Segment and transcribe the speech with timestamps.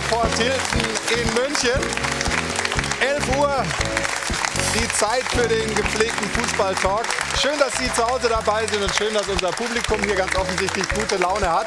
[0.00, 1.80] Airport Hilton in München.
[3.00, 3.62] 11 Uhr,
[4.74, 7.06] die Zeit für den gepflegten Fußballtalk.
[7.40, 10.88] Schön, dass Sie zu Hause dabei sind und schön, dass unser Publikum hier ganz offensichtlich
[10.90, 11.66] gute Laune hat.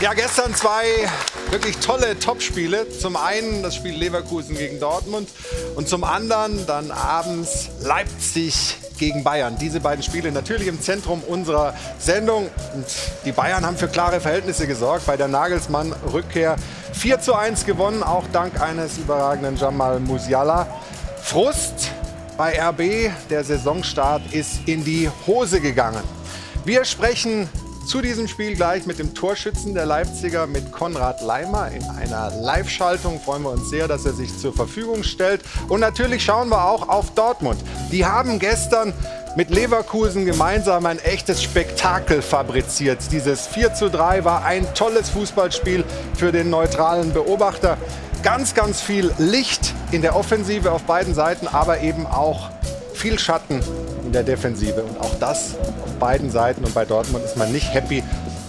[0.00, 1.08] Ja, gestern zwei
[1.50, 2.88] wirklich tolle Topspiele.
[2.90, 5.28] Zum einen das Spiel Leverkusen gegen Dortmund
[5.74, 9.56] und zum anderen dann abends Leipzig gegen Bayern.
[9.58, 12.48] Diese beiden Spiele natürlich im Zentrum unserer Sendung.
[12.74, 12.86] Und
[13.24, 16.56] die Bayern haben für klare Verhältnisse gesorgt bei der Nagelsmann-Rückkehr.
[16.92, 20.66] 4 zu 1 gewonnen, auch dank eines überragenden Jamal Musiala.
[21.22, 21.90] Frust
[22.36, 26.02] bei RB, der Saisonstart ist in die Hose gegangen.
[26.64, 27.48] Wir sprechen
[27.86, 31.70] zu diesem Spiel gleich mit dem Torschützen der Leipziger, mit Konrad Leimer.
[31.72, 35.42] In einer Live-Schaltung freuen wir uns sehr, dass er sich zur Verfügung stellt.
[35.68, 37.60] Und natürlich schauen wir auch auf Dortmund.
[37.90, 38.92] Die haben gestern
[39.36, 42.98] mit Leverkusen gemeinsam ein echtes Spektakel fabriziert.
[43.12, 45.84] Dieses 4 zu 3 war ein tolles Fußballspiel
[46.16, 47.76] für den neutralen Beobachter.
[48.22, 52.50] Ganz, ganz viel Licht in der Offensive auf beiden Seiten, aber eben auch
[52.92, 53.60] viel Schatten
[54.04, 54.82] in der Defensive.
[54.82, 56.64] Und auch das auf beiden Seiten.
[56.64, 58.02] Und bei Dortmund ist man nicht happy,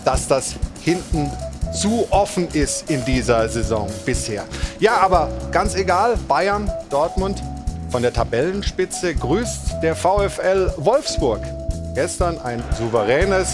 [0.03, 1.31] dass das hinten
[1.73, 4.43] zu offen ist in dieser Saison bisher.
[4.79, 7.41] Ja, aber ganz egal, Bayern, Dortmund
[7.91, 11.41] von der Tabellenspitze grüßt der VfL Wolfsburg.
[11.93, 13.53] Gestern ein souveränes,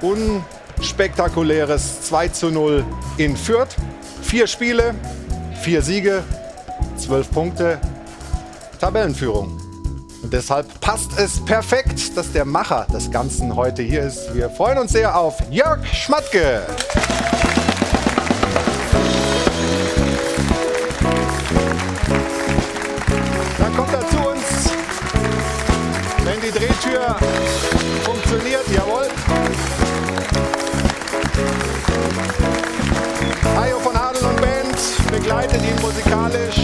[0.00, 2.84] unspektakuläres 2 zu 0
[3.18, 3.76] in Fürth.
[4.22, 4.94] Vier Spiele,
[5.60, 6.22] vier Siege,
[6.96, 7.78] zwölf Punkte,
[8.80, 9.60] Tabellenführung.
[10.22, 14.34] Und deshalb passt es perfekt, dass der Macher des Ganzen heute hier ist.
[14.34, 16.62] Wir freuen uns sehr auf Jörg Schmatke.
[27.04, 27.16] Drehtür
[28.04, 28.66] funktioniert.
[28.74, 29.08] Jawohl.
[33.56, 34.76] Hajo von Adel und Band
[35.12, 36.56] begleitet ihn musikalisch.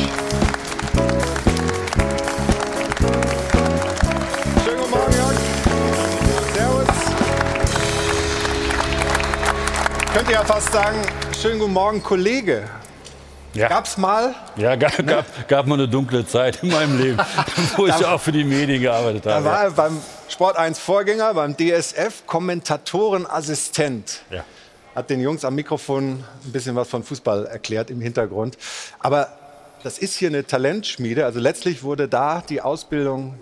[4.64, 5.36] Schönen guten Morgen, Jörg.
[6.54, 6.88] Servus.
[10.14, 10.98] Könnte ja fast sagen,
[11.40, 12.62] schönen guten Morgen, Kollege.
[13.52, 13.68] Ja.
[13.68, 14.34] Gab's mal?
[14.56, 17.18] Ja, gab, gab, gab mal eine dunkle Zeit in meinem Leben,
[17.76, 19.44] wo ich auch für die Medien gearbeitet Da habe.
[19.44, 24.22] war er beim Sport 1 Vorgänger, beim DSF, Kommentatorenassistent.
[24.30, 24.44] Ja.
[24.94, 28.56] Hat den Jungs am Mikrofon ein bisschen was von Fußball erklärt im Hintergrund.
[29.00, 29.36] Aber
[29.82, 31.24] das ist hier eine Talentschmiede.
[31.24, 33.40] Also letztlich wurde da die Ausbildung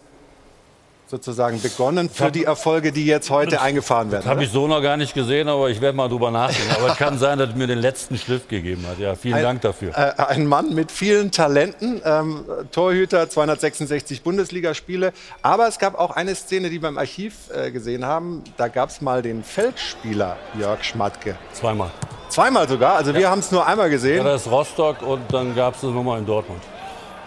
[1.09, 4.27] sozusagen begonnen für die Erfolge, die jetzt heute eingefahren werden.
[4.27, 6.71] Habe ich so noch gar nicht gesehen, aber ich werde mal drüber nachdenken.
[6.77, 8.99] Aber es kann sein, dass es mir den letzten Schliff gegeben hat.
[8.99, 9.93] Ja, vielen Dank dafür.
[9.97, 15.13] Äh, ein Mann mit vielen Talenten, ähm, Torhüter, 266 Bundesligaspiele.
[15.43, 18.45] Aber es gab auch eine Szene, die wir im Archiv äh, gesehen haben.
[18.59, 21.37] Da gab es mal den Feldspieler Jörg Schmatke.
[21.55, 21.91] Zweimal.
[22.29, 24.25] Zweimal sogar, also wir haben es nur einmal Ja, gesehen.
[24.25, 26.61] das ist Rostock und dann gab es das nochmal in Dortmund.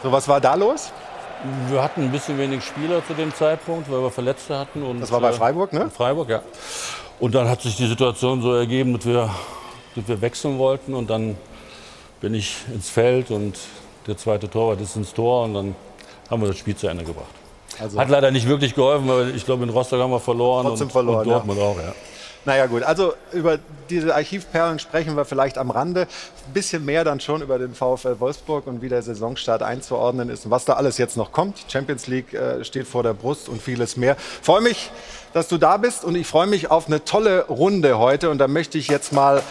[0.04, 0.92] So, was war da los?
[1.70, 4.84] Wir hatten ein bisschen wenig Spieler zu dem Zeitpunkt, weil wir Verletzte hatten.
[4.84, 5.90] Und, Das war bei äh, Freiburg, ne?
[5.90, 6.42] Freiburg, ja.
[7.20, 9.30] Und dann hat sich die Situation so ergeben, dass wir,
[9.96, 10.94] dass wir wechseln wollten.
[10.94, 11.38] Und dann
[12.20, 13.58] bin ich ins Feld und
[14.08, 15.46] der zweite Torwart ist ins Tor.
[15.46, 15.76] Und dann
[16.30, 17.34] haben wir das Spiel zu Ende gebracht.
[17.80, 20.66] Also, Hat leider nicht wirklich geholfen, weil ich glaube, in Rostock haben wir verloren.
[20.68, 21.94] Trotzdem und, verloren, Und Dortmund auch, ja.
[22.46, 23.60] Naja gut, also über
[23.90, 26.02] diese Archivperlen sprechen wir vielleicht am Rande.
[26.48, 30.46] Ein bisschen mehr dann schon über den VfL Wolfsburg und wie der Saisonstart einzuordnen ist
[30.46, 31.66] und was da alles jetzt noch kommt.
[31.68, 34.16] Champions League äh, steht vor der Brust und vieles mehr.
[34.42, 34.92] Freue mich,
[35.34, 38.48] dass du da bist und ich freue mich auf eine tolle Runde heute und da
[38.48, 39.42] möchte ich jetzt mal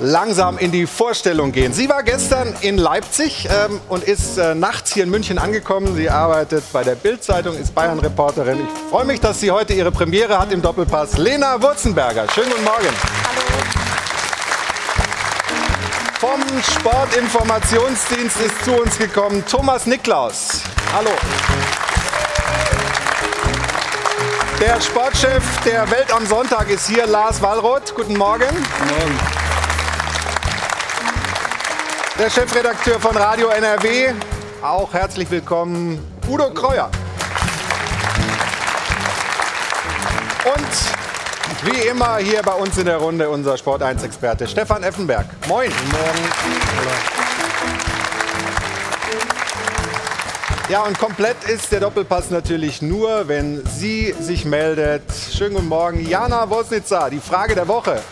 [0.00, 1.72] langsam in die Vorstellung gehen.
[1.72, 5.94] Sie war gestern in Leipzig ähm, und ist äh, nachts hier in München angekommen.
[5.94, 8.58] Sie arbeitet bei der Bild-Zeitung, ist Bayern-Reporterin.
[8.60, 11.18] Ich freue mich, dass sie heute ihre Premiere hat im Doppelpass.
[11.18, 12.88] Lena Wurzenberger, schönen guten Morgen.
[16.18, 20.62] Vom Sportinformationsdienst ist zu uns gekommen Thomas Niklaus.
[20.92, 21.10] Hallo.
[24.60, 27.94] Der Sportchef der Welt am Sonntag ist hier, Lars Wallroth.
[27.94, 28.48] Guten Morgen.
[32.18, 34.14] Der Chefredakteur von Radio NRW,
[34.60, 36.90] auch herzlich willkommen, Udo Kreuer.
[40.44, 45.26] Und wie immer hier bei uns in der Runde unser Sport 1-Experte Stefan Effenberg.
[45.46, 45.70] Moin.
[50.68, 55.02] Ja, und komplett ist der Doppelpass natürlich nur, wenn sie sich meldet.
[55.32, 58.02] Schönen guten Morgen, Jana Wosnitzer, die Frage der Woche.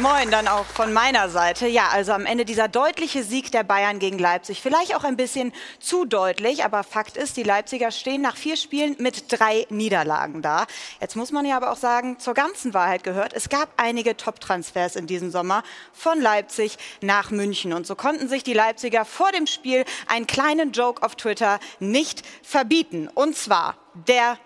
[0.00, 1.66] Moin, dann auch von meiner Seite.
[1.66, 4.62] Ja, also am Ende dieser deutliche Sieg der Bayern gegen Leipzig.
[4.62, 8.96] Vielleicht auch ein bisschen zu deutlich, aber Fakt ist, die Leipziger stehen nach vier Spielen
[8.98, 10.66] mit drei Niederlagen da.
[11.00, 14.96] Jetzt muss man ja aber auch sagen, zur ganzen Wahrheit gehört, es gab einige Top-Transfers
[14.96, 15.62] in diesem Sommer
[15.92, 17.74] von Leipzig nach München.
[17.74, 22.22] Und so konnten sich die Leipziger vor dem Spiel einen kleinen Joke auf Twitter nicht
[22.42, 23.08] verbieten.
[23.14, 24.38] Und zwar der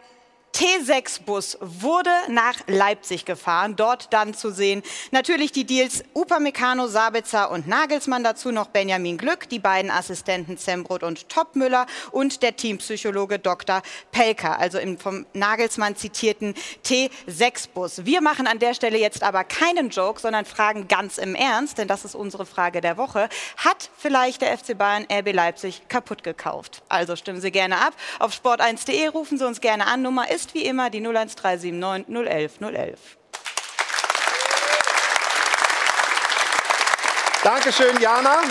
[0.57, 4.83] T6-Bus wurde nach Leipzig gefahren, dort dann zu sehen.
[5.11, 11.03] Natürlich die Deals Upamecano, Sabitzer und Nagelsmann, dazu noch Benjamin Glück, die beiden Assistenten Zembrot
[11.03, 13.83] und Topmüller und der Teampsychologe Dr.
[14.13, 16.55] Pelker, also im vom Nagelsmann zitierten
[16.87, 18.07] T6-Bus.
[18.07, 21.87] Wir machen an der Stelle jetzt aber keinen Joke, sondern fragen ganz im Ernst, denn
[21.87, 23.29] das ist unsere Frage der Woche.
[23.59, 26.83] Hat vielleicht der FC Bayern RB Leipzig kaputt gekauft?
[26.89, 27.93] Also stimmen Sie gerne ab.
[28.21, 30.01] Auf sport1.de rufen Sie uns gerne an.
[30.01, 32.99] Nummer ist ist wie immer die 01379 011 011.
[37.43, 38.43] Dankeschön, Jana.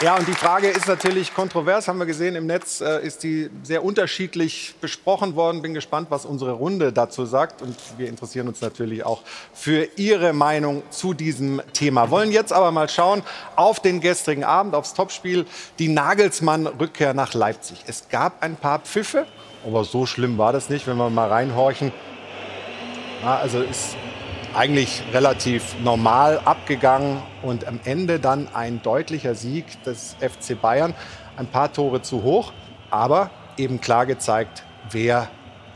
[0.00, 3.50] Ja, und die Frage ist natürlich kontrovers, haben wir gesehen im Netz, äh, ist die
[3.64, 5.60] sehr unterschiedlich besprochen worden.
[5.60, 7.62] Bin gespannt, was unsere Runde dazu sagt.
[7.62, 9.22] Und wir interessieren uns natürlich auch
[9.52, 12.10] für Ihre Meinung zu diesem Thema.
[12.10, 13.22] Wollen jetzt aber mal schauen
[13.56, 15.46] auf den gestrigen Abend, aufs Topspiel,
[15.80, 17.82] die Nagelsmann-Rückkehr nach Leipzig.
[17.88, 19.26] Es gab ein paar Pfiffe,
[19.66, 21.92] aber so schlimm war das nicht, wenn wir mal reinhorchen.
[23.22, 23.96] Ja, also ist
[24.54, 30.94] eigentlich relativ normal abgegangen und am Ende dann ein deutlicher Sieg des FC Bayern.
[31.36, 32.52] Ein paar Tore zu hoch,
[32.90, 35.28] aber eben klar gezeigt, wer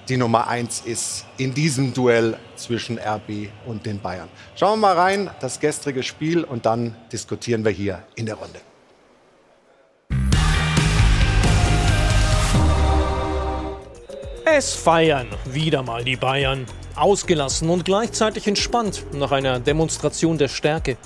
[0.09, 4.29] die Nummer eins ist in diesem Duell zwischen RB und den Bayern.
[4.57, 8.61] Schauen wir mal rein, das gestrige Spiel und dann diskutieren wir hier in der Runde.
[14.45, 16.67] Es feiern wieder mal die Bayern.
[16.97, 20.97] Ausgelassen und gleichzeitig entspannt nach einer Demonstration der Stärke.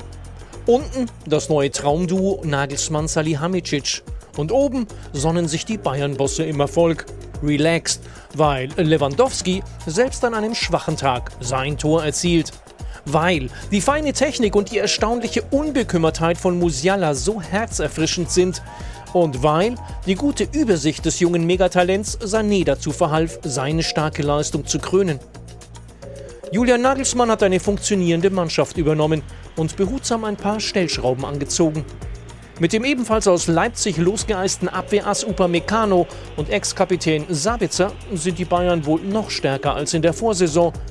[0.65, 4.03] Unten das neue Traumduo Nagelsmann Salihamidzic.
[4.39, 7.05] Und oben sonnen sich die Bayern-Bosse im Erfolg.
[7.43, 8.01] Relaxed,
[8.35, 12.53] weil Lewandowski selbst an einem schwachen Tag sein Tor erzielt.
[13.05, 18.63] Weil die feine Technik und die erstaunliche Unbekümmertheit von Musiala so herzerfrischend sind,
[19.23, 24.79] und weil die gute Übersicht des jungen Megatalents Sané dazu verhalf, seine starke Leistung zu
[24.79, 25.19] krönen.
[26.53, 29.23] Julian Nagelsmann hat eine funktionierende Mannschaft übernommen
[29.57, 31.83] und behutsam ein paar Stellschrauben angezogen.
[32.61, 39.01] Mit dem ebenfalls aus Leipzig losgeeisten Abwehrass Upamecano und Ex-Kapitän Sabitzer sind die Bayern wohl
[39.01, 40.75] noch stärker als in der Vorsaison–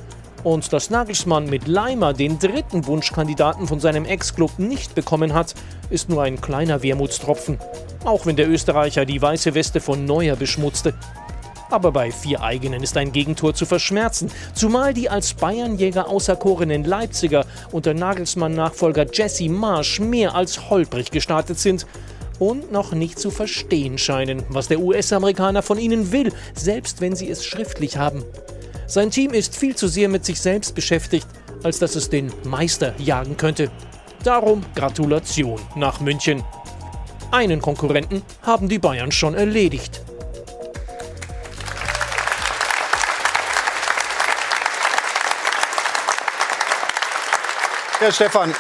[0.46, 5.56] und dass Nagelsmann mit Leimer den dritten Wunschkandidaten von seinem Ex-Club nicht bekommen hat,
[5.90, 7.58] ist nur ein kleiner Wermutstropfen.
[8.06, 10.94] Auch wenn der Österreicher die weiße Weste von Neuer beschmutzte.
[11.72, 17.48] Aber bei vier eigenen ist ein Gegentor zu verschmerzen, zumal die als Bayernjäger auserkorenen Leipziger
[17.72, 21.88] unter Nagelsmann-Nachfolger Jesse Marsch mehr als holprig gestartet sind
[22.38, 27.32] und noch nicht zu verstehen scheinen, was der US-Amerikaner von ihnen will, selbst wenn sie
[27.32, 28.24] es schriftlich haben.
[28.88, 31.28] Sein Team ist viel zu sehr mit sich selbst beschäftigt,
[31.64, 33.72] als dass es den Meister jagen könnte.
[34.24, 36.44] Darum Gratulation nach München.
[37.32, 40.02] Einen Konkurrenten haben die Bayern schon erledigt.
[47.98, 48.54] Herr Stefan,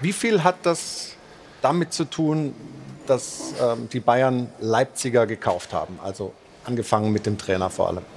[0.00, 1.14] wie viel hat das
[1.62, 2.54] damit zu tun,
[3.08, 5.98] dass ähm, die Bayern Leipziger gekauft haben?
[6.00, 6.32] Also
[6.64, 8.13] angefangen mit dem Trainer vor allem.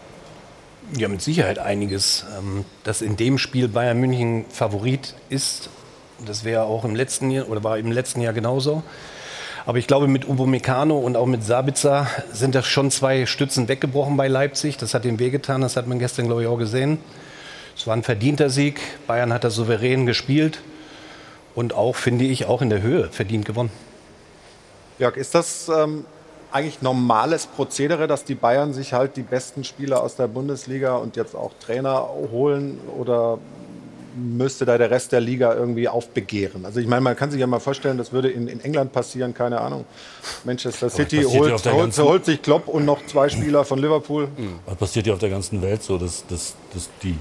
[0.95, 2.25] Ja, mit Sicherheit einiges.
[2.37, 5.69] Ähm, dass in dem Spiel Bayern München Favorit ist,
[6.25, 8.83] das wäre auch im letzten Jahr oder war im letzten Jahr genauso.
[9.65, 13.67] Aber ich glaube, mit Ubo Meccano und auch mit Sabitzer sind das schon zwei Stützen
[13.67, 14.77] weggebrochen bei Leipzig.
[14.77, 16.99] Das hat ihm wehgetan, das hat man gestern, glaube ich, auch gesehen.
[17.75, 18.79] Es war ein verdienter Sieg.
[19.07, 20.61] Bayern hat da souverän gespielt
[21.53, 23.71] und auch, finde ich, auch in der Höhe verdient gewonnen.
[24.99, 26.05] Jörg, ist das ähm,
[26.57, 31.15] eigentlich normales Prozedere, dass die Bayern sich halt die besten Spieler aus der Bundesliga und
[31.15, 33.37] jetzt auch Trainer holen oder
[34.17, 36.65] müsste da der Rest der Liga irgendwie aufbegehren.
[36.65, 39.33] Also ich meine, man kann sich ja mal vorstellen, das würde in, in England passieren,
[39.33, 39.85] keine Ahnung.
[40.43, 44.27] Manchester City holt, holt, holt, sich Klopp und noch zwei Spieler von Liverpool.
[44.65, 47.15] Das passiert ja auf der ganzen Welt so, dass, dass, dass die,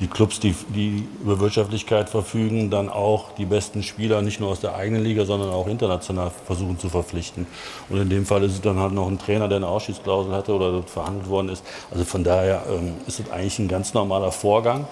[0.00, 4.60] die Clubs, die, die über Wirtschaftlichkeit verfügen, dann auch die besten Spieler nicht nur aus
[4.60, 7.46] der eigenen Liga, sondern auch international versuchen zu verpflichten.
[7.88, 10.52] Und in dem Fall ist es dann halt noch ein Trainer, der eine Ausschießklausel hatte
[10.52, 11.64] oder verhandelt worden ist.
[11.90, 14.86] Also von daher ähm, ist es eigentlich ein ganz normaler Vorgang,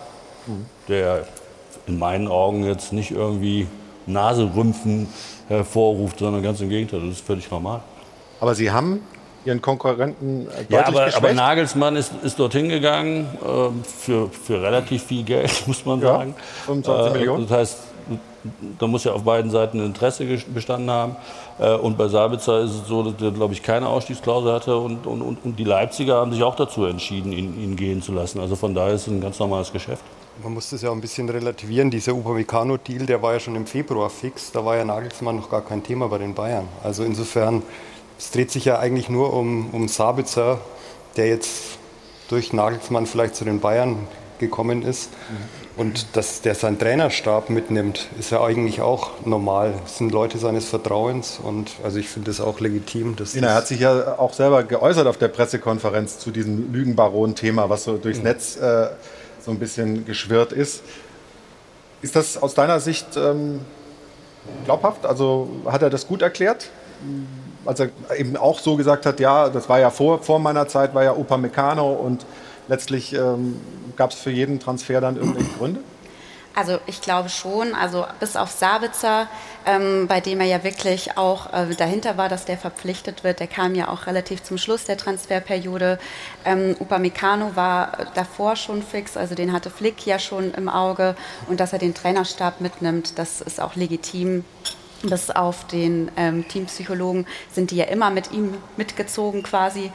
[0.89, 1.27] der
[1.89, 3.67] in meinen Augen jetzt nicht irgendwie
[4.07, 5.09] Naserümpfen
[5.49, 7.81] hervorruft, sondern ganz im Gegenteil, das ist völlig normal.
[8.41, 9.01] Aber Sie haben
[9.45, 14.63] ihren Konkurrenten äh, deutlich Ja, aber, aber Nagelsmann ist, ist dorthin gegangen äh, für, für
[14.63, 16.35] relativ viel Geld, muss man Ja, sagen.
[16.67, 17.49] 25 Millionen.
[17.49, 17.79] Das heißt,
[18.79, 21.17] da muss ja auf beiden Seiten Interesse bestanden haben.
[21.59, 24.77] Äh, und bei Sabitzer ist es so, dass der, glaube ich, keine Ausstiegsklausel hatte.
[24.77, 28.13] Und, und, und, und die Leipziger haben sich auch dazu entschieden, ihn, ihn gehen zu
[28.13, 28.41] lassen.
[28.41, 30.03] Also von daher ist es ein ganz normales Geschäft.
[30.43, 31.91] Man muss das ja auch ein bisschen relativieren.
[31.91, 34.53] Dieser Upamecano-Deal, der war ja schon im Februar fix.
[34.53, 36.69] Da war ja Nagelsmann noch gar kein Thema bei den Bayern.
[36.85, 37.63] Also insofern,
[38.19, 40.61] es dreht sich ja eigentlich nur um, um Sabitzer,
[41.17, 41.79] der jetzt
[42.29, 44.07] durch Nagelsmann vielleicht zu den Bayern
[44.39, 45.11] gekommen ist.
[45.77, 49.75] Und dass der seinen Trainerstab mitnimmt, ist ja eigentlich auch normal.
[49.83, 53.17] Das sind Leute seines Vertrauens und also ich finde das auch legitim.
[53.17, 57.85] Dass Er hat sich ja auch selber geäußert auf der Pressekonferenz zu diesem Lügenbaron-Thema, was
[57.85, 58.89] so durchs Netz äh,
[59.41, 60.83] so ein bisschen geschwirrt ist.
[62.03, 63.61] Ist das aus deiner Sicht ähm,
[64.65, 65.05] glaubhaft?
[65.07, 66.71] Also hat er das gut erklärt?
[67.65, 70.95] Als er eben auch so gesagt hat, ja, das war ja vor, vor meiner Zeit,
[70.95, 72.25] war ja Opa Meccano und
[72.69, 73.61] letztlich ähm,
[73.97, 75.81] gab es für jeden Transfer dann irgendwelche Gründe?
[76.59, 79.29] Also ich glaube schon, also bis auf Sabitzer,
[79.65, 83.47] ähm, bei dem er ja wirklich auch äh, dahinter war, dass der verpflichtet wird, der
[83.47, 86.01] kam ja auch relativ zum Schluss der Transferperiode.
[86.45, 91.15] Ähm, Upamecano war davor schon fix, also den hatte Flick ja schon im Auge
[91.47, 94.45] und dass er den Trainerstab mitnimmt, das ist auch legitim.
[95.03, 99.93] Bis auf den ähm, Teampsychologen sind die ja immer mit ihm mitgezogen quasi.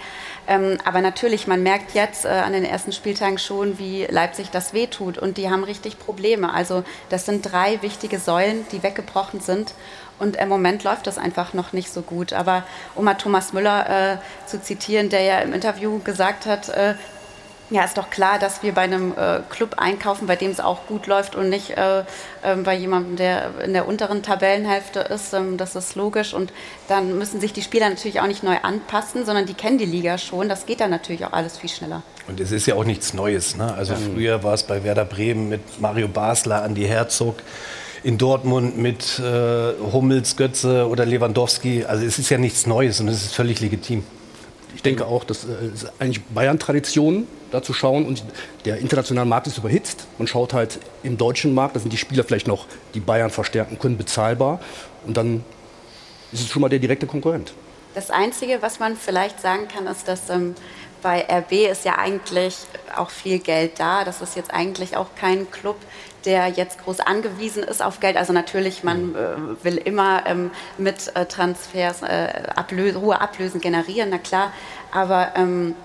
[0.48, 4.74] Ähm, aber natürlich, man merkt jetzt äh, an den ersten Spieltagen schon, wie Leipzig das
[4.74, 5.18] wehtut.
[5.18, 6.54] Und die haben richtig Probleme.
[6.54, 9.74] Also das sind drei wichtige Säulen, die weggebrochen sind.
[10.20, 12.32] Und im Moment läuft das einfach noch nicht so gut.
[12.32, 12.64] Aber
[12.96, 14.18] um mal Thomas Müller äh,
[14.48, 16.96] zu zitieren, der ja im Interview gesagt hat, äh,
[17.74, 20.86] ja, ist doch klar, dass wir bei einem äh, Club einkaufen, bei dem es auch
[20.86, 22.02] gut läuft und nicht äh,
[22.44, 25.34] äh, bei jemandem, der in der unteren Tabellenhälfte ist.
[25.34, 26.36] Ähm, das ist logisch.
[26.36, 26.54] Und
[26.88, 30.20] dann müssen sich die Spieler natürlich auch nicht neu anpassen, sondern die kennen die Liga
[30.20, 30.50] schon.
[30.50, 32.04] Das geht dann natürlich auch alles viel schneller.
[32.28, 33.58] Und es ist ja auch nichts Neues.
[33.58, 33.74] Ne?
[33.74, 37.38] Also früher war es bei Werder Bremen mit Mario Basler, Andi Herzog,
[38.04, 41.86] in Dortmund mit äh, Hummels, Götze oder Lewandowski.
[41.86, 44.04] Also es ist ja nichts Neues und es ist völlig legitim.
[44.76, 48.06] Ich denke auch, das äh, ist eigentlich Bayern-Tradition, da zu schauen.
[48.06, 48.24] Und
[48.66, 50.08] der internationale Markt ist überhitzt.
[50.18, 53.80] Man schaut halt im deutschen Markt, da sind die Spieler vielleicht noch, die Bayern verstärken
[53.80, 54.60] können, bezahlbar.
[55.06, 55.44] Und dann
[56.32, 57.54] ist es schon mal der direkte Konkurrent.
[57.94, 60.56] Das Einzige, was man vielleicht sagen kann, ist, dass ähm,
[61.04, 62.56] bei RB ist ja eigentlich
[62.96, 64.04] auch viel Geld da.
[64.04, 65.76] Das ist jetzt eigentlich auch kein Club,
[66.26, 68.18] der jetzt groß angewiesen ist auf Geld.
[68.18, 74.10] Also natürlich, man äh, will immer ähm, mit äh, Transfers äh, Ablö hohe Ablösen generieren,
[74.10, 74.52] na klar.
[74.92, 75.76] Aber ähm,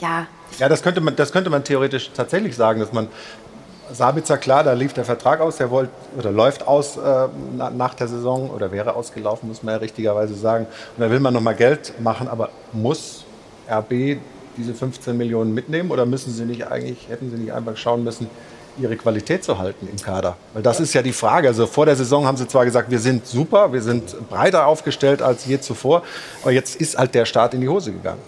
[0.00, 0.26] ja,
[0.58, 3.08] Ja, das könnte man, das könnte man theoretisch tatsächlich sagen, dass man
[3.92, 7.94] Sabitzer, klar, da lief der Vertrag aus, der wollte oder läuft aus äh, na, nach
[7.94, 10.66] der Saison oder wäre ausgelaufen, muss man ja richtigerweise sagen.
[10.96, 13.24] Und da will man nochmal Geld machen, aber muss
[13.70, 14.18] RB
[14.56, 18.28] diese 15 Millionen mitnehmen oder müssen sie nicht eigentlich, hätten sie nicht einfach schauen müssen,
[18.78, 20.36] ihre Qualität zu halten im Kader?
[20.52, 21.48] Weil das ist ja die Frage.
[21.48, 25.22] Also vor der Saison haben sie zwar gesagt, wir sind super, wir sind breiter aufgestellt
[25.22, 26.02] als je zuvor,
[26.42, 28.20] aber jetzt ist halt der Start in die Hose gegangen.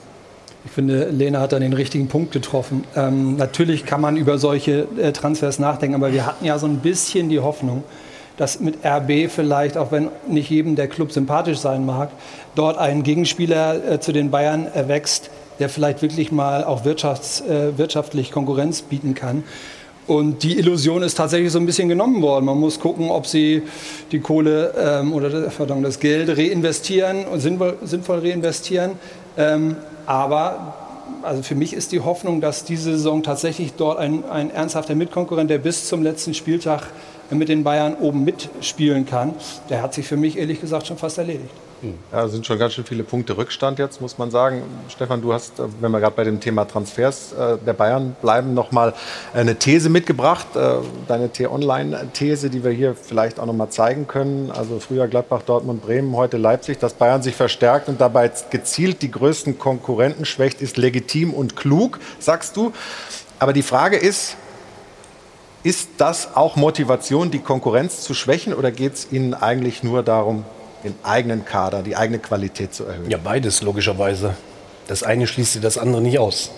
[0.64, 2.84] Ich finde, Lena hat da den richtigen Punkt getroffen.
[2.94, 6.78] Ähm, natürlich kann man über solche äh, Transfers nachdenken, aber wir hatten ja so ein
[6.78, 7.82] bisschen die Hoffnung,
[8.36, 12.10] dass mit RB vielleicht, auch wenn nicht jedem der Club sympathisch sein mag,
[12.56, 17.78] dort ein Gegenspieler äh, zu den Bayern erwächst, der vielleicht wirklich mal auch wirtschafts-, äh,
[17.78, 19.44] wirtschaftlich Konkurrenz bieten kann.
[20.06, 22.44] Und die Illusion ist tatsächlich so ein bisschen genommen worden.
[22.44, 23.62] Man muss gucken, ob sie
[24.10, 28.92] die Kohle ähm, oder pardon, das Geld reinvestieren und sinnvoll, sinnvoll reinvestieren.
[29.36, 30.74] Ähm, aber
[31.22, 35.50] also für mich ist die Hoffnung, dass diese Saison tatsächlich dort ein, ein ernsthafter Mitkonkurrent,
[35.50, 36.88] der bis zum letzten Spieltag
[37.30, 39.34] mit den Bayern oben mitspielen kann,
[39.68, 41.54] der hat sich für mich ehrlich gesagt schon fast erledigt.
[42.12, 44.62] Ja, sind schon ganz schön viele Punkte Rückstand jetzt, muss man sagen.
[44.88, 48.52] Stefan, du hast, äh, wenn wir gerade bei dem Thema Transfers äh, der Bayern bleiben,
[48.52, 48.92] noch mal
[49.32, 50.46] eine These mitgebracht.
[50.54, 50.74] Äh,
[51.08, 54.50] deine T-Online-These, die wir hier vielleicht auch noch mal zeigen können.
[54.50, 56.78] Also früher Gladbach, Dortmund, Bremen, heute Leipzig.
[56.78, 61.98] Dass Bayern sich verstärkt und dabei gezielt die größten Konkurrenten schwächt, ist legitim und klug,
[62.18, 62.72] sagst du.
[63.38, 64.36] Aber die Frage ist,
[65.62, 70.44] ist das auch Motivation, die Konkurrenz zu schwächen oder geht es Ihnen eigentlich nur darum,
[70.84, 73.10] den eigenen Kader, die eigene Qualität zu erhöhen?
[73.10, 74.34] Ja, beides logischerweise.
[74.88, 76.50] Das eine schließt das andere nicht aus.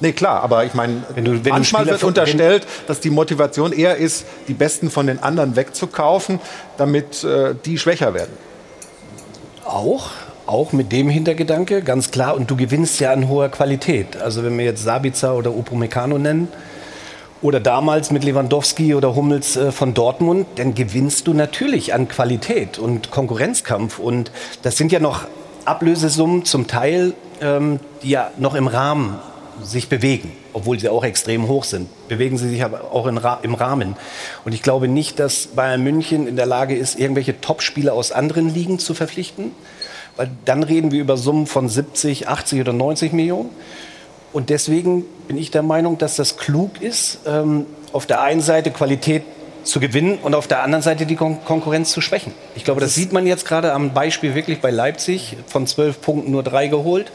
[0.00, 1.02] Nee, klar, aber ich meine,
[1.48, 6.38] manchmal wird unterstellt, dass die Motivation eher ist, die Besten von den anderen wegzukaufen,
[6.76, 8.30] damit äh, die schwächer werden.
[9.64, 10.10] Auch,
[10.46, 12.36] auch mit dem Hintergedanke, ganz klar.
[12.36, 14.16] Und du gewinnst ja an hoher Qualität.
[14.16, 16.48] Also wenn wir jetzt Sabitzer oder Upamecano nennen
[17.42, 22.78] oder damals mit Lewandowski oder Hummels äh, von Dortmund, dann gewinnst du natürlich an Qualität
[22.78, 23.98] und Konkurrenzkampf.
[23.98, 24.30] Und
[24.62, 25.26] das sind ja noch
[25.64, 29.18] Ablösesummen zum Teil ähm, die ja noch im Rahmen
[29.62, 33.96] sich bewegen, obwohl sie auch extrem hoch sind, bewegen sie sich aber auch im Rahmen.
[34.44, 38.52] Und ich glaube nicht, dass Bayern München in der Lage ist, irgendwelche Topspieler aus anderen
[38.52, 39.50] Ligen zu verpflichten,
[40.16, 43.50] weil dann reden wir über Summen von 70, 80 oder 90 Millionen.
[44.32, 48.70] Und deswegen bin ich der Meinung, dass das klug ist, ähm, auf der einen Seite
[48.70, 49.22] Qualität
[49.64, 52.32] zu gewinnen und auf der anderen Seite die Kon Konkurrenz zu schwächen.
[52.54, 56.00] Ich glaube, das, das sieht man jetzt gerade am Beispiel wirklich bei Leipzig, von zwölf
[56.00, 57.12] Punkten nur drei geholt.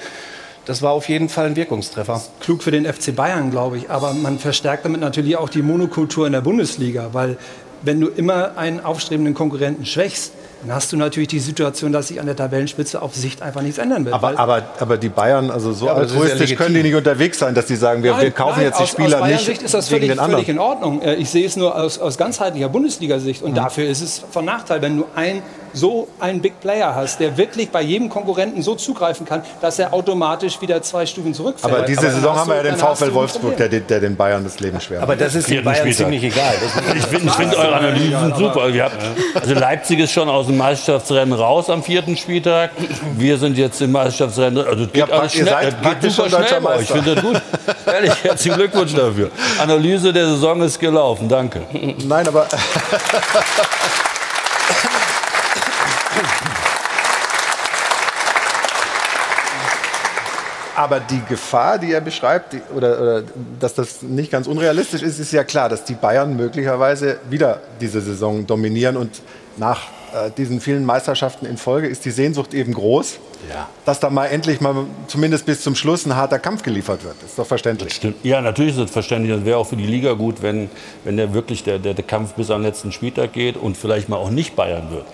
[0.66, 2.22] Das war auf jeden Fall ein Wirkungstreffer.
[2.40, 3.90] Klug für den FC Bayern, glaube ich.
[3.90, 7.38] Aber man verstärkt damit natürlich auch die Monokultur in der Bundesliga, weil
[7.84, 12.22] wenn du immer einen aufstrebenden Konkurrenten schwächst, dann hast du natürlich die Situation, dass sich
[12.22, 14.16] an der Tabellenspitze auf Sicht einfach nichts ändern wird.
[14.16, 17.54] Aber, aber, aber die Bayern, also so ja, altruistisch ja können die nicht unterwegs sein,
[17.54, 19.46] dass die sagen, wir, nein, wir kaufen nein, jetzt die aus, Spieler aus nicht.
[19.46, 21.02] Sicht ist das völlig, völlig, in Ordnung.
[21.02, 23.42] Äh, ich sehe es nur aus, aus ganzheitlicher Bundesliga-Sicht.
[23.42, 23.56] Und mhm.
[23.56, 25.42] dafür ist es von Nachteil, wenn du ein
[25.74, 29.94] so einen Big Player hast, der wirklich bei jedem Konkurrenten so zugreifen kann, dass er
[29.94, 31.74] automatisch wieder zwei Stufen zurückfällt.
[31.74, 34.60] Aber diese aber Saison haben wir ja den VfL Wolfsburg, der, der, den Bayern das
[34.60, 35.10] Leben schwer macht.
[35.10, 35.98] Aber das ist den Bayern Spieltag.
[35.98, 36.54] ziemlich egal.
[36.96, 38.62] ich finde find eure Analysen super.
[39.34, 42.72] also Leipzig ist schon aus dem Meisterschaftsrennen raus am vierten Spieltag.
[43.18, 44.66] Wir sind jetzt im Meisterschaftsrennen.
[44.66, 45.46] Also geht ja, alles schnell.
[45.46, 47.42] Ihr seid geht super schnell bei Ich finde das gut.
[47.86, 49.30] Ehrlich, herzlichen Glückwunsch dafür.
[49.60, 51.28] Analyse der Saison ist gelaufen.
[51.28, 51.62] Danke.
[52.06, 52.48] Nein, aber
[60.84, 63.24] Aber die Gefahr, die er beschreibt, die, oder, oder,
[63.58, 68.02] dass das nicht ganz unrealistisch ist, ist ja klar, dass die Bayern möglicherweise wieder diese
[68.02, 69.22] Saison dominieren und
[69.56, 73.70] nach äh, diesen vielen Meisterschaften in Folge ist die Sehnsucht eben groß, ja.
[73.86, 74.76] dass da mal endlich mal
[75.08, 77.16] zumindest bis zum Schluss ein harter Kampf geliefert wird.
[77.22, 78.02] Das ist doch verständlich.
[78.24, 79.34] Ja, natürlich ist es verständlich.
[79.34, 80.70] Das wäre auch für die Liga gut, wenn,
[81.06, 84.18] wenn der wirklich der, der, der Kampf bis am letzten Spieltag geht und vielleicht mal
[84.18, 85.06] auch nicht Bayern wird.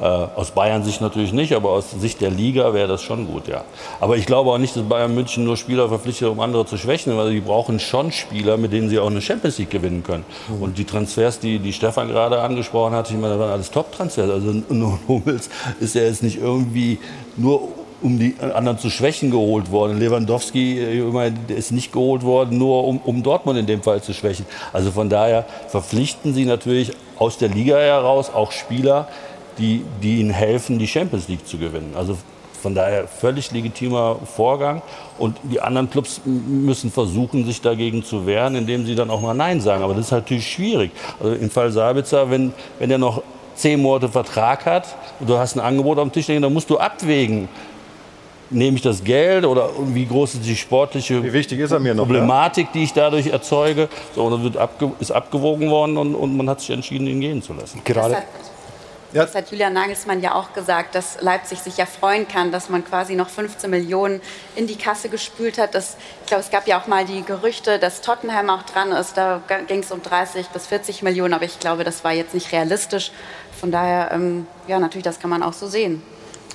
[0.00, 3.64] Äh, aus Bayern-Sicht natürlich nicht, aber aus Sicht der Liga wäre das schon gut, ja.
[4.00, 7.16] Aber ich glaube auch nicht, dass Bayern München nur Spieler verpflichtet, um andere zu schwächen,
[7.18, 10.24] weil die brauchen schon Spieler, mit denen sie auch eine Champions League gewinnen können.
[10.48, 10.62] Mhm.
[10.62, 14.30] Und die Transfers, die, die Stefan gerade angesprochen hat, ich meine, das waren alles Top-Transfers.
[14.30, 14.54] Also
[15.08, 16.98] Hummels ist ja jetzt nicht irgendwie
[17.36, 17.68] nur
[18.02, 19.98] um die anderen zu schwächen geholt worden.
[19.98, 24.46] Lewandowski äh, ist nicht geholt worden, nur um, um Dortmund in dem Fall zu schwächen.
[24.72, 29.08] Also von daher verpflichten sie natürlich aus der Liga heraus auch Spieler,
[29.60, 31.92] die, die ihnen helfen, die Champions League zu gewinnen.
[31.96, 32.16] Also
[32.60, 34.82] von daher völlig legitimer Vorgang.
[35.18, 39.34] Und die anderen Clubs müssen versuchen, sich dagegen zu wehren, indem sie dann auch mal
[39.34, 39.82] Nein sagen.
[39.82, 40.90] Aber das ist natürlich schwierig.
[41.18, 43.22] Also im Fall Sabitzer, wenn, wenn er noch
[43.54, 47.48] zehn Monate Vertrag hat und du hast ein Angebot am Tisch dann musst du abwägen.
[48.52, 51.22] Nehme ich das Geld oder wie groß ist die sportliche
[51.94, 52.70] noch, Problematik, ja?
[52.74, 53.88] die ich dadurch erzeuge?
[54.14, 57.20] So, und dann wird abge ist abgewogen worden und, und man hat sich entschieden, ihn
[57.20, 57.80] gehen zu lassen.
[57.84, 58.16] Gerade
[59.12, 59.24] ja.
[59.24, 62.84] Das hat Julian Nagelsmann ja auch gesagt, dass Leipzig sich ja freuen kann, dass man
[62.84, 64.20] quasi noch 15 Millionen
[64.54, 65.74] in die Kasse gespült hat.
[65.74, 69.16] Das, ich glaube, es gab ja auch mal die Gerüchte, dass Tottenham auch dran ist.
[69.16, 72.52] Da ging es um 30 bis 40 Millionen, aber ich glaube, das war jetzt nicht
[72.52, 73.10] realistisch.
[73.58, 76.02] Von daher, ähm, ja, natürlich, das kann man auch so sehen.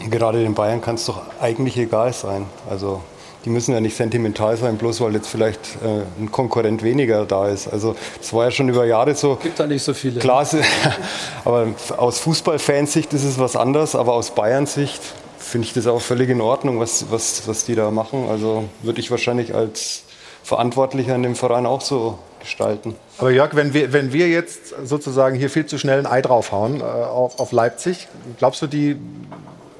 [0.09, 2.45] Gerade den Bayern kann es doch eigentlich egal sein.
[2.69, 3.01] Also
[3.45, 7.47] die müssen ja nicht sentimental sein, bloß weil jetzt vielleicht äh, ein Konkurrent weniger da
[7.47, 7.67] ist.
[7.67, 9.35] Also das war ja schon über Jahre so.
[9.35, 10.19] Gibt da nicht so viele.
[10.19, 10.47] Klar,
[11.45, 15.01] aber aus Fußballfansicht ist es was anderes, aber aus Bayern-Sicht
[15.37, 18.27] finde ich das auch völlig in Ordnung, was, was, was die da machen.
[18.29, 20.03] Also würde ich wahrscheinlich als
[20.43, 22.95] Verantwortlicher in dem Verein auch so gestalten.
[23.19, 26.81] Aber Jörg, wenn wir, wenn wir jetzt sozusagen hier viel zu schnell ein Ei draufhauen
[26.81, 28.07] äh, auf, auf Leipzig,
[28.39, 28.97] glaubst du, die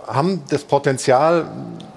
[0.08, 1.46] haben das Potenzial.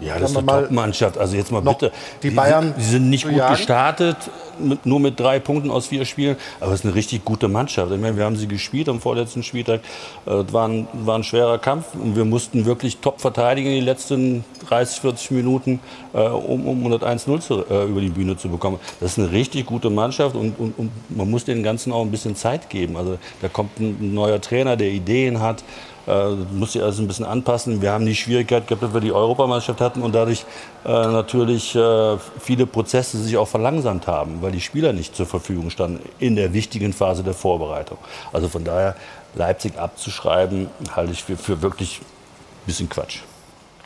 [0.01, 1.19] Ja, das ist eine Top-Mannschaft.
[1.19, 1.93] Also jetzt mal bitte.
[2.23, 2.75] Die Bayern.
[2.77, 3.57] Die, sind nicht gut jagen.
[3.57, 4.17] gestartet,
[4.59, 6.37] mit, nur mit drei Punkten aus vier Spielen.
[6.61, 7.93] Aber es ist eine richtig gute Mannschaft.
[7.93, 9.81] Ich meine, wir haben sie gespielt am vorletzten Spieltag.
[10.25, 13.77] Es äh, war, ein, war ein schwerer Kampf und wir mussten wirklich top verteidigen in
[13.77, 15.81] den letzten 30, 40 Minuten,
[16.15, 18.79] äh, um, um 101-0 äh, über die Bühne zu bekommen.
[19.01, 22.11] Das ist eine richtig gute Mannschaft und, und, und man muss den Ganzen auch ein
[22.11, 22.97] bisschen Zeit geben.
[22.97, 25.65] Also da kommt ein neuer Trainer, der Ideen hat.
[26.09, 27.83] Äh, muss sich alles ein bisschen anpassen.
[27.83, 30.47] Wir haben die Schwierigkeit gehabt, dass wir die Europameisterschaft hatten und dadurch
[30.87, 35.69] äh, natürlich äh, viele Prozesse sich auch verlangsamt haben, weil die Spieler nicht zur Verfügung
[35.69, 37.99] standen in der wichtigen Phase der Vorbereitung.
[38.33, 38.97] Also von daher
[39.35, 43.19] Leipzig abzuschreiben, halte ich für, für wirklich ein bisschen Quatsch.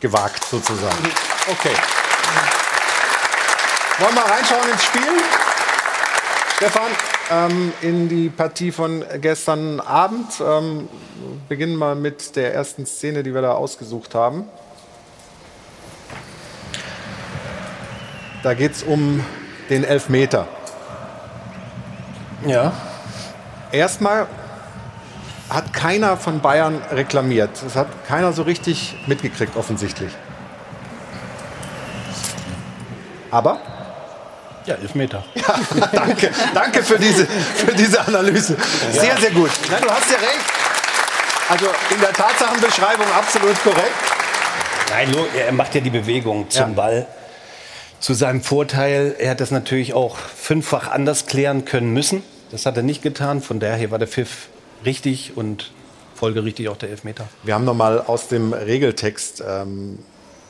[0.00, 0.98] Gewagt sozusagen.
[1.50, 1.74] Okay.
[3.98, 5.41] Wollen wir reinschauen ins Spiel?
[6.62, 6.92] Stefan,
[7.28, 10.40] ähm, in die Partie von gestern Abend.
[10.40, 10.88] Ähm,
[11.48, 14.44] beginnen mal mit der ersten Szene, die wir da ausgesucht haben.
[18.44, 19.24] Da geht es um
[19.70, 20.46] den Elfmeter.
[22.46, 22.72] Ja.
[23.72, 24.28] Erstmal
[25.50, 27.60] hat keiner von Bayern reklamiert.
[27.64, 30.12] Das hat keiner so richtig mitgekriegt, offensichtlich.
[33.32, 33.71] Aber?
[34.66, 35.24] Ja, Elfmeter.
[35.34, 35.58] Ja,
[35.92, 38.56] danke, danke für diese, für diese Analyse.
[38.92, 39.50] Sehr, sehr gut.
[39.70, 40.40] Na, du hast ja recht.
[41.48, 43.90] Also in der Tatsachenbeschreibung absolut korrekt.
[44.90, 46.74] Nein, er macht ja die Bewegung zum Ja.
[46.74, 47.06] Ball.
[48.00, 52.22] Zu seinem Vorteil, er hat das natürlich auch fünffach anders klären können müssen.
[52.50, 53.42] Das hat er nicht getan.
[53.42, 54.48] Von daher war der Pfiff
[54.84, 55.72] richtig und
[56.14, 57.28] folgerichtig auch der Elfmeter.
[57.42, 59.98] Wir haben nochmal aus dem Regeltext ähm,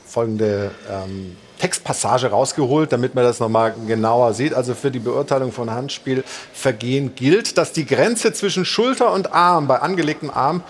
[0.07, 4.53] folgende ähm, Textpassage rausgeholt, damit man das nochmal genauer sieht.
[4.53, 9.79] Also für die Beurteilung von Handspielvergehen gilt, dass die Grenze zwischen Schulter und Arm bei
[9.79, 10.64] angelegtem Arm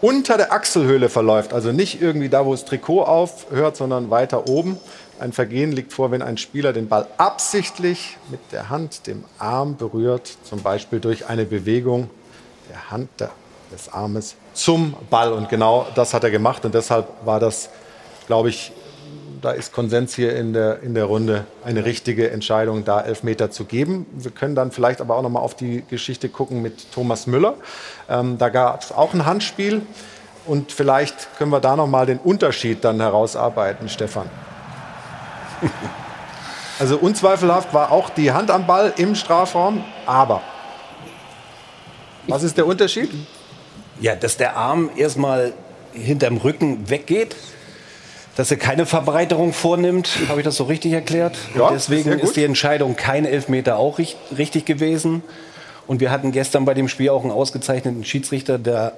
[0.00, 1.52] unter der Achselhöhle verläuft.
[1.52, 4.78] Also nicht irgendwie da, wo das Trikot aufhört, sondern weiter oben.
[5.18, 9.76] Ein Vergehen liegt vor, wenn ein Spieler den Ball absichtlich mit der Hand dem Arm
[9.76, 12.10] berührt, zum Beispiel durch eine Bewegung
[12.70, 13.08] der Hand
[13.72, 15.32] des Armes zum Ball.
[15.32, 16.64] Und genau das hat er gemacht.
[16.64, 17.70] Und deshalb war das,
[18.28, 18.70] glaube ich,
[19.40, 23.64] da ist Konsens hier in der, in der Runde, eine richtige Entscheidung, da Elfmeter zu
[23.64, 24.06] geben.
[24.12, 27.54] Wir können dann vielleicht aber auch noch mal auf die Geschichte gucken mit Thomas Müller.
[28.08, 29.82] Ähm, da gab es auch ein Handspiel.
[30.46, 34.28] Und vielleicht können wir da noch mal den Unterschied dann herausarbeiten, Stefan.
[36.78, 40.42] Also unzweifelhaft war auch die Hand am Ball im Strafraum, aber
[42.28, 43.10] was ist der Unterschied?
[44.00, 45.54] Ja, dass der Arm erstmal
[45.92, 47.34] hinterm Rücken weggeht,
[48.38, 50.10] dass er keine Verbreiterung vornimmt.
[50.28, 51.36] Habe ich das so richtig erklärt?
[51.56, 55.24] Ja, deswegen ist die Entscheidung kein Elfmeter auch richt- richtig gewesen.
[55.88, 58.92] Und wir hatten gestern bei dem Spiel auch einen ausgezeichneten Schiedsrichter, der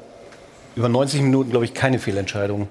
[0.76, 2.68] über 90 Minuten, glaube ich, keine Fehlentscheidung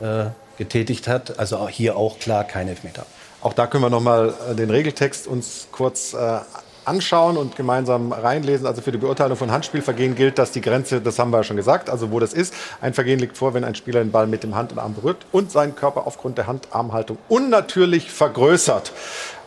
[0.00, 0.26] äh,
[0.58, 1.40] getätigt hat.
[1.40, 3.04] Also auch hier auch klar kein Elfmeter.
[3.40, 6.38] Auch da können wir noch mal äh, den Regeltext uns kurz äh,
[6.86, 8.66] anschauen und gemeinsam reinlesen.
[8.66, 11.56] Also für die Beurteilung von Handspielvergehen gilt, dass die Grenze, das haben wir ja schon
[11.56, 14.42] gesagt, also wo das ist, ein Vergehen liegt vor, wenn ein Spieler den Ball mit
[14.42, 18.92] dem Hand und Arm berührt und seinen Körper aufgrund der Hand-Arm-Haltung unnatürlich vergrößert.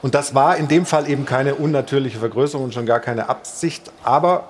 [0.01, 3.91] Und das war in dem Fall eben keine unnatürliche Vergrößerung und schon gar keine Absicht.
[4.03, 4.45] Aber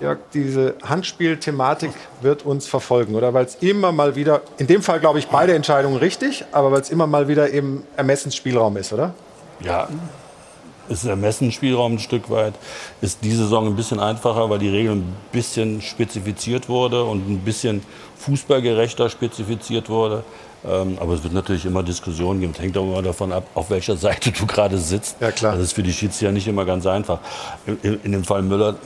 [0.00, 3.34] Jörg, diese Handspielthematik wird uns verfolgen, oder?
[3.34, 6.80] Weil es immer mal wieder, in dem Fall glaube ich beide Entscheidungen richtig, aber weil
[6.80, 9.14] es immer mal wieder eben Ermessensspielraum ist, oder?
[9.60, 9.88] Ja,
[10.88, 12.54] ist Ermessensspielraum ein Stück weit.
[13.00, 17.38] Ist die Saison ein bisschen einfacher, weil die Regel ein bisschen spezifiziert wurde und ein
[17.40, 17.82] bisschen
[18.16, 20.24] fußballgerechter spezifiziert wurde.
[20.66, 22.52] Ähm, aber es wird natürlich immer Diskussionen geben.
[22.54, 25.16] Es hängt auch immer davon ab, auf welcher Seite du gerade sitzt.
[25.20, 25.54] Ja, klar.
[25.54, 27.20] Das ist für die Schiedsrichter nicht immer ganz einfach.
[27.66, 28.76] In, in, dem Fall Müller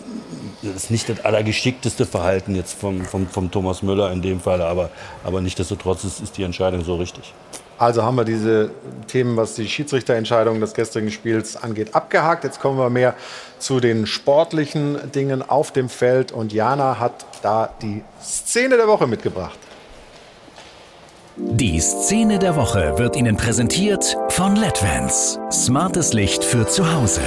[0.62, 4.90] ist nicht das allergeschickteste Verhalten jetzt vom, vom, vom Thomas Müller in dem Fall, aber,
[5.24, 7.32] aber nichtsdestotrotz ist, ist die Entscheidung so richtig.
[7.82, 8.70] Also haben wir diese
[9.08, 12.44] Themen, was die Schiedsrichterentscheidung des gestrigen Spiels angeht, abgehakt.
[12.44, 13.16] Jetzt kommen wir mehr
[13.58, 16.30] zu den sportlichen Dingen auf dem Feld.
[16.30, 19.58] Und Jana hat da die Szene der Woche mitgebracht.
[21.36, 25.40] Die Szene der Woche wird Ihnen präsentiert von LEDVANCE.
[25.50, 27.22] Smartes Licht für zu Hause.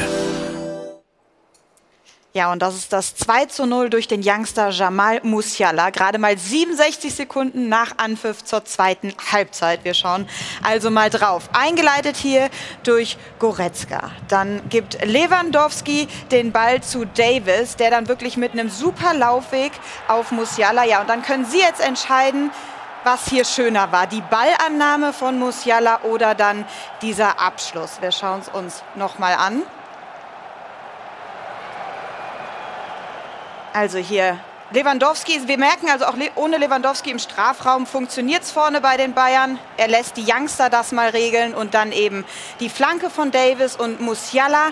[2.36, 5.90] Ja, und das ist das 2 zu 0 durch den Youngster Jamal Musiala.
[5.90, 9.86] Gerade mal 67 Sekunden nach Anpfiff zur zweiten Halbzeit.
[9.86, 10.28] Wir schauen
[10.62, 11.48] also mal drauf.
[11.54, 12.50] Eingeleitet hier
[12.84, 14.12] durch Goretzka.
[14.28, 19.72] Dann gibt Lewandowski den Ball zu Davis, der dann wirklich mit einem super Laufweg
[20.10, 20.84] auf Musiala.
[20.84, 22.52] Ja, und dann können Sie jetzt entscheiden,
[23.06, 24.08] was hier schöner war.
[24.08, 26.66] Die Ballannahme von Musiala oder dann
[27.02, 28.02] dieser Abschluss.
[28.02, 29.62] Wir schauen es uns nochmal an.
[33.76, 34.40] Also hier
[34.72, 39.60] Lewandowski, wir merken also auch ohne Lewandowski im Strafraum funktioniert es vorne bei den Bayern.
[39.76, 42.24] Er lässt die Youngster das mal regeln und dann eben
[42.62, 44.70] die Flanke von Davis und Musiala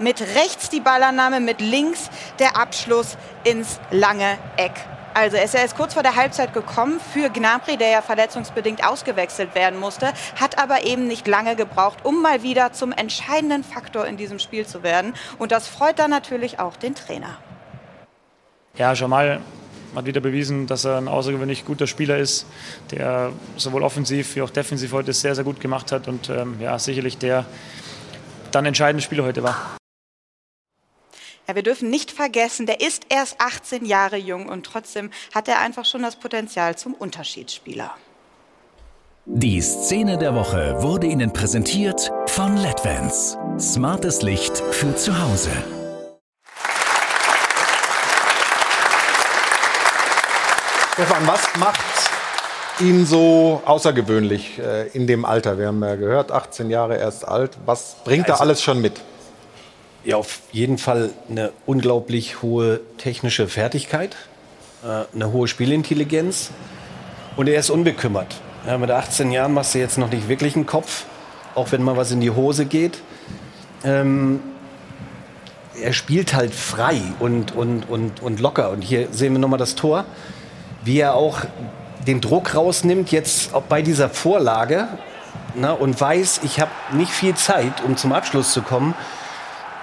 [0.00, 2.10] mit rechts die Ballannahme, mit links
[2.40, 4.74] der Abschluss ins lange Eck.
[5.14, 9.80] Also er ist kurz vor der Halbzeit gekommen für Gnabry, der ja verletzungsbedingt ausgewechselt werden
[9.80, 14.38] musste, hat aber eben nicht lange gebraucht, um mal wieder zum entscheidenden Faktor in diesem
[14.38, 15.14] Spiel zu werden.
[15.38, 17.38] Und das freut dann natürlich auch den Trainer.
[18.76, 19.40] Ja, Jamal
[19.94, 22.46] hat wieder bewiesen, dass er ein außergewöhnlich guter Spieler ist,
[22.90, 26.78] der sowohl offensiv wie auch defensiv heute sehr, sehr gut gemacht hat und ähm, ja,
[26.78, 27.44] sicherlich der
[28.50, 29.76] dann entscheidende Spieler heute war.
[31.48, 35.60] Ja, wir dürfen nicht vergessen, der ist erst 18 Jahre jung und trotzdem hat er
[35.60, 37.90] einfach schon das Potenzial zum Unterschiedsspieler.
[39.24, 43.38] Die Szene der Woche wurde Ihnen präsentiert von LEDVANCE.
[43.58, 45.81] Smartes Licht für zu Hause.
[50.94, 51.80] Stefan, was macht
[52.80, 55.58] ihn so außergewöhnlich äh, in dem Alter?
[55.58, 57.52] Wir haben ja gehört, 18 Jahre erst alt.
[57.64, 59.00] Was bringt er Also- alles schon mit?
[60.04, 64.16] Ja, auf jeden Fall eine unglaublich hohe technische Fertigkeit,
[64.84, 66.50] äh, eine hohe Spielintelligenz
[67.36, 68.34] und er ist unbekümmert.
[68.66, 71.04] Ja, mit 18 Jahren machst du jetzt noch nicht wirklich einen Kopf,
[71.54, 72.98] auch wenn mal was in die Hose geht.
[73.84, 74.40] ähm,
[75.80, 78.70] er spielt halt frei und, und, und, und locker.
[78.70, 80.04] Und hier sehen wir nochmal das Tor,
[80.84, 81.40] wie er auch
[82.06, 84.88] den Druck rausnimmt, jetzt auch bei dieser Vorlage
[85.54, 88.94] na, und weiß, ich habe nicht viel Zeit, um zum Abschluss zu kommen.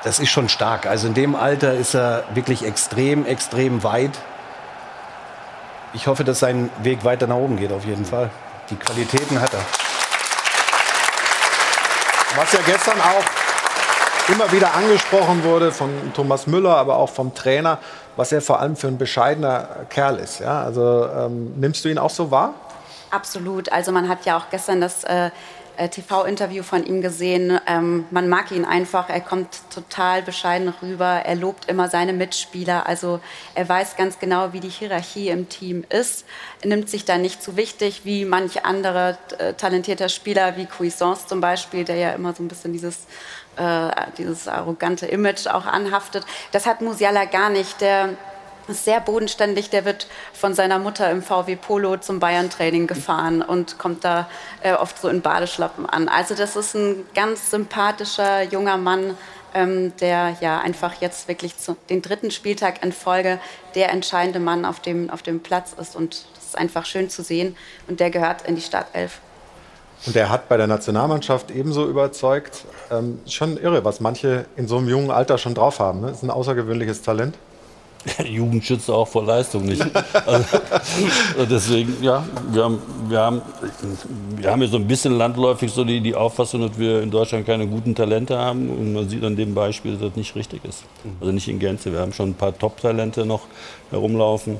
[0.03, 0.85] Das ist schon stark.
[0.85, 4.17] Also in dem Alter ist er wirklich extrem, extrem weit.
[5.93, 8.29] Ich hoffe, dass sein Weg weiter nach oben geht, auf jeden Fall.
[8.69, 9.65] Die Qualitäten hat er.
[12.35, 13.48] Was ja gestern auch
[14.31, 17.79] immer wieder angesprochen wurde von Thomas Müller, aber auch vom Trainer,
[18.15, 20.39] was er vor allem für ein bescheidener Kerl ist.
[20.39, 20.61] Ja?
[20.63, 22.53] Also ähm, nimmst du ihn auch so wahr?
[23.11, 23.71] Absolut.
[23.71, 25.31] Also man hat ja auch gestern das äh,
[25.77, 27.59] äh TV-Interview von ihm gesehen.
[27.65, 29.09] Ähm, man mag ihn einfach.
[29.09, 31.23] Er kommt total bescheiden rüber.
[31.25, 32.85] Er lobt immer seine Mitspieler.
[32.85, 33.19] Also
[33.55, 36.25] er weiß ganz genau, wie die Hierarchie im Team ist.
[36.61, 41.25] Er nimmt sich da nicht zu wichtig wie manch andere äh, talentierter Spieler wie Cuisance
[41.25, 43.07] zum Beispiel, der ja immer so ein bisschen dieses
[43.59, 46.25] äh, dieses arrogante Image auch anhaftet.
[46.51, 47.81] Das hat Musiala gar nicht.
[47.81, 48.09] Der
[48.69, 49.69] ist sehr bodenständig.
[49.69, 54.29] Der wird von seiner Mutter im VW Polo zum Bayern-Training gefahren und kommt da
[54.61, 56.07] äh, oft so in Badeschlappen an.
[56.07, 59.17] Also das ist ein ganz sympathischer junger Mann,
[59.53, 63.39] ähm, der ja einfach jetzt wirklich zu, den dritten Spieltag in Folge
[63.75, 65.95] der entscheidende Mann auf dem, auf dem Platz ist.
[65.95, 67.57] Und das ist einfach schön zu sehen.
[67.87, 69.19] Und der gehört in die Startelf.
[70.05, 72.65] Und der hat bei der Nationalmannschaft ebenso überzeugt.
[72.91, 76.01] Ähm, schon irre, was manche in so einem jungen Alter schon drauf haben.
[76.01, 76.11] Ne?
[76.11, 77.35] Ist ein außergewöhnliches Talent.
[78.25, 79.83] Jugend schützt auch vor Leistung nicht.
[80.25, 80.45] Also,
[81.49, 83.41] deswegen, ja, wir haben, wir, haben,
[84.37, 87.45] wir haben hier so ein bisschen landläufig so die, die Auffassung, dass wir in Deutschland
[87.45, 88.69] keine guten Talente haben.
[88.69, 90.83] Und man sieht an dem Beispiel, dass das nicht richtig ist.
[91.19, 91.91] Also nicht in Gänze.
[91.91, 93.41] Wir haben schon ein paar Top-Talente noch
[93.91, 94.59] herumlaufen.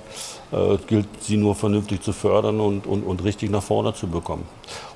[0.52, 4.08] Äh, es gilt, sie nur vernünftig zu fördern und, und, und richtig nach vorne zu
[4.08, 4.46] bekommen.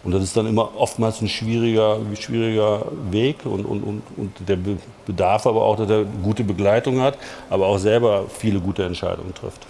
[0.03, 4.57] Und das ist dann immer oftmals ein schwieriger, schwieriger Weg und, und, und, und der
[5.05, 7.17] bedarf aber auch, dass er gute Begleitung hat,
[7.49, 9.65] aber auch selber viele gute Entscheidungen trifft.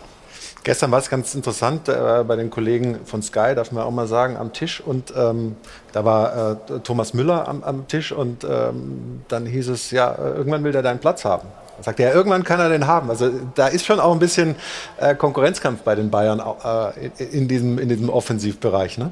[0.63, 4.07] Gestern war es ganz interessant äh, bei den Kollegen von Sky, darf man auch mal
[4.07, 4.79] sagen, am Tisch.
[4.79, 5.57] Und ähm,
[5.91, 10.63] da war äh, Thomas Müller am, am Tisch und ähm, dann hieß es, ja, irgendwann
[10.63, 11.49] will der deinen Platz haben.
[11.77, 13.09] Er sagte, ja, irgendwann kann er den haben.
[13.09, 14.55] Also da ist schon auch ein bisschen
[14.99, 18.97] äh, Konkurrenzkampf bei den Bayern äh, in, in, diesem, in diesem Offensivbereich.
[18.97, 19.11] Ne?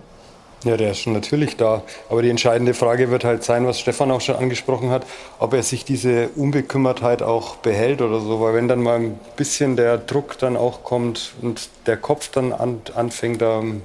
[0.64, 1.82] Ja, der ist schon natürlich da.
[2.10, 5.08] Aber die entscheidende Frage wird halt sein, was Stefan auch schon angesprochen hat,
[5.40, 8.42] ob er sich diese Unbekümmertheit auch behält oder so.
[8.42, 12.54] Weil wenn dann mal ein bisschen der Druck dann auch kommt und der Kopf dann
[12.54, 13.82] an, anfängt, dann,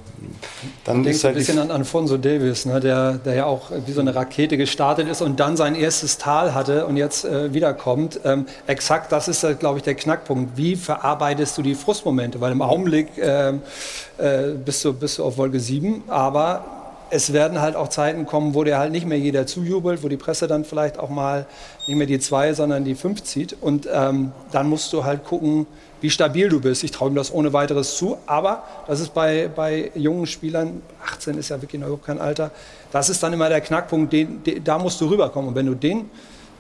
[0.85, 4.01] dann ist halt ein bisschen an Alfonso Davis, ne, der, der ja auch wie so
[4.01, 8.21] eine Rakete gestartet ist und dann sein erstes Tal hatte und jetzt äh, wiederkommt.
[8.25, 10.57] Ähm, exakt, das ist, äh, glaube ich, der Knackpunkt.
[10.57, 12.41] Wie verarbeitest du die Frustmomente?
[12.41, 16.65] Weil im Augenblick äh, äh, bist, du, bist du auf Wolke 7, aber
[17.11, 20.17] es werden halt auch Zeiten kommen, wo dir halt nicht mehr jeder zujubelt, wo die
[20.17, 21.47] Presse dann vielleicht auch mal
[21.87, 23.57] nicht mehr die zwei, sondern die fünf zieht.
[23.61, 25.67] Und ähm, dann musst du halt gucken,
[26.01, 26.85] wie stabil du bist.
[26.85, 31.39] Ich traue ihm das ohne weiteres zu, aber das ist bei, bei jungen Spielern, 18
[31.39, 32.51] ist ja wirklich noch überhaupt kein Alter,
[32.93, 35.49] das ist dann immer der Knackpunkt, den, den, da musst du rüberkommen.
[35.49, 36.11] Und wenn du den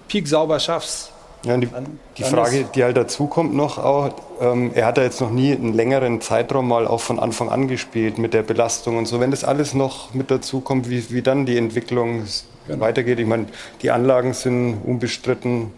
[0.09, 1.13] Peak sauber schaffst,
[1.45, 1.69] ja, die,
[2.17, 5.53] die Frage, die halt dazu kommt noch, auch, ähm, er hat ja jetzt noch nie
[5.53, 9.21] einen längeren Zeitraum mal auch von Anfang an gespielt mit der Belastung und so.
[9.21, 12.25] Wenn das alles noch mit dazu kommt, wie, wie dann die Entwicklung
[12.67, 12.81] genau.
[12.81, 13.19] weitergeht.
[13.21, 13.47] Ich meine,
[13.83, 15.73] die Anlagen sind unbestritten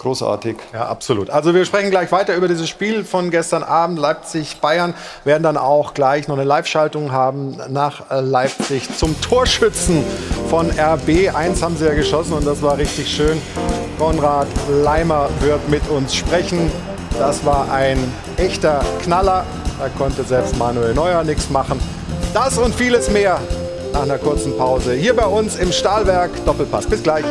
[0.00, 0.56] großartig.
[0.72, 1.30] Ja, absolut.
[1.30, 4.94] Also wir sprechen gleich weiter über dieses Spiel von gestern Abend, Leipzig-Bayern.
[5.24, 10.02] Werden dann auch gleich noch eine Live-Schaltung haben nach äh, Leipzig zum Torschützen
[10.48, 11.34] von RB.
[11.34, 13.40] Eins haben sie ja geschossen und das war richtig schön.
[13.98, 14.48] Konrad
[14.82, 16.72] Leimer wird mit uns sprechen.
[17.18, 17.98] Das war ein
[18.38, 19.44] echter Knaller.
[19.78, 21.78] Da konnte selbst Manuel Neuer nichts machen.
[22.32, 23.38] Das und vieles mehr
[23.92, 26.86] nach einer kurzen Pause hier bei uns im Stahlwerk Doppelpass.
[26.86, 27.24] Bis gleich.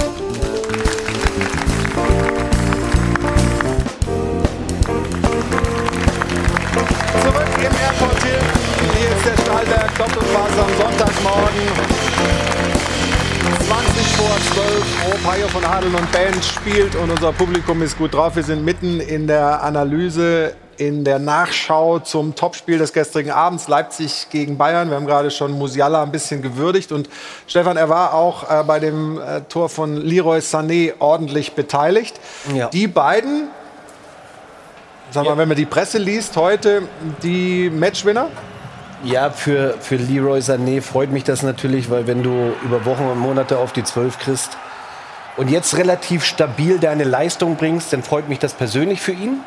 [9.99, 11.59] Doppelpass am Sonntagmorgen.
[13.67, 15.13] 20 vor 12.
[15.13, 18.37] Opayo von Adel und Band spielt und unser Publikum ist gut drauf.
[18.37, 24.27] Wir sind mitten in der Analyse, in der Nachschau zum Topspiel des gestrigen Abends, Leipzig
[24.29, 24.89] gegen Bayern.
[24.89, 27.09] Wir haben gerade schon Musiala ein bisschen gewürdigt und
[27.45, 32.21] Stefan, er war auch äh, bei dem äh, Tor von Leroy Sané ordentlich beteiligt.
[32.55, 32.69] Ja.
[32.69, 33.49] Die beiden,
[35.11, 35.37] sag mal, ja.
[35.37, 36.83] wenn man die Presse liest heute,
[37.21, 38.29] die Matchwinner?
[39.03, 43.17] Ja, für, für Leroy Sané freut mich das natürlich, weil wenn du über Wochen und
[43.17, 44.57] Monate auf die 12 kriegst
[45.37, 49.39] und jetzt relativ stabil deine Leistung bringst, dann freut mich das persönlich für ihn.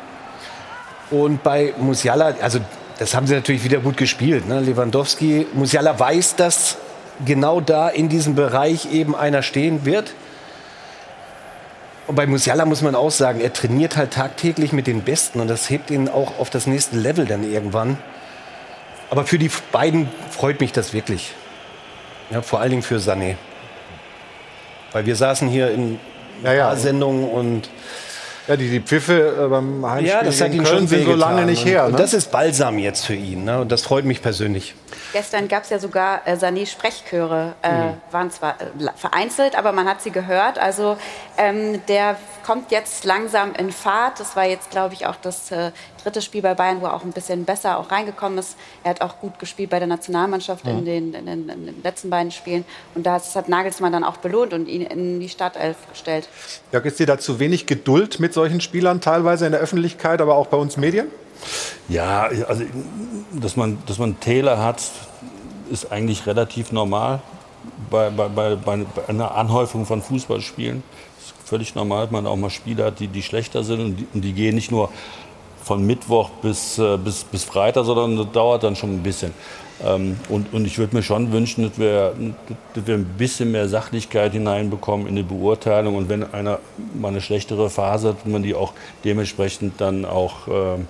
[1.11, 2.59] Und bei Musiala, also
[2.97, 4.47] das haben sie natürlich wieder gut gespielt.
[4.47, 4.59] Ne?
[4.59, 6.77] Lewandowski, Musiala weiß, dass
[7.23, 10.15] genau da in diesem Bereich eben einer stehen wird.
[12.07, 15.47] Und bei Musiala muss man auch sagen, er trainiert halt tagtäglich mit den Besten und
[15.47, 17.99] das hebt ihn auch auf das nächste Level dann irgendwann.
[19.13, 21.33] Aber für die beiden freut mich das wirklich.
[22.31, 23.35] Ja, vor allen Dingen für Sané.
[24.91, 25.99] Weil wir saßen hier in
[26.43, 26.75] ja, ja.
[26.75, 27.69] Sendungen und
[28.47, 31.13] ja, die, die Pfiffe äh, beim Heimspiel ja, das hat ihn Köln schon sind so
[31.13, 31.85] lange nicht her.
[31.85, 31.97] Und Ne?
[31.99, 33.43] das ist Balsam jetzt für ihn.
[33.43, 33.59] Ne?
[33.61, 34.73] Und das freut mich persönlich.
[35.13, 37.93] Gestern gab es ja sogar äh, Sané-Sprechchöre, äh, Mhm.
[38.09, 40.57] waren zwar äh, vereinzelt, aber man hat sie gehört.
[40.57, 40.97] Also
[41.37, 44.19] ähm, der kommt jetzt langsam in Fahrt.
[44.19, 45.71] Das war jetzt, glaube ich, auch das äh,
[46.03, 48.55] dritte Spiel bei Bayern, wo er auch ein bisschen besser auch reingekommen ist.
[48.83, 50.85] Er hat auch gut gespielt bei der Nationalmannschaft in, Mhm.
[50.85, 52.65] den, in, den, in den letzten beiden Spielen.
[52.95, 56.27] Und das hat Nagelsmann dann auch belohnt und ihn in die Startelf gestellt.
[56.71, 60.35] Jörg, ist dir da zu wenig Geduld mit solchen Spielern teilweise in der Öffentlichkeit, aber
[60.35, 61.07] auch bei uns Medien?
[61.89, 62.63] Ja, also
[63.33, 64.81] dass man, dass man Täler hat,
[65.69, 67.21] ist eigentlich relativ normal
[67.89, 70.83] bei, bei, bei, bei einer Anhäufung von Fußballspielen.
[71.17, 73.95] Das ist völlig normal, dass man auch mal Spieler hat, die, die schlechter sind und
[73.97, 74.89] die, und die gehen nicht nur
[75.63, 79.33] von Mittwoch bis, äh, bis, bis Freitag, sondern das dauert dann schon ein bisschen.
[79.83, 82.13] Ähm, und, und ich würde mir schon wünschen, dass wir,
[82.73, 86.59] dass wir ein bisschen mehr Sachlichkeit hineinbekommen in die Beurteilung und wenn einer
[86.93, 88.73] mal eine schlechtere Phase hat, man die auch
[89.03, 90.87] dementsprechend dann auch ähm,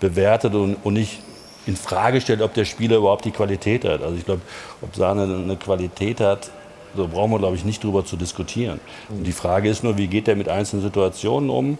[0.00, 1.20] bewertet und, und nicht
[1.66, 4.02] in Frage stellt, ob der Spieler überhaupt die Qualität hat.
[4.02, 4.40] Also ich glaube,
[4.80, 6.50] ob Sahne eine Qualität hat,
[6.96, 8.80] so brauchen wir, glaube ich, nicht drüber zu diskutieren.
[9.10, 11.78] Und die Frage ist nur, wie geht er mit einzelnen Situationen um?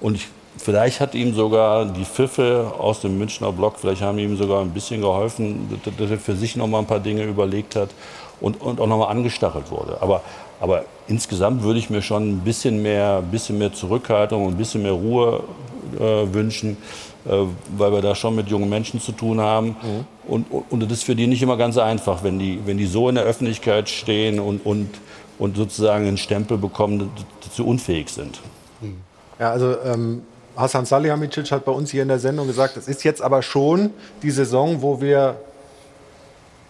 [0.00, 4.36] Und ich, vielleicht hat ihm sogar die Pfiffe aus dem Münchner Block, vielleicht haben ihm
[4.36, 7.90] sogar ein bisschen geholfen, dass, er für sich noch mal ein paar Dinge überlegt hat
[8.40, 9.98] und, und auch noch mal angestachelt wurde.
[10.00, 10.22] Aber,
[10.60, 14.58] aber insgesamt würde ich mir schon ein bisschen mehr, ein bisschen mehr Zurückhaltung und ein
[14.58, 15.42] bisschen mehr Ruhe
[15.98, 16.76] äh, wünschen,
[17.24, 17.30] äh,
[17.76, 19.76] weil wir da schon mit jungen Menschen zu tun haben.
[20.26, 22.86] Und, und, und das ist für die nicht immer ganz einfach, wenn die, wenn die
[22.86, 24.88] so in der Öffentlichkeit stehen und, und,
[25.38, 27.10] und sozusagen einen Stempel bekommen,
[27.42, 28.40] dass sie unfähig sind.
[29.38, 30.22] Ja, also ähm,
[30.56, 33.90] Hasan Salihamidzic hat bei uns hier in der Sendung gesagt, es ist jetzt aber schon
[34.22, 35.36] die Saison, wo wir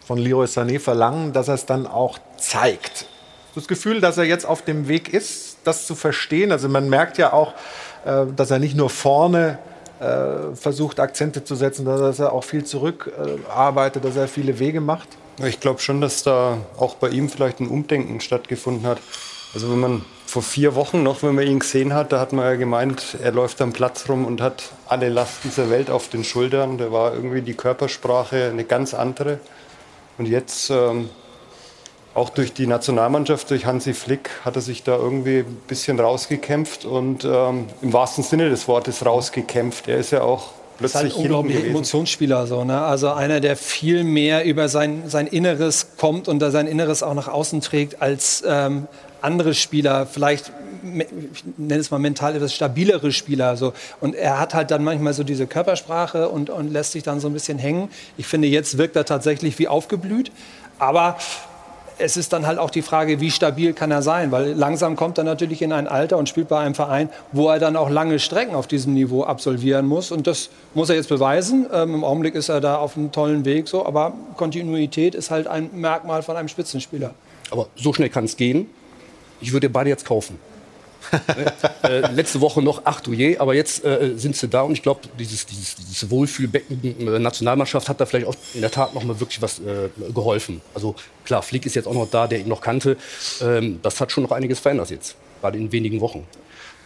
[0.07, 3.07] von Leroy Sané verlangen, dass er es dann auch zeigt.
[3.55, 6.53] Das Gefühl, dass er jetzt auf dem Weg ist, das zu verstehen?
[6.53, 7.53] Also man merkt ja auch,
[8.05, 9.59] äh, dass er nicht nur vorne
[10.01, 14.81] äh, versucht, Akzente zu setzen, dass er auch viel zurückarbeitet, arbeitet, dass er viele Wege
[14.81, 15.09] macht.
[15.45, 18.99] Ich glaube schon, dass da auch bei ihm vielleicht ein Umdenken stattgefunden hat.
[19.55, 22.47] Also wenn man vor vier Wochen noch, wenn man ihn gesehen hat, da hat man
[22.47, 26.25] ja gemeint, er läuft am Platz rum und hat alle Last dieser Welt auf den
[26.25, 26.79] Schultern.
[26.79, 29.41] Da war irgendwie die Körpersprache eine ganz andere.
[30.17, 31.11] Und jetzt, ähm,
[32.15, 36.85] auch durch die Nationalmannschaft, durch Hansi Flick, hat er sich da irgendwie ein bisschen rausgekämpft
[36.87, 39.89] und ähm, im wahrsten Sinne des Wortes rausgekämpft.
[39.89, 40.51] Er ist ja auch
[40.83, 41.67] Das ist halt plötzlich ein unglaublicher.
[41.67, 42.47] Emotionsspieler.
[42.47, 42.83] So, ne?
[42.83, 47.15] Also einer, der viel mehr über sein, sein Inneres kommt und da sein Inneres auch
[47.15, 48.87] nach außen trägt als ähm,
[49.21, 50.07] andere Spieler.
[50.07, 53.57] Vielleicht, ich nenne es mal mental etwas stabilere Spieler.
[53.57, 53.73] So.
[54.01, 57.29] Und er hat halt dann manchmal so diese Körpersprache und, und lässt sich dann so
[57.29, 57.89] ein bisschen hängen.
[58.17, 60.33] Ich finde, jetzt wirkt er tatsächlich wie aufgeblüht.
[60.79, 61.17] Aber
[62.03, 64.33] es ist dann halt auch die Frage, wie stabil kann er sein?
[64.33, 67.61] Weil langsam kommt er natürlich in ein Alter und spielt bei einem Verein, wo er
[67.61, 70.11] dann auch lange Strecken auf diesem Niveau absolvieren muss.
[70.11, 71.67] Und das muss er jetzt beweisen.
[71.73, 73.69] Ähm, Im Augenblick ist er da auf einem tollen Weg.
[73.69, 73.87] So.
[73.87, 77.15] Aber Kontinuität ist halt ein Merkmal von einem Spitzenspieler.
[77.51, 78.69] Aber so schnell kann es gehen.
[79.41, 80.39] Ich würde beide jetzt kaufen.
[81.83, 84.83] Äh, letzte Woche noch, ach du je, aber jetzt äh, sind sie da und ich
[84.83, 89.05] glaube, dieses, dieses, dieses Wohlfühlbecken äh, Nationalmannschaft hat da vielleicht auch in der Tat noch
[89.05, 90.61] mal wirklich was äh, geholfen.
[90.75, 90.95] Also
[91.25, 92.97] klar, Flick ist jetzt auch noch da, der ihn noch kannte.
[93.41, 96.27] Ähm, das hat schon noch einiges verändert jetzt, gerade in wenigen Wochen.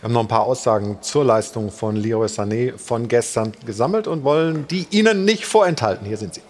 [0.00, 4.24] Wir haben noch ein paar Aussagen zur Leistung von Leroy Sané von gestern gesammelt und
[4.24, 6.06] wollen die Ihnen nicht vorenthalten.
[6.06, 6.42] Hier sind sie.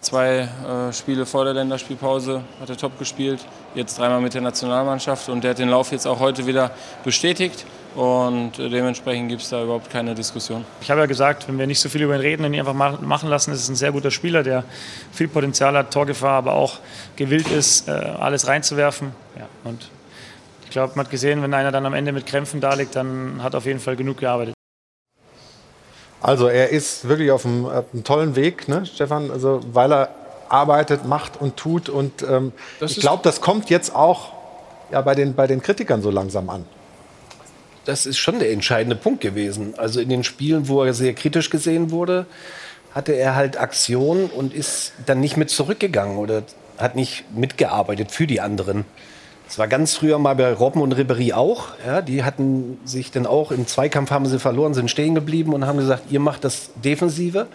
[0.00, 0.48] Zwei
[0.88, 3.40] äh, Spiele vor der Länderspielpause hat er top gespielt.
[3.74, 6.70] Jetzt dreimal mit der Nationalmannschaft und der hat den Lauf jetzt auch heute wieder
[7.02, 7.64] bestätigt.
[7.96, 10.64] Und äh, dementsprechend gibt es da überhaupt keine Diskussion.
[10.82, 12.74] Ich habe ja gesagt, wenn wir nicht so viel über ihn reden und ihn einfach
[12.74, 14.64] ma- machen lassen, ist es ein sehr guter Spieler, der
[15.12, 16.78] viel Potenzial hat, Torgefahr, aber auch
[17.16, 19.12] gewillt ist, äh, alles reinzuwerfen.
[19.38, 19.88] Ja, und
[20.64, 23.42] ich glaube, man hat gesehen, wenn einer dann am Ende mit Krämpfen da liegt, dann
[23.42, 24.55] hat auf jeden Fall genug gearbeitet.
[26.26, 30.08] Also er ist wirklich auf einem, auf einem tollen Weg, ne, Stefan, also, weil er
[30.48, 31.88] arbeitet, macht und tut.
[31.88, 34.32] Und ähm, ich glaube, das kommt jetzt auch
[34.90, 36.64] ja, bei, den, bei den Kritikern so langsam an.
[37.84, 39.74] Das ist schon der entscheidende Punkt gewesen.
[39.76, 42.26] Also in den Spielen, wo er sehr kritisch gesehen wurde,
[42.92, 46.42] hatte er halt Aktion und ist dann nicht mit zurückgegangen oder
[46.76, 48.84] hat nicht mitgearbeitet für die anderen.
[49.46, 51.68] Das war ganz früher mal bei Robben und Ribéry auch.
[51.86, 55.66] Ja, die hatten sich dann auch im Zweikampf haben sie verloren, sind stehen geblieben und
[55.66, 57.46] haben gesagt, ihr macht das Defensive.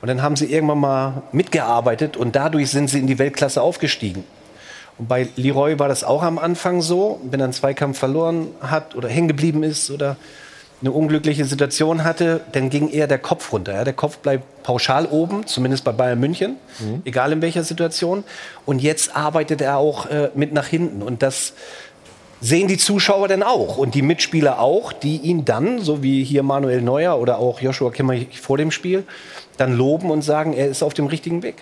[0.00, 4.22] Und dann haben sie irgendwann mal mitgearbeitet und dadurch sind sie in die Weltklasse aufgestiegen.
[4.96, 8.94] Und bei Leroy war das auch am Anfang so, wenn er einen Zweikampf verloren hat
[8.94, 10.16] oder hängen geblieben ist oder
[10.80, 13.74] eine unglückliche Situation hatte, dann ging eher der Kopf runter.
[13.74, 13.84] Ja?
[13.84, 17.02] Der Kopf bleibt pauschal oben, zumindest bei Bayern München, mhm.
[17.04, 18.24] egal in welcher Situation.
[18.64, 21.02] Und jetzt arbeitet er auch äh, mit nach hinten.
[21.02, 21.54] Und das
[22.40, 26.44] sehen die Zuschauer dann auch und die Mitspieler auch, die ihn dann, so wie hier
[26.44, 29.04] Manuel Neuer oder auch Joshua Kimmich vor dem Spiel,
[29.56, 31.56] dann loben und sagen, er ist auf dem richtigen Weg.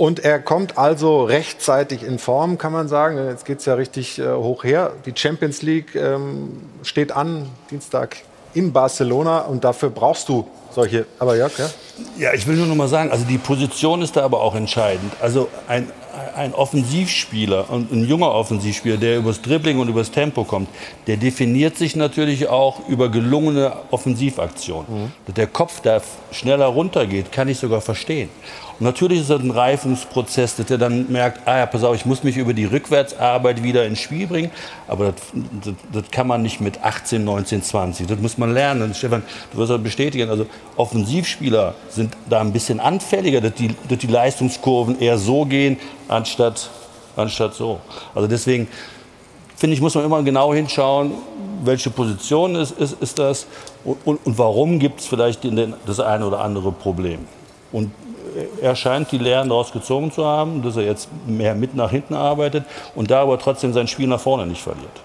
[0.00, 3.18] Und er kommt also rechtzeitig in Form, kann man sagen.
[3.28, 4.94] Jetzt geht es ja richtig äh, hoch her.
[5.04, 8.16] Die Champions League ähm, steht an, Dienstag
[8.54, 9.40] in Barcelona.
[9.40, 11.04] Und dafür brauchst du solche.
[11.18, 11.68] Aber Jörg, ja?
[12.16, 15.12] Ja, ich will nur noch mal sagen, also die Position ist da aber auch entscheidend.
[15.20, 15.92] Also ein,
[16.34, 20.70] ein Offensivspieler und ein junger Offensivspieler, der übers Dribbling und übers Tempo kommt,
[21.08, 25.12] der definiert sich natürlich auch über gelungene Offensivaktionen.
[25.26, 25.34] Mhm.
[25.34, 26.00] Der Kopf, der
[26.32, 28.30] schneller runtergeht, kann ich sogar verstehen.
[28.80, 32.22] Natürlich ist das ein Reifungsprozess, dass er dann merkt, ah ja, pass auf, ich muss
[32.22, 34.50] mich über die Rückwärtsarbeit wieder ins Spiel bringen.
[34.88, 35.22] Aber das,
[35.64, 38.06] das, das kann man nicht mit 18, 19, 20.
[38.06, 38.94] Das muss man lernen.
[38.94, 39.22] Stefan,
[39.52, 40.30] du wirst das bestätigen.
[40.30, 45.76] Also Offensivspieler sind da ein bisschen anfälliger, dass die, dass die Leistungskurven eher so gehen,
[46.08, 46.70] anstatt,
[47.16, 47.80] anstatt so.
[48.14, 48.66] Also deswegen
[49.56, 51.12] finde ich, muss man immer genau hinschauen,
[51.64, 53.46] welche Position ist, ist, ist das
[53.84, 57.20] und, und, und warum gibt es vielleicht den, das eine oder andere Problem.
[57.72, 57.92] Und
[58.60, 62.14] er scheint die Lehren daraus gezogen zu haben, dass er jetzt mehr mit nach hinten
[62.14, 62.64] arbeitet
[62.94, 65.02] und da aber trotzdem sein Spiel nach vorne nicht verliert.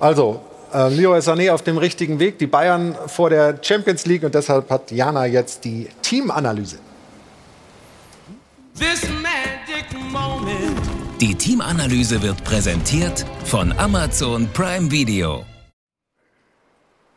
[0.00, 0.40] Also,
[0.72, 4.70] äh, Leroy Sané auf dem richtigen Weg, die Bayern vor der Champions League und deshalb
[4.70, 6.78] hat Jana jetzt die Teamanalyse.
[11.20, 15.44] Die Teamanalyse wird präsentiert von Amazon Prime Video.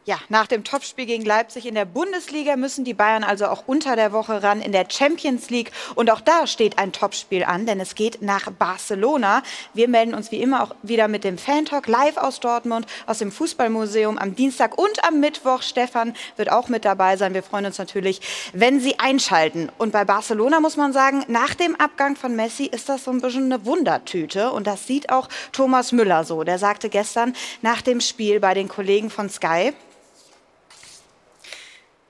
[0.03, 3.95] Ja, nach dem Topspiel gegen Leipzig in der Bundesliga müssen die Bayern also auch unter
[3.95, 5.71] der Woche ran in der Champions League.
[5.93, 9.43] Und auch da steht ein Topspiel an, denn es geht nach Barcelona.
[9.75, 13.31] Wir melden uns wie immer auch wieder mit dem Fan-Talk live aus Dortmund, aus dem
[13.31, 15.61] Fußballmuseum am Dienstag und am Mittwoch.
[15.61, 17.35] Stefan wird auch mit dabei sein.
[17.35, 18.21] Wir freuen uns natürlich,
[18.53, 19.69] wenn Sie einschalten.
[19.77, 23.21] Und bei Barcelona muss man sagen, nach dem Abgang von Messi ist das so ein
[23.21, 24.51] bisschen eine Wundertüte.
[24.51, 26.43] Und das sieht auch Thomas Müller so.
[26.43, 29.73] Der sagte gestern nach dem Spiel bei den Kollegen von Sky,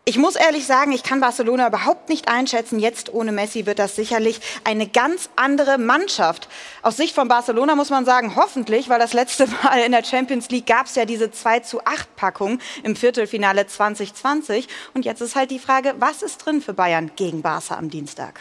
[0.04, 2.80] ich muss ehrlich sagen, ich kann Barcelona überhaupt nicht einschätzen.
[2.80, 6.48] Jetzt ohne Messi wird das sicherlich eine ganz andere Mannschaft.
[6.82, 10.50] Aus Sicht von Barcelona muss man sagen, hoffentlich, weil das letzte Mal in der Champions
[10.50, 14.68] League gab es ja diese 2 zu 8 Packung im Viertelfinale 2020.
[14.96, 18.40] Und jetzt ist halt die Frage, was ist drin für Bayern gegen Barca am Dienstag?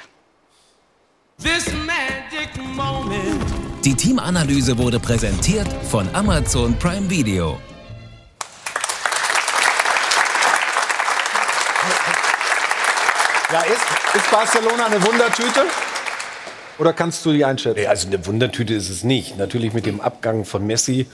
[3.85, 7.59] Die Teamanalyse wurde präsentiert von Amazon Prime Video.
[13.53, 13.83] Ja, ist,
[14.15, 15.65] ist Barcelona eine Wundertüte?
[16.79, 17.81] Oder kannst du die einschätzen?
[17.81, 19.37] Nee, also eine Wundertüte ist es nicht.
[19.39, 21.09] Natürlich mit dem Abgang von Messi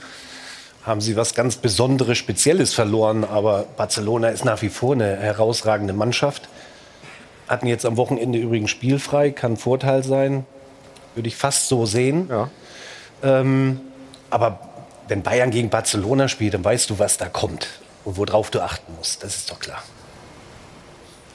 [0.85, 3.23] haben sie was ganz Besonderes, Spezielles verloren.
[3.23, 6.47] Aber Barcelona ist nach wie vor eine herausragende Mannschaft.
[7.47, 10.45] Hatten jetzt am Wochenende übrigens spielfrei, kann Vorteil sein.
[11.15, 12.29] Würde ich fast so sehen.
[12.29, 12.49] Ja.
[13.23, 13.81] Ähm,
[14.29, 14.59] aber
[15.07, 17.67] wenn Bayern gegen Barcelona spielt, dann weißt du, was da kommt
[18.05, 19.23] und worauf du achten musst.
[19.23, 19.81] Das ist doch klar.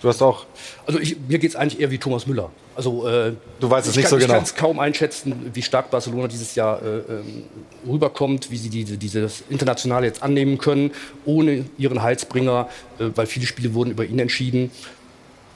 [0.03, 0.47] Du hast auch.
[0.85, 2.51] Also ich, mir geht es eigentlich eher wie Thomas Müller.
[2.75, 4.35] Also äh, du weißt es nicht kann, so genau.
[4.35, 7.45] Ich kann es kaum einschätzen, wie stark Barcelona dieses Jahr äh, ähm,
[7.87, 10.91] rüberkommt, wie sie diese, dieses Internationale jetzt annehmen können,
[11.25, 14.73] ohne ihren Heizbringer, äh, weil viele Spiele wurden über ihn entschieden.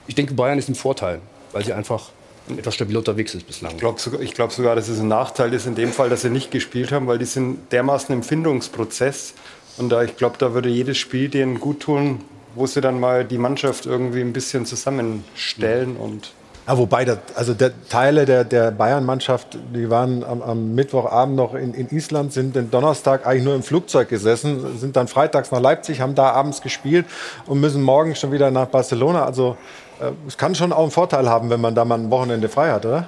[0.06, 1.20] Ich denke, Bayern ist ein Vorteil,
[1.50, 2.10] weil sie einfach
[2.48, 3.72] etwas stabiler unterwegs ist bislang.
[3.72, 6.30] Ich glaube sogar, glaub sogar, dass es ein Nachteil ist in dem Fall, dass sie
[6.30, 9.34] nicht gespielt haben, weil die sind dermaßen im Findungsprozess.
[9.78, 12.20] Und da, ich glaube, da würde jedes Spiel denen gut tun,
[12.56, 16.32] wo sie dann mal die Mannschaft irgendwie ein bisschen zusammenstellen und
[16.66, 21.54] ja, wobei, das, also der, Teile der, der Bayern-Mannschaft, die waren am, am Mittwochabend noch
[21.54, 25.60] in, in, Island, sind den Donnerstag eigentlich nur im Flugzeug gesessen, sind dann freitags nach
[25.60, 27.06] Leipzig, haben da abends gespielt
[27.46, 29.24] und müssen morgen schon wieder nach Barcelona.
[29.24, 29.56] Also
[30.00, 32.72] äh, es kann schon auch einen Vorteil haben, wenn man da mal ein Wochenende frei
[32.72, 33.06] hat, oder?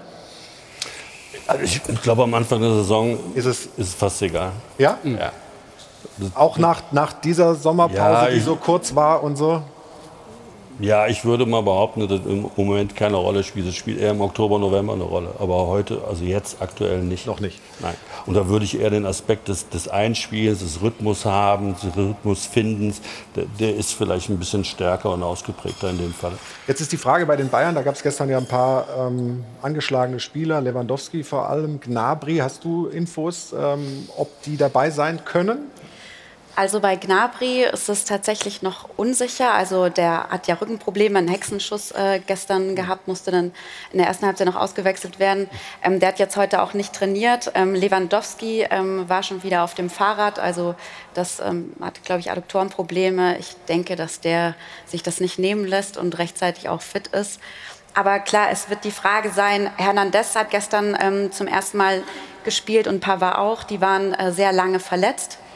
[1.48, 4.52] Also ich, ich glaube, am Anfang der Saison ist es, ist es fast egal.
[4.76, 4.98] Ja?
[5.02, 5.32] Ja.
[6.34, 9.62] Auch nach, nach dieser Sommerpause, ja, die so kurz war und so?
[10.80, 13.66] Ja, ich würde mal behaupten, dass im Moment keine Rolle spielt.
[13.66, 15.34] Es spielt eher im Oktober, November eine Rolle.
[15.40, 17.26] Aber heute, also jetzt aktuell nicht.
[17.26, 17.60] Noch nicht.
[17.80, 17.94] Nein.
[18.26, 23.00] Und da würde ich eher den Aspekt des, des Einspiels, des Rhythmus haben, des Rhythmusfindens,
[23.34, 26.32] der, der, ist vielleicht ein bisschen stärker und ausgeprägter in dem Fall.
[26.68, 29.44] Jetzt ist die Frage bei den Bayern, da gab es gestern ja ein paar ähm,
[29.62, 32.36] angeschlagene Spieler, Lewandowski vor allem, Gnabry.
[32.36, 35.70] Hast du Infos, ähm, ob die dabei sein können?
[36.58, 39.54] Also bei Gnabry ist es tatsächlich noch unsicher.
[39.54, 43.52] Also der hat ja Rückenprobleme, einen Hexenschuss äh, gestern gehabt, musste dann
[43.92, 45.48] in der ersten Halbzeit noch ausgewechselt werden.
[45.84, 47.52] Ähm, der hat jetzt heute auch nicht trainiert.
[47.54, 50.74] Ähm, Lewandowski ähm, war schon wieder auf dem Fahrrad, also
[51.14, 53.38] das ähm, hat, glaube ich, Adduktorenprobleme.
[53.38, 57.38] Ich denke, dass der sich das nicht nehmen lässt und rechtzeitig auch fit ist.
[57.94, 62.02] Aber klar, es wird die Frage sein, Hernandez hat gestern ähm, zum ersten Mal
[62.42, 63.62] gespielt und Pavard auch.
[63.62, 65.47] Die waren äh, sehr lange verletzt mhm.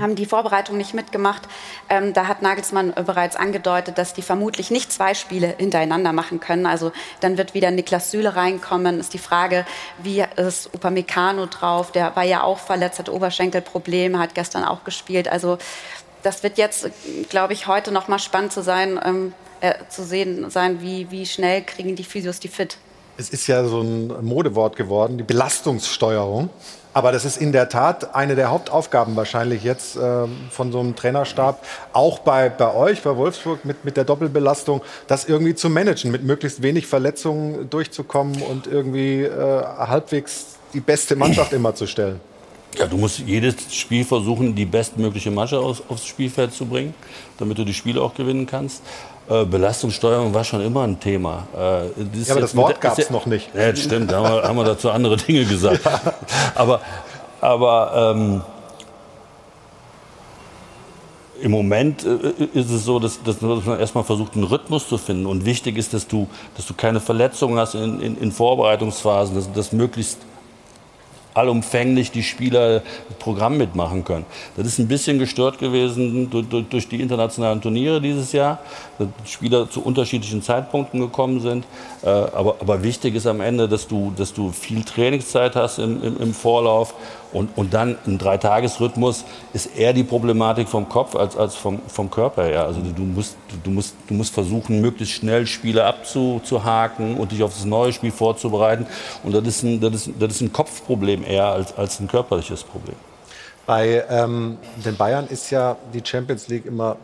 [0.00, 1.42] Haben die Vorbereitung nicht mitgemacht.
[1.88, 6.40] Ähm, da hat Nagelsmann äh, bereits angedeutet, dass die vermutlich nicht zwei Spiele hintereinander machen
[6.40, 6.66] können.
[6.66, 9.00] Also dann wird wieder Niklas Süle reinkommen.
[9.00, 9.64] Ist die Frage,
[10.02, 11.92] wie ist Upamecano drauf?
[11.92, 15.28] Der war ja auch verletzt, hat Oberschenkelprobleme, hat gestern auch gespielt.
[15.28, 15.58] Also
[16.22, 16.90] das wird jetzt,
[17.28, 21.26] glaube ich, heute noch mal spannend zu sein, ähm, äh, zu sehen sein, wie, wie
[21.26, 22.78] schnell kriegen die Physios die fit.
[23.16, 26.50] Es ist ja so ein Modewort geworden, die Belastungssteuerung.
[26.98, 30.96] Aber das ist in der Tat eine der Hauptaufgaben wahrscheinlich jetzt äh, von so einem
[30.96, 36.10] Trainerstab, auch bei, bei euch, bei Wolfsburg, mit, mit der Doppelbelastung, das irgendwie zu managen,
[36.10, 42.18] mit möglichst wenig Verletzungen durchzukommen und irgendwie äh, halbwegs die beste Mannschaft immer zu stellen.
[42.76, 46.94] Ja, du musst jedes Spiel versuchen, die bestmögliche aufs, aufs Spielfeld zu bringen,
[47.38, 48.82] damit du die Spiele auch gewinnen kannst.
[49.28, 51.46] Äh, Belastungssteuerung war schon immer ein Thema.
[51.54, 53.54] Äh, ja, aber das Wort gab es noch nicht.
[53.54, 55.84] Ja, stimmt, da haben wir, haben wir, dazu andere Dinge gesagt.
[55.84, 56.00] Ja.
[56.54, 56.80] Aber,
[57.40, 58.40] aber ähm,
[61.42, 65.26] im Moment äh, ist es so, dass, dass, man erstmal versucht, einen Rhythmus zu finden.
[65.26, 66.26] Und wichtig ist, dass du,
[66.56, 70.18] dass du keine Verletzungen hast in, in, in Vorbereitungsphasen, dass, dass möglichst
[71.34, 74.26] allumfänglich die Spieler das Programm mitmachen können.
[74.56, 78.58] Das ist ein bisschen gestört gewesen durch, durch die internationalen Turniere dieses Jahr,
[79.24, 81.64] Spieler zu unterschiedlichen Zeitpunkten gekommen sind.
[82.02, 86.02] Äh, aber, aber wichtig ist am Ende, dass du, dass du viel Trainingszeit hast im,
[86.02, 86.94] im, im Vorlauf
[87.32, 92.10] und, und dann ein Dreitagesrhythmus ist eher die Problematik vom Kopf als, als vom, vom
[92.10, 92.64] Körper her.
[92.64, 97.52] Also du musst, du, musst, du musst versuchen, möglichst schnell Spiele abzuhaken und dich auf
[97.52, 98.86] das neue Spiel vorzubereiten.
[99.22, 102.64] Und das ist ein, das ist, das ist ein Kopfproblem eher als, als ein körperliches
[102.64, 102.96] Problem.
[103.66, 106.96] Bei ähm, den Bayern ist ja die Champions League immer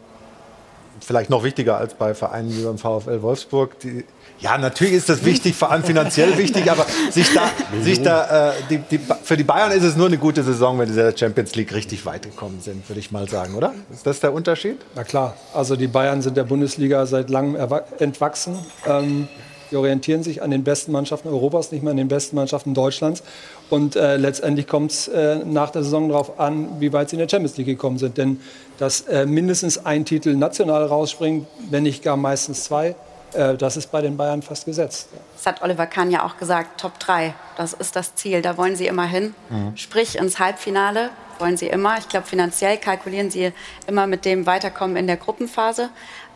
[1.01, 3.79] vielleicht noch wichtiger als bei Vereinen wie beim VfL Wolfsburg.
[3.81, 4.05] Die,
[4.41, 8.53] ja, natürlich ist das wichtig, vor allem finanziell wichtig, aber sich da, sich da, äh,
[8.69, 11.17] die, die, für die Bayern ist es nur eine gute Saison, wenn sie in der
[11.17, 13.73] Champions League richtig weit gekommen sind, würde ich mal sagen, oder?
[13.93, 14.79] Ist das der Unterschied?
[14.95, 17.57] Na klar, also die Bayern sind der Bundesliga seit langem
[17.99, 18.59] entwachsen.
[18.87, 19.29] Ähm,
[19.71, 23.23] die orientieren sich an den besten Mannschaften Europas, nicht mehr an den besten Mannschaften Deutschlands.
[23.71, 27.21] Und äh, letztendlich kommt es äh, nach der Saison darauf an, wie weit sie in
[27.21, 28.19] der Champions League gekommen sind.
[28.19, 28.41] Denn
[28.79, 32.95] dass äh, mindestens ein Titel national rausspringt, wenn nicht gar meistens zwei,
[33.33, 35.09] äh, das ist bei den Bayern fast gesetzt.
[35.37, 38.77] Das hat Oliver Kahn ja auch gesagt, Top 3, das ist das Ziel, da wollen
[38.77, 39.35] sie immer hin.
[39.51, 39.77] Mhm.
[39.77, 41.99] Sprich ins Halbfinale wollen sie immer.
[41.99, 43.53] Ich glaube, finanziell kalkulieren sie
[43.87, 45.91] immer mit dem Weiterkommen in der Gruppenphase.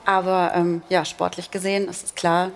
[0.05, 2.51] Aber ähm, ja, sportlich gesehen ist es klar,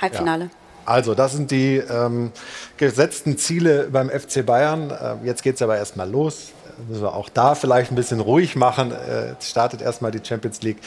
[0.00, 0.44] Halbfinale.
[0.44, 0.50] Ja.
[0.88, 2.32] Also, das sind die ähm,
[2.78, 4.90] gesetzten Ziele beim FC Bayern.
[4.90, 6.52] Äh, jetzt geht es aber erstmal los
[6.86, 8.92] müssen wir auch da vielleicht ein bisschen ruhig machen.
[8.92, 10.78] Äh, startet erstmal die Champions League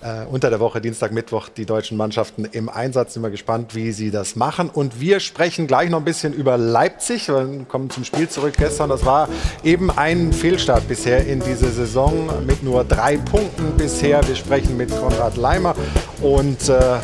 [0.00, 3.14] äh, unter der Woche, Dienstag, Mittwoch, die deutschen Mannschaften im Einsatz.
[3.14, 4.68] Sind wir gespannt, wie sie das machen.
[4.68, 7.28] Und wir sprechen gleich noch ein bisschen über Leipzig.
[7.28, 8.90] Wir kommen zum Spiel zurück gestern.
[8.90, 9.28] Das war
[9.64, 14.26] eben ein Fehlstart bisher in diese Saison mit nur drei Punkten bisher.
[14.26, 15.74] Wir sprechen mit Konrad Leimer
[16.20, 16.98] und äh,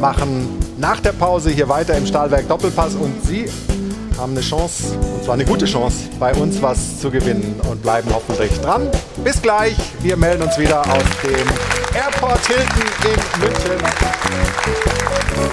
[0.00, 2.94] machen nach der Pause hier weiter im Stahlwerk Doppelpass.
[2.94, 3.50] Und Sie
[4.18, 8.10] haben eine Chance, und zwar eine gute Chance, bei uns was zu gewinnen und bleiben
[8.12, 8.88] hoffentlich dran.
[9.22, 13.78] Bis gleich, wir melden uns wieder aus dem Airport Hilton in München.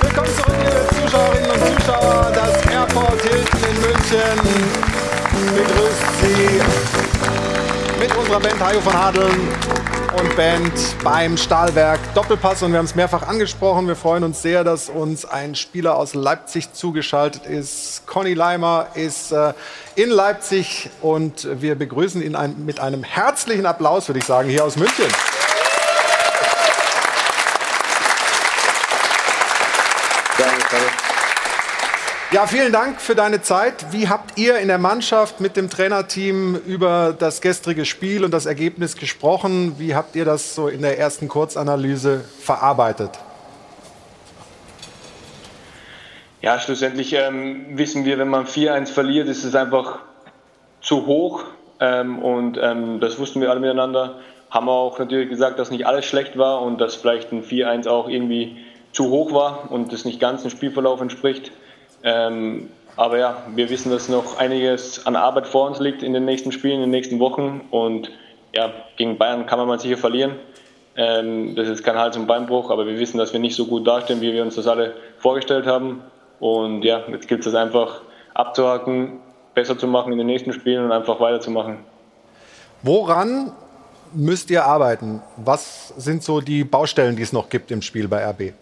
[0.01, 2.31] Willkommen zurück, liebe Zuschauerinnen und Zuschauer.
[2.33, 4.37] Das Airport Hilton in München
[5.55, 9.49] begrüßt Sie mit unserer Band Hajo von Hadeln
[10.19, 10.71] und Band
[11.03, 12.63] beim Stahlwerk Doppelpass.
[12.63, 13.87] Und wir haben es mehrfach angesprochen.
[13.87, 18.07] Wir freuen uns sehr, dass uns ein Spieler aus Leipzig zugeschaltet ist.
[18.07, 19.53] Conny Leimer ist äh,
[19.95, 24.65] in Leipzig und wir begrüßen ihn ein, mit einem herzlichen Applaus, würde ich sagen, hier
[24.65, 25.07] aus München.
[32.37, 33.91] Ja, vielen Dank für deine Zeit.
[33.91, 38.45] Wie habt ihr in der Mannschaft mit dem Trainerteam über das gestrige Spiel und das
[38.45, 39.79] Ergebnis gesprochen?
[39.79, 43.09] Wie habt ihr das so in der ersten Kurzanalyse verarbeitet?
[46.43, 49.97] Ja, schlussendlich ähm, wissen wir, wenn man 4-1 verliert, ist es einfach
[50.79, 51.43] zu hoch.
[51.79, 54.19] Ähm, und ähm, das wussten wir alle miteinander.
[54.51, 57.89] Haben wir auch natürlich gesagt, dass nicht alles schlecht war und dass vielleicht ein 4-1
[57.89, 58.57] auch irgendwie
[58.91, 61.51] zu hoch war und das nicht ganz dem Spielverlauf entspricht.
[62.07, 66.23] Ähm, aber ja, wir wissen, dass noch einiges an Arbeit vor uns liegt in den
[66.23, 67.61] nächsten Spielen, in den nächsten Wochen.
[67.69, 68.09] Und
[68.55, 70.35] ja, gegen Bayern kann man mal sicher verlieren.
[70.95, 73.85] Ähm, das ist kein Hals- und Beinbruch, aber wir wissen, dass wir nicht so gut
[73.85, 76.01] dastehen, wie wir uns das alle vorgestellt haben.
[76.39, 78.01] Und ja, jetzt gilt es einfach
[78.33, 79.19] abzuhaken,
[79.53, 81.79] besser zu machen in den nächsten Spielen und einfach weiterzumachen.
[82.83, 83.51] Woran
[84.13, 85.21] müsst ihr arbeiten?
[85.35, 88.53] Was sind so die Baustellen, die es noch gibt im Spiel bei RB?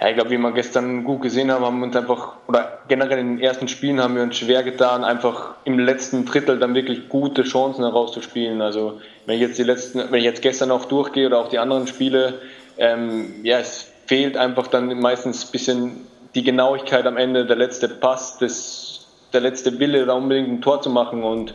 [0.00, 3.18] Ja, ich glaube, wie wir gestern gut gesehen haben, haben wir uns einfach, oder generell
[3.18, 7.10] in den ersten Spielen haben wir uns schwer getan, einfach im letzten Drittel dann wirklich
[7.10, 8.62] gute Chancen herauszuspielen.
[8.62, 11.58] Also wenn ich jetzt die letzten, wenn ich jetzt gestern auch durchgehe oder auch die
[11.58, 12.40] anderen Spiele,
[12.78, 17.86] ähm, ja, es fehlt einfach dann meistens ein bisschen die Genauigkeit am Ende, der letzte
[17.88, 21.52] Pass, das, der letzte Wille, da unbedingt ein Tor zu machen und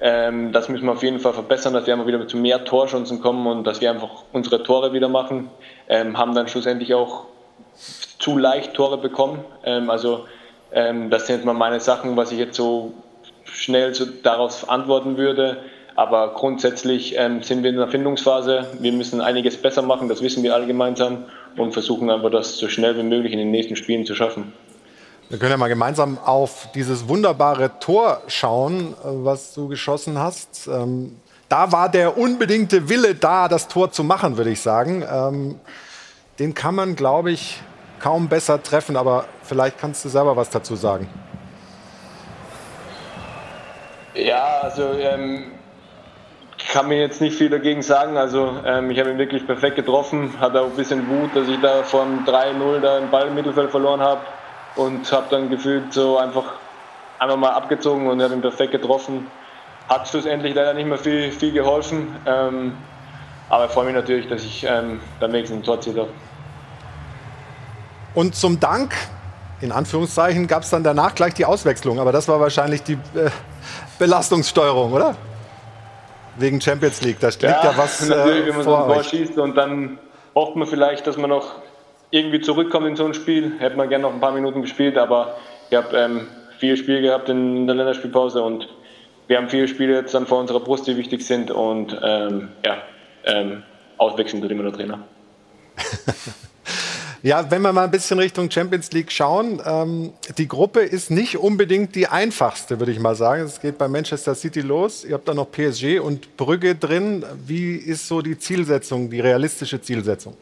[0.00, 3.20] ähm, das müssen wir auf jeden Fall verbessern, dass wir einfach wieder zu mehr Torchancen
[3.20, 5.48] kommen und dass wir einfach unsere Tore wieder machen.
[5.88, 7.26] Ähm, haben dann schlussendlich auch
[8.18, 9.44] zu leicht Tore bekommen.
[9.64, 10.26] Ähm, also
[10.72, 12.92] ähm, das sind jetzt mal meine Sachen, was ich jetzt so
[13.44, 15.58] schnell so darauf antworten würde.
[15.96, 18.68] Aber grundsätzlich ähm, sind wir in der Findungsphase.
[18.78, 21.24] Wir müssen einiges besser machen, das wissen wir alle gemeinsam
[21.56, 24.52] und versuchen einfach das so schnell wie möglich in den nächsten Spielen zu schaffen.
[25.28, 30.68] Wir können ja mal gemeinsam auf dieses wunderbare Tor schauen, äh, was du geschossen hast.
[30.68, 31.16] Ähm,
[31.48, 35.04] da war der unbedingte Wille da, das Tor zu machen, würde ich sagen.
[35.10, 35.60] Ähm,
[36.38, 37.60] den kann man, glaube ich,
[38.00, 41.08] kaum besser treffen, aber vielleicht kannst du selber was dazu sagen.
[44.14, 45.52] Ja, also ähm,
[46.72, 48.16] kann mir jetzt nicht viel dagegen sagen.
[48.16, 51.60] Also ähm, ich habe ihn wirklich perfekt getroffen, hatte auch ein bisschen Wut, dass ich
[51.60, 54.20] da vom 3-0 da den Ball im Mittelfeld verloren habe
[54.76, 56.44] und habe dann gefühlt so einfach
[57.18, 59.26] einmal mal abgezogen und habe ihn perfekt getroffen.
[59.88, 62.76] Hat schlussendlich leider nicht mehr viel, viel geholfen, ähm,
[63.48, 66.06] aber ich freue mich natürlich, dass ich ähm, dann wenigstens ein Tor ziehe.
[68.18, 68.96] Und zum Dank,
[69.60, 72.00] in Anführungszeichen, gab es dann danach gleich die Auswechslung.
[72.00, 73.30] Aber das war wahrscheinlich die äh,
[74.00, 75.14] Belastungssteuerung, oder?
[76.36, 77.20] Wegen Champions League.
[77.20, 80.00] Da liegt ja, ja was äh, natürlich, wenn man so ein Tor schießt und dann
[80.34, 81.62] hofft man vielleicht, dass man noch
[82.10, 83.52] irgendwie zurückkommt in so ein Spiel.
[83.60, 85.36] Hätte man gerne noch ein paar Minuten gespielt, aber
[85.70, 86.26] ich habe ähm,
[86.58, 88.68] vier Spiele gehabt in der Länderspielpause und
[89.28, 92.78] wir haben vier Spiele jetzt dann vor unserer Brust, die wichtig sind und ähm, ja,
[93.26, 93.62] ähm,
[93.96, 94.98] auswechseln tut immer der Trainer.
[97.22, 101.36] Ja, wenn wir mal ein bisschen Richtung Champions League schauen, ähm, die Gruppe ist nicht
[101.36, 103.42] unbedingt die einfachste, würde ich mal sagen.
[103.42, 105.04] Es geht bei Manchester City los.
[105.04, 107.24] Ihr habt da noch PSG und Brügge drin.
[107.44, 110.36] Wie ist so die Zielsetzung, die realistische Zielsetzung?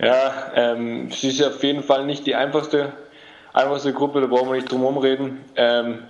[0.00, 2.94] Ja, ähm, es ist auf jeden Fall nicht die einfachste,
[3.52, 5.44] einfachste Gruppe, da brauchen wir nicht drum herum reden.
[5.54, 6.00] Ähm,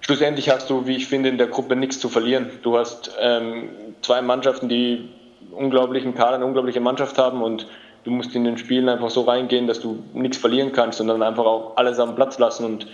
[0.00, 2.50] schlussendlich hast du, wie ich finde, in der Gruppe nichts zu verlieren.
[2.62, 3.68] Du hast ähm,
[4.02, 5.08] zwei Mannschaften, die
[5.52, 7.66] unglaublichen Kader, eine unglaubliche Mannschaft haben und
[8.04, 11.44] du musst in den Spielen einfach so reingehen, dass du nichts verlieren kannst, sondern einfach
[11.44, 12.64] auch alles am Platz lassen.
[12.64, 12.86] Und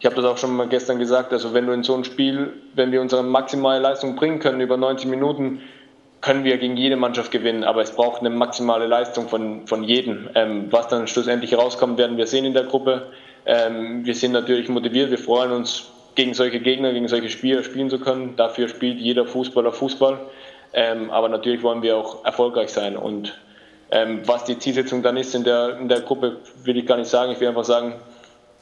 [0.00, 2.52] ich habe das auch schon mal gestern gesagt, also wenn du in so ein Spiel,
[2.74, 5.60] wenn wir unsere maximale Leistung bringen können über 90 Minuten,
[6.20, 10.28] können wir gegen jede Mannschaft gewinnen, aber es braucht eine maximale Leistung von, von jedem.
[10.34, 13.06] Ähm, was dann schlussendlich rauskommt, werden wir sehen in der Gruppe.
[13.46, 17.90] Ähm, wir sind natürlich motiviert, wir freuen uns, gegen solche Gegner, gegen solche Spieler spielen
[17.90, 18.34] zu können.
[18.34, 20.18] Dafür spielt jeder Fußballer Fußball.
[20.72, 22.96] Ähm, aber natürlich wollen wir auch erfolgreich sein.
[22.96, 23.38] Und
[23.90, 27.08] ähm, was die Zielsetzung dann ist in der, in der Gruppe, will ich gar nicht
[27.08, 27.32] sagen.
[27.32, 27.94] Ich will einfach sagen,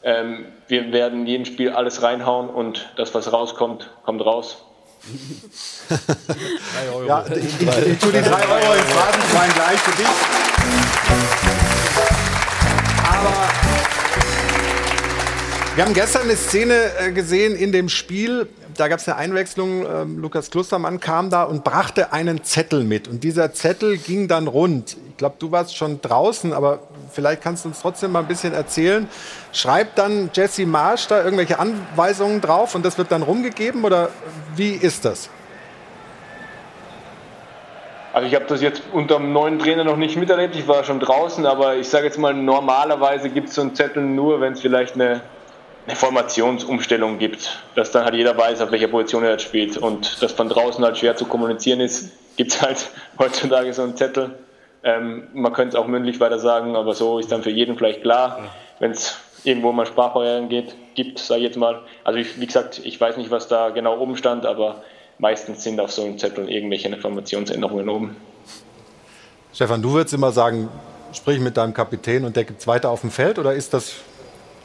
[0.02, 4.64] ähm, wir werden in jedem Spiel alles reinhauen und das, was rauskommt, kommt raus.
[7.06, 10.08] ja, ich, ich, ich tue die 3 Euro ins Rasenschwein gleich für dich.
[13.08, 13.32] Aber
[15.76, 19.84] wir haben gestern eine Szene äh, gesehen in dem Spiel, da gab es eine Einwechslung.
[19.86, 23.08] Ähm, Lukas Klustermann kam da und brachte einen Zettel mit.
[23.08, 24.96] Und dieser Zettel ging dann rund.
[25.10, 26.80] Ich glaube, du warst schon draußen, aber
[27.12, 29.08] vielleicht kannst du uns trotzdem mal ein bisschen erzählen.
[29.52, 34.10] Schreibt dann Jesse Marsch da irgendwelche Anweisungen drauf und das wird dann rumgegeben oder
[34.54, 35.30] wie ist das?
[38.12, 41.00] Also ich habe das jetzt unter dem neuen Trainer noch nicht miterlebt, ich war schon
[41.00, 44.60] draußen, aber ich sage jetzt mal, normalerweise gibt es so einen Zettel nur, wenn es
[44.62, 45.20] vielleicht eine
[45.86, 50.20] eine Formationsumstellung gibt, dass dann halt jeder weiß, auf welcher Position er jetzt spielt und
[50.20, 54.34] das von draußen halt schwer zu kommunizieren ist, gibt es halt heutzutage so einen Zettel.
[54.82, 58.02] Ähm, man könnte es auch mündlich weiter sagen, aber so ist dann für jeden vielleicht
[58.02, 61.82] klar, wenn es irgendwo mal Sprachbarrieren geht, gibt, sage ich jetzt mal.
[62.02, 64.82] Also ich, wie gesagt, ich weiß nicht, was da genau oben stand, aber
[65.18, 68.16] meistens sind auf so einem Zettel irgendwelche Informationsänderungen oben.
[69.54, 70.68] Stefan, du würdest immer sagen,
[71.12, 73.94] sprich mit deinem Kapitän und der gibt es weiter auf dem Feld oder ist das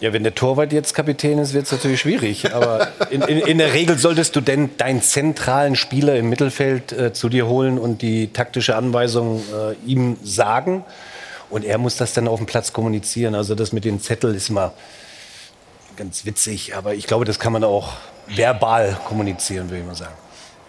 [0.01, 2.53] ja, wenn der Torwart jetzt Kapitän ist, wird es natürlich schwierig.
[2.53, 7.13] Aber in, in, in, der Regel solltest du denn deinen zentralen Spieler im Mittelfeld äh,
[7.13, 10.83] zu dir holen und die taktische Anweisung äh, ihm sagen.
[11.51, 13.35] Und er muss das dann auf dem Platz kommunizieren.
[13.35, 14.73] Also das mit den Zetteln ist immer
[15.97, 17.93] ganz witzig, aber ich glaube, das kann man auch
[18.27, 20.15] verbal kommunizieren, würde ich mal sagen.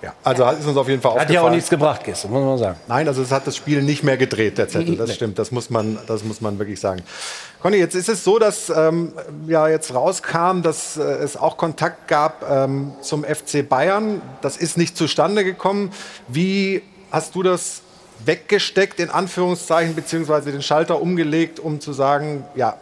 [0.02, 2.58] Ja, also ist uns auf jeden Fall Hat ja auch nichts gebracht gestern, muss man
[2.58, 2.76] sagen.
[2.88, 4.96] Nein, also es hat das Spiel nicht mehr gedreht, der Zettel.
[4.96, 7.02] Das stimmt, das muss man, das muss man wirklich sagen.
[7.60, 9.12] Conny, jetzt ist es so, dass ähm,
[9.46, 14.20] ja jetzt rauskam, dass äh, es auch Kontakt gab ähm, zum FC Bayern.
[14.40, 15.92] Das ist nicht zustande gekommen.
[16.26, 16.82] Wie
[17.12, 17.82] hast du das
[18.24, 22.76] weggesteckt, in Anführungszeichen, beziehungsweise den Schalter umgelegt, um zu sagen, ja,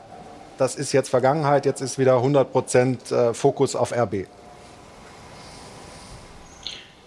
[0.57, 4.27] das ist jetzt Vergangenheit, jetzt ist wieder 100 Prozent äh, Fokus auf RB?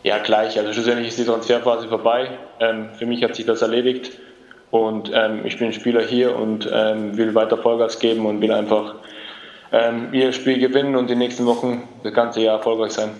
[0.03, 0.59] Ja, gleich.
[0.59, 2.37] Also schlussendlich ist die Transferphase vorbei.
[2.59, 4.11] Ähm, für mich hat sich das erledigt.
[4.69, 8.95] Und ähm, ich bin Spieler hier und ähm, will weiter Vollgas geben und will einfach
[9.71, 13.11] ähm, ihr Spiel gewinnen und die nächsten Wochen das ganze Jahr erfolgreich sein.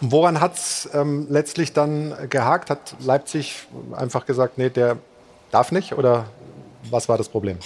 [0.00, 2.70] Woran hat es ähm, letztlich dann gehakt?
[2.70, 4.96] Hat Leipzig einfach gesagt, nee, der
[5.50, 5.92] darf nicht?
[5.92, 6.24] Oder
[6.90, 7.58] was war das Problem?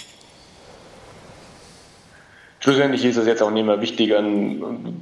[2.67, 4.13] Schlussendlich ist es jetzt auch nicht mehr wichtig,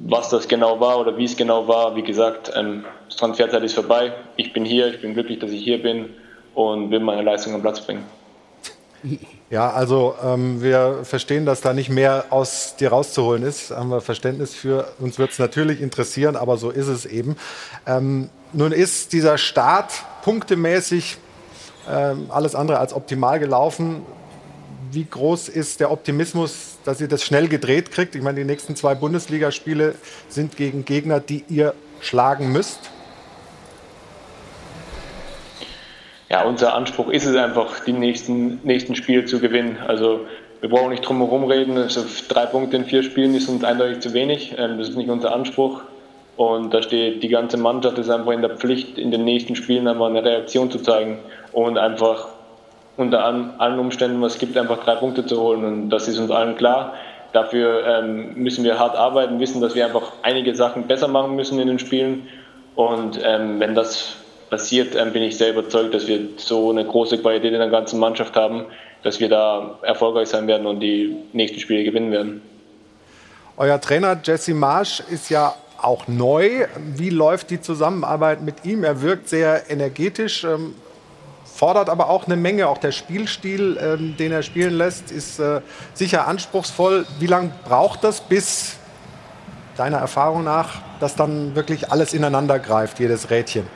[0.05, 1.95] was das genau war oder wie es genau war.
[1.95, 4.13] Wie gesagt, ähm, das Transferzeit ist vorbei.
[4.35, 6.11] Ich bin hier, ich bin glücklich, dass ich hier bin
[6.53, 8.03] und will meine Leistung am Platz bringen.
[9.49, 13.71] Ja, also ähm, wir verstehen, dass da nicht mehr aus dir rauszuholen ist.
[13.71, 14.87] Haben wir Verständnis für.
[14.99, 17.35] Uns wird es natürlich interessieren, aber so ist es eben.
[17.87, 19.91] Ähm, nun ist dieser Start
[20.23, 21.17] punktemäßig
[21.89, 24.03] ähm, alles andere als optimal gelaufen.
[24.91, 28.15] Wie groß ist der Optimismus, dass ihr das schnell gedreht kriegt?
[28.15, 29.95] Ich meine, die nächsten zwei Bundesligaspiele
[30.29, 32.91] sind gegen Gegner, die ihr schlagen müsst.
[36.35, 39.77] ja, unser Anspruch ist es einfach, die nächsten, nächsten Spiele zu gewinnen.
[39.87, 40.25] Also
[40.59, 41.77] wir brauchen nicht drum herum reden.
[41.77, 44.53] Also drei Punkte in vier Spielen ist uns eindeutig zu wenig.
[44.57, 45.81] Ähm, das ist nicht unser Anspruch.
[46.35, 49.87] Und da steht die ganze Mannschaft ist einfach in der Pflicht, in den nächsten Spielen
[49.87, 51.19] einfach eine Reaktion zu zeigen
[51.53, 52.27] und einfach
[52.97, 55.63] unter allen Umständen, was es gibt, einfach drei Punkte zu holen.
[55.65, 56.93] Und das ist uns allen klar.
[57.33, 61.59] Dafür ähm, müssen wir hart arbeiten, wissen, dass wir einfach einige Sachen besser machen müssen
[61.59, 62.27] in den Spielen.
[62.75, 64.15] Und ähm, wenn das
[64.49, 67.99] passiert, ähm, bin ich sehr überzeugt, dass wir so eine große Qualität in der ganzen
[67.99, 68.65] Mannschaft haben,
[69.03, 72.41] dass wir da erfolgreich sein werden und die nächsten Spiele gewinnen werden.
[73.57, 76.67] Euer Trainer Jesse Marsch ist ja auch neu.
[76.95, 78.83] Wie läuft die Zusammenarbeit mit ihm?
[78.83, 80.75] Er wirkt sehr energetisch, ähm,
[81.55, 82.67] fordert aber auch eine Menge.
[82.67, 85.61] Auch der Spielstil, ähm, den er spielen lässt, ist äh,
[85.93, 87.05] sicher anspruchsvoll.
[87.19, 88.77] Wie lange braucht das, bis
[89.77, 93.67] deiner Erfahrung nach, dass dann wirklich alles ineinander greift, jedes Rädchen?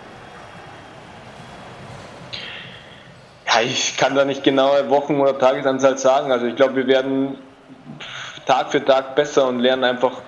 [3.48, 6.32] Ja, ich kann da nicht genaue Wochen- oder Tagesanzahl sagen.
[6.32, 7.38] Also ich glaube, wir werden
[8.46, 10.22] Tag für Tag besser und lernen einfach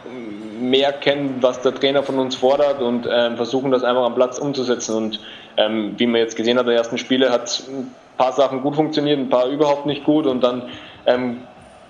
[0.60, 4.38] mehr kennen, was der Trainer von uns fordert und ähm, versuchen das einfach am Platz
[4.38, 4.96] umzusetzen.
[4.96, 5.20] Und
[5.66, 9.20] ähm, wie man jetzt gesehen hat, der ersten Spiele hat ein paar Sachen gut funktioniert,
[9.20, 10.64] ein paar überhaupt nicht gut und dann
[11.06, 11.42] ähm,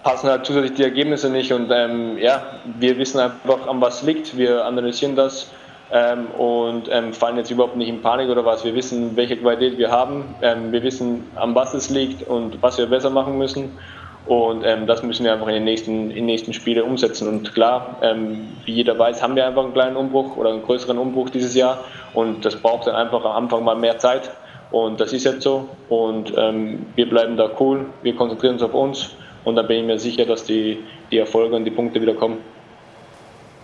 [0.04, 1.52] passen halt zusätzlich die Ergebnisse nicht.
[1.52, 2.44] Und ähm, ja,
[2.80, 4.38] wir wissen einfach, an was liegt.
[4.38, 5.52] Wir analysieren das
[5.92, 8.64] ähm, und ähm, fallen jetzt überhaupt nicht in Panik oder was.
[8.64, 10.36] Wir wissen, welche Qualität wir haben.
[10.42, 13.78] Ähm, wir wissen, an was es liegt und was wir besser machen müssen.
[14.26, 17.28] Und ähm, das müssen wir einfach in den nächsten, in den nächsten Spielen umsetzen.
[17.28, 20.98] Und klar, ähm, wie jeder weiß, haben wir einfach einen kleinen Umbruch oder einen größeren
[20.98, 21.84] Umbruch dieses Jahr.
[22.14, 24.32] Und das braucht dann einfach am Anfang mal mehr Zeit.
[24.72, 25.68] Und das ist jetzt so.
[25.90, 27.88] Und ähm, wir bleiben da cool.
[28.04, 29.10] Wir konzentrieren uns auf uns.
[29.44, 32.38] Und dann bin ich mir sicher, dass die, die Erfolge und die Punkte wieder kommen.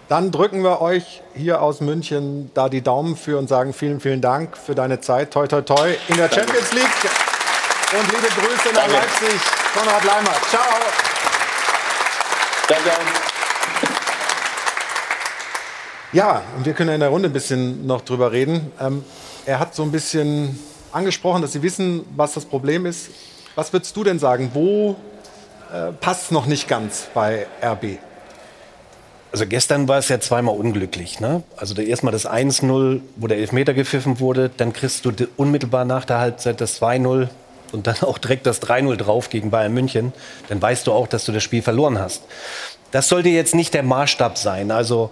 [0.10, 4.22] Dann drücken wir euch hier aus München da die Daumen für und sagen vielen, vielen
[4.22, 5.32] Dank für deine Zeit.
[5.32, 6.32] Toi, toi, toi in der.
[6.32, 7.37] Champions League.
[7.90, 8.96] Und liebe Grüße nach Danke.
[8.96, 9.42] Leipzig,
[9.74, 10.34] Konrad Leimer.
[10.50, 10.62] Ciao.
[12.68, 12.92] Danke.
[16.12, 18.74] Ja, und wir können in der Runde ein bisschen noch drüber reden.
[18.82, 19.06] Ähm,
[19.46, 20.60] er hat so ein bisschen
[20.92, 23.10] angesprochen, dass Sie wissen, was das Problem ist.
[23.56, 24.52] Was würdest du denn sagen?
[24.54, 24.98] Wo
[25.74, 28.00] äh, passt es noch nicht ganz bei RB?
[29.32, 31.22] Also gestern war es ja zweimal unglücklich.
[31.22, 31.42] Ne?
[31.56, 36.20] Also erstmal das 1-0, wo der Elfmeter gepfiffen wurde, dann kriegst du unmittelbar nach der
[36.20, 37.30] Halbzeit das 2-0
[37.74, 40.14] und dann auch direkt das 3-0 drauf gegen Bayern München.
[40.50, 42.24] Dann weißt du auch, dass du das Spiel verloren hast.
[42.92, 44.72] Das sollte jetzt nicht der Maßstab sein.
[44.72, 45.12] Also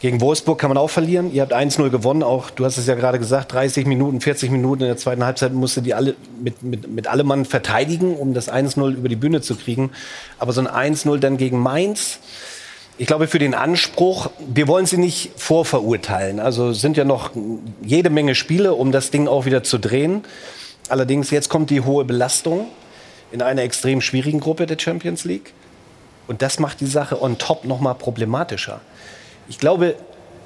[0.00, 1.32] gegen Wolfsburg kann man auch verlieren.
[1.32, 4.82] Ihr habt 1-0 gewonnen, auch du hast es ja gerade gesagt, 30 Minuten, 40 Minuten
[4.82, 8.50] in der zweiten Halbzeit musste die alle mit, mit, mit allem Mann verteidigen, um das
[8.52, 9.90] 1-0 über die Bühne zu kriegen.
[10.38, 12.20] Aber so ein 1-0 dann gegen Mainz,
[13.00, 16.40] ich glaube, für den Anspruch, wir wollen sie nicht vorverurteilen.
[16.40, 17.30] Also sind ja noch
[17.80, 20.24] jede Menge Spiele, um das Ding auch wieder zu drehen.
[20.88, 22.66] Allerdings, jetzt kommt die hohe Belastung
[23.30, 25.52] in einer extrem schwierigen Gruppe der Champions League.
[26.26, 28.80] Und das macht die Sache on top noch mal problematischer.
[29.48, 29.94] Ich glaube,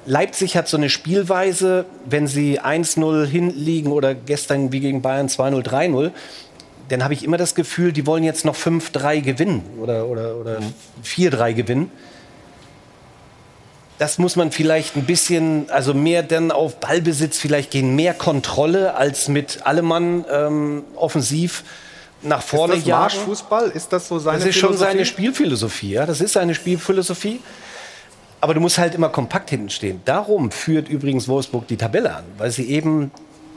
[0.05, 5.63] Leipzig hat so eine spielweise, wenn sie 1-0 hinliegen oder gestern wie gegen Bayern 2-0,
[5.63, 6.11] 3-0,
[6.89, 10.59] dann habe ich immer das Gefühl, die wollen jetzt noch 5-3 gewinnen oder, oder, oder
[10.59, 10.73] Mhm.
[11.05, 11.91] 4-3 gewinnen.
[14.03, 18.95] Das muss man vielleicht ein bisschen, also mehr dann auf Ballbesitz vielleicht gehen, mehr Kontrolle
[18.95, 21.63] als mit Allemann ähm, offensiv
[22.21, 23.01] nach vorne ist das jagen.
[23.01, 23.69] Marschfußball?
[23.69, 26.05] Ist das so seine Das ist schon seine Spielphilosophie, ja.
[26.05, 27.39] Das ist seine Spielphilosophie.
[28.41, 30.01] Aber du musst halt immer kompakt hinten stehen.
[30.03, 33.09] Darum führt übrigens Wolfsburg die Tabelle an, weil sie eben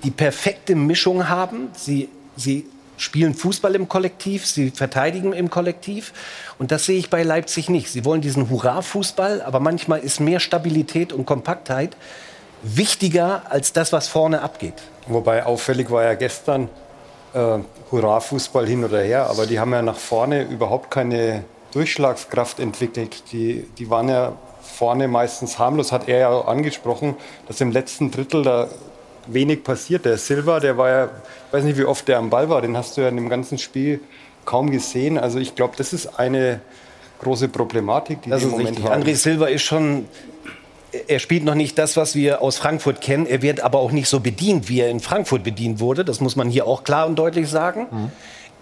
[0.05, 1.71] die perfekte Mischung haben.
[1.73, 2.67] Sie, sie
[2.97, 6.13] spielen Fußball im Kollektiv, sie verteidigen im Kollektiv.
[6.59, 7.91] Und das sehe ich bei Leipzig nicht.
[7.91, 11.97] Sie wollen diesen Hurra-Fußball, aber manchmal ist mehr Stabilität und Kompaktheit
[12.63, 14.75] wichtiger als das, was vorne abgeht.
[15.07, 16.69] Wobei auffällig war ja gestern
[17.35, 17.59] äh,
[17.91, 23.25] Hurra-Fußball hin oder her, aber die haben ja nach vorne überhaupt keine Durchschlagskraft entwickelt.
[23.33, 24.33] Die, die waren ja
[24.63, 27.15] vorne meistens harmlos, hat er ja angesprochen,
[27.47, 28.69] dass im letzten Drittel da
[29.27, 30.05] wenig passiert.
[30.05, 32.77] Der Silva, der war ja, ich weiß nicht, wie oft der am Ball war, den
[32.77, 34.01] hast du ja in dem ganzen Spiel
[34.45, 35.19] kaum gesehen.
[35.19, 36.61] Also ich glaube, das ist eine
[37.21, 38.85] große Problematik, die Das ist im Moment richtig.
[38.87, 39.03] haben.
[39.03, 40.07] André Silva ist schon.
[41.09, 43.27] Er spielt noch nicht das, was wir aus Frankfurt kennen.
[43.27, 46.05] Er wird aber auch nicht so bedient, wie er in Frankfurt bedient wurde.
[46.05, 47.87] Das muss man hier auch klar und deutlich sagen.
[47.91, 48.11] Mhm.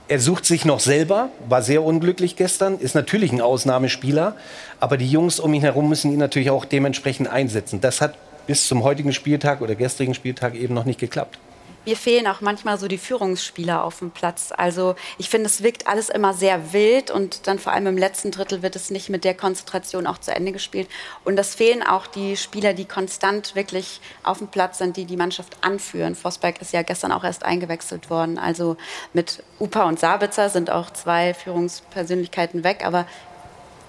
[0.09, 4.37] Er sucht sich noch selber, war sehr unglücklich gestern, ist natürlich ein Ausnahmespieler.
[4.81, 7.81] Aber die Jungs um ihn herum müssen ihn natürlich auch dementsprechend einsetzen.
[7.81, 8.15] Das hat
[8.47, 11.39] bis zum heutigen Spieltag oder gestrigen Spieltag eben noch nicht geklappt.
[11.87, 14.55] Mir fehlen auch manchmal so die Führungsspieler auf dem Platz.
[14.57, 18.31] Also ich finde, es wirkt alles immer sehr wild und dann vor allem im letzten
[18.31, 20.89] Drittel wird es nicht mit der Konzentration auch zu Ende gespielt.
[21.25, 25.19] Und es fehlen auch die Spieler, die konstant wirklich auf dem Platz sind, die die
[25.19, 26.15] Mannschaft anführen.
[26.15, 28.39] Forsberg ist ja gestern auch erst eingewechselt worden.
[28.39, 28.79] Also
[29.13, 33.07] mit Upa und Sabitzer sind auch zwei Führungspersönlichkeiten weg, aber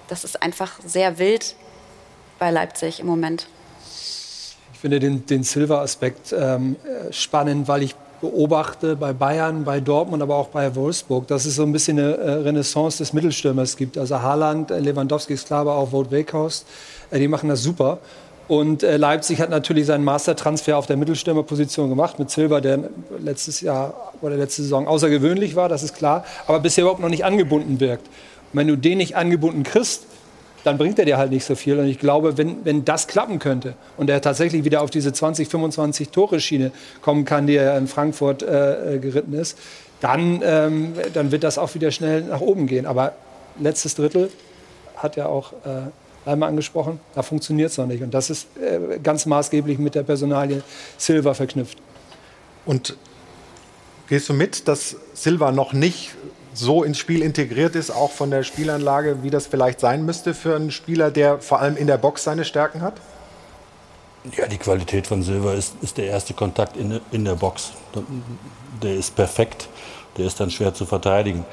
[0.08, 1.54] das ist einfach sehr wild
[2.38, 3.46] bei Leipzig im Moment.
[4.76, 10.22] Ich finde den, den Silver-Aspekt ähm, äh, spannend, weil ich beobachte bei Bayern, bei Dortmund,
[10.22, 13.96] aber auch bei Wolfsburg, dass es so ein bisschen eine äh, Renaissance des Mittelstürmers gibt.
[13.96, 16.66] Also Haaland, äh, Lewandowski ist klar, aber auch Wout Weghorst,
[17.10, 18.00] die machen das super.
[18.48, 24.12] Und Leipzig hat natürlich seinen Mastertransfer auf der Mittelstürmerposition gemacht mit Silva, der letztes Jahr
[24.20, 28.06] oder letzte Saison außergewöhnlich war, das ist klar, aber bisher überhaupt noch nicht angebunden wirkt.
[28.52, 30.04] Und wenn du den nicht angebunden kriegst,
[30.66, 31.78] dann bringt er dir halt nicht so viel.
[31.78, 35.48] Und ich glaube, wenn, wenn das klappen könnte und er tatsächlich wieder auf diese 20,
[35.48, 39.56] 25 Tore-Schiene kommen kann, die er in Frankfurt äh, äh, geritten ist,
[40.00, 42.84] dann, ähm, dann wird das auch wieder schnell nach oben gehen.
[42.84, 43.12] Aber
[43.60, 44.28] letztes Drittel
[44.96, 45.82] hat ja auch äh,
[46.26, 48.02] Leimer angesprochen, da funktioniert es noch nicht.
[48.02, 50.64] Und das ist äh, ganz maßgeblich mit der Personalie
[50.98, 51.78] Silva verknüpft.
[52.64, 52.96] Und
[54.08, 56.16] gehst du mit, dass Silva noch nicht
[56.58, 60.56] so ins Spiel integriert ist, auch von der Spielanlage, wie das vielleicht sein müsste für
[60.56, 62.94] einen Spieler, der vor allem in der Box seine Stärken hat?
[64.36, 67.72] Ja, die Qualität von Silva ist, ist der erste Kontakt in, in der Box.
[68.82, 69.68] Der ist perfekt,
[70.16, 71.44] der ist dann schwer zu verteidigen.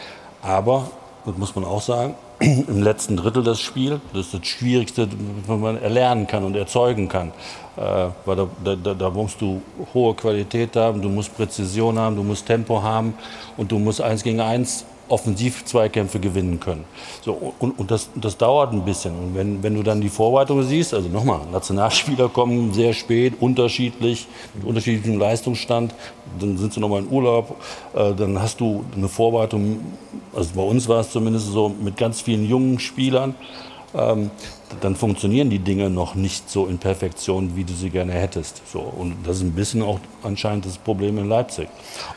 [0.42, 0.90] Aber,
[1.26, 5.08] das muss man auch sagen, im letzten Drittel das Spiel, das ist das Schwierigste,
[5.46, 7.32] was man erlernen kann und erzeugen kann.
[7.78, 9.62] Äh, weil da, da, da, musst du
[9.94, 13.14] hohe Qualität haben, du musst Präzision haben, du musst Tempo haben
[13.58, 16.86] und du musst eins gegen eins Offensiv-Zweikämpfe gewinnen können.
[17.22, 19.14] So, und und das, das dauert ein bisschen.
[19.18, 24.28] Und wenn, wenn du dann die Vorbereitung siehst, also nochmal, Nationalspieler kommen sehr spät, unterschiedlich,
[24.54, 25.94] mit unterschiedlichem Leistungsstand,
[26.40, 27.56] dann sind sie nochmal in Urlaub,
[27.94, 29.80] äh, dann hast du eine Vorbereitung,
[30.34, 33.36] also bei uns war es zumindest so, mit ganz vielen jungen Spielern,
[33.96, 34.32] ähm,
[34.82, 38.62] dann funktionieren die Dinge noch nicht so in Perfektion, wie du sie gerne hättest.
[38.72, 41.68] So, und das ist ein bisschen auch anscheinend das Problem in Leipzig.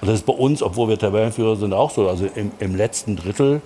[0.01, 2.09] Und das ist bei uns, obwohl wir Tabellenführer sind, auch so.
[2.09, 3.61] Also im, im letzten Drittel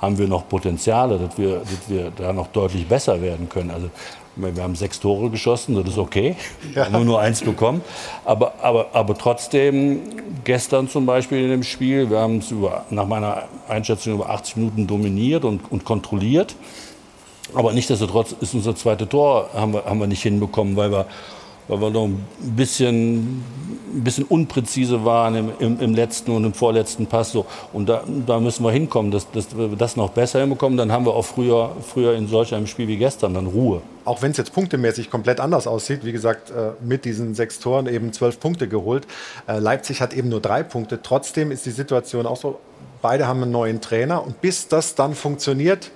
[0.00, 3.70] haben wir noch Potenziale, dass wir, dass wir da noch deutlich besser werden können.
[3.70, 3.88] Also
[4.34, 6.36] wir haben sechs Tore geschossen, das ist okay.
[6.74, 7.82] Haben nur, nur eins bekommen.
[8.24, 10.00] Aber, aber, aber trotzdem,
[10.42, 14.56] gestern zum Beispiel in dem Spiel, wir haben es über, nach meiner Einschätzung über 80
[14.56, 16.56] Minuten dominiert und, und kontrolliert.
[17.54, 21.06] Aber nichtsdestotrotz ist unser zweites Tor haben wir, haben wir nicht hinbekommen, weil wir,
[21.68, 23.44] weil wir noch ein bisschen,
[23.94, 27.32] ein bisschen unpräzise waren im, im, im letzten und im vorletzten Pass.
[27.32, 27.44] So.
[27.72, 30.78] Und da, da müssen wir hinkommen, dass, dass wir das noch besser hinbekommen.
[30.78, 33.82] Dann haben wir auch früher, früher in solch einem Spiel wie gestern dann Ruhe.
[34.04, 37.86] Auch wenn es jetzt punktemäßig komplett anders aussieht, wie gesagt, äh, mit diesen sechs Toren
[37.86, 39.06] eben zwölf Punkte geholt.
[39.46, 41.00] Äh, Leipzig hat eben nur drei Punkte.
[41.02, 42.58] Trotzdem ist die Situation auch so,
[43.02, 45.90] beide haben einen neuen Trainer und bis das dann funktioniert,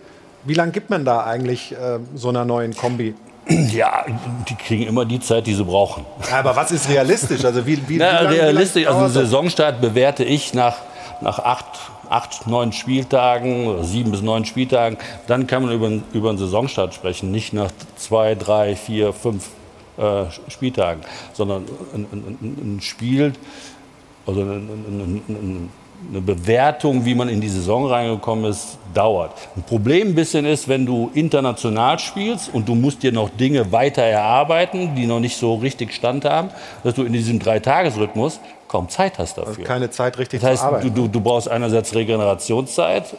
[0.46, 3.14] wie lange gibt man da eigentlich äh, so einer neuen Kombi?
[3.48, 4.04] Ja,
[4.48, 6.04] die kriegen immer die Zeit, die sie brauchen.
[6.32, 7.44] Aber was ist realistisch?
[7.44, 9.12] Also wie, wie, Na, wie lange- realistisch, also einen?
[9.12, 10.76] Saisonstart bewerte ich nach,
[11.20, 11.66] nach acht,
[12.10, 14.98] acht, neun Spieltagen oder sieben bis neun Spieltagen.
[15.28, 19.46] Dann kann man über, einen- über einen Saisonstart sprechen, nicht nach zwei, drei, vier, fünf
[19.96, 23.32] äh, Spieltagen, sondern ein, ein, ein- Spiel,
[24.26, 25.70] also ein, ein,
[26.08, 29.32] eine Bewertung, wie man in die Saison reingekommen ist, dauert.
[29.56, 33.70] Ein Problem ein bisschen ist, wenn du international spielst und du musst dir noch Dinge
[33.72, 36.48] weiter erarbeiten, die noch nicht so richtig Stand haben,
[36.82, 39.50] dass du in diesem Dreitagesrhythmus kaum Zeit hast dafür.
[39.50, 40.94] Also keine Zeit richtig das heißt, zu arbeiten.
[40.94, 43.14] Du, du, du brauchst einerseits Regenerationszeit,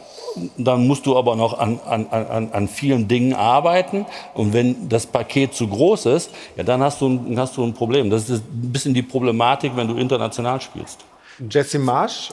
[0.56, 4.04] dann musst du aber noch an, an, an, an vielen Dingen arbeiten.
[4.34, 7.74] Und wenn das Paket zu groß ist, ja, dann hast du, ein, hast du ein
[7.74, 8.10] Problem.
[8.10, 11.04] Das ist ein bisschen die Problematik, wenn du international spielst.
[11.50, 12.30] Jesse Marsch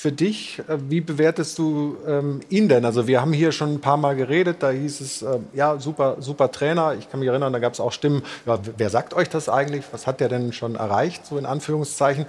[0.00, 2.86] für dich, äh, wie bewertest du ähm, ihn denn?
[2.86, 6.16] Also wir haben hier schon ein paar Mal geredet, da hieß es, äh, ja, super,
[6.20, 6.94] super Trainer.
[6.98, 9.84] Ich kann mich erinnern, da gab es auch Stimmen, ja, wer sagt euch das eigentlich?
[9.92, 12.24] Was hat der denn schon erreicht, so in Anführungszeichen?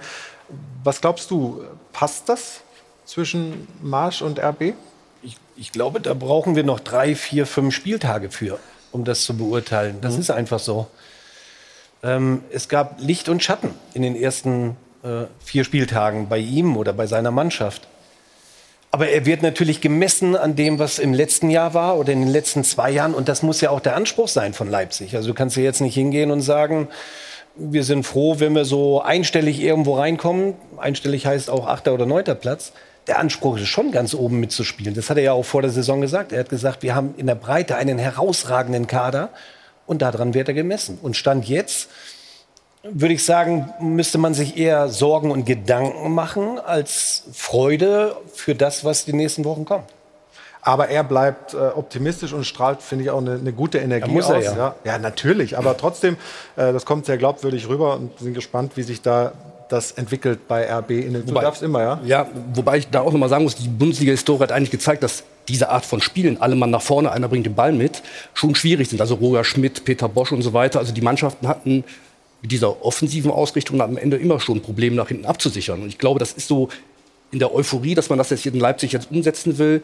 [0.84, 1.64] Was glaubst du,
[1.94, 2.60] passt das
[3.06, 4.74] zwischen Marsch und RB?
[5.22, 8.58] Ich, ich glaube, da brauchen wir noch drei, vier, fünf Spieltage für,
[8.90, 9.96] um das zu beurteilen.
[10.02, 10.20] Das mhm.
[10.20, 10.88] ist einfach so.
[12.02, 16.92] Ähm, es gab Licht und Schatten in den ersten äh, vier Spieltagen bei ihm oder
[16.92, 17.88] bei seiner Mannschaft.
[18.90, 22.28] Aber er wird natürlich gemessen an dem, was im letzten Jahr war oder in den
[22.28, 23.14] letzten zwei Jahren.
[23.14, 25.16] Und das muss ja auch der Anspruch sein von Leipzig.
[25.16, 26.88] Also du kannst ja jetzt nicht hingehen und sagen,
[27.56, 30.54] wir sind froh, wenn wir so einstellig irgendwo reinkommen.
[30.76, 32.72] Einstellig heißt auch achter oder neunter Platz.
[33.06, 34.94] Der Anspruch ist schon ganz oben mitzuspielen.
[34.94, 36.32] Das hat er ja auch vor der Saison gesagt.
[36.32, 39.30] Er hat gesagt, wir haben in der Breite einen herausragenden Kader
[39.86, 40.98] und daran wird er gemessen.
[41.00, 41.88] Und Stand jetzt
[42.82, 48.84] würde ich sagen, müsste man sich eher Sorgen und Gedanken machen als Freude für das,
[48.84, 49.84] was die nächsten Wochen kommt.
[50.64, 54.12] Aber er bleibt äh, optimistisch und strahlt, finde ich, auch eine, eine gute Energie ja,
[54.12, 54.44] muss er, aus.
[54.44, 54.56] Ja.
[54.56, 54.74] ja.
[54.84, 54.98] Ja.
[54.98, 55.58] natürlich.
[55.58, 56.16] Aber trotzdem,
[56.56, 59.32] äh, das kommt sehr glaubwürdig rüber und sind gespannt, wie sich da
[59.68, 61.26] das entwickelt bei RB in den.
[61.26, 62.00] Du darfst immer, ja?
[62.04, 65.24] Ja, wobei ich da auch noch mal sagen muss, die Bundesliga-Historie hat eigentlich gezeigt, dass
[65.48, 68.02] diese Art von Spielen, alle Mann nach vorne, einer bringt den Ball mit,
[68.34, 69.00] schon schwierig sind.
[69.00, 70.78] Also Roger Schmidt, Peter Bosch und so weiter.
[70.78, 71.84] Also die Mannschaften hatten
[72.42, 75.82] mit dieser offensiven Ausrichtung am Ende immer schon ein Problem nach hinten abzusichern.
[75.82, 76.68] Und ich glaube, das ist so
[77.30, 79.82] in der Euphorie, dass man das jetzt hier in Leipzig jetzt umsetzen will,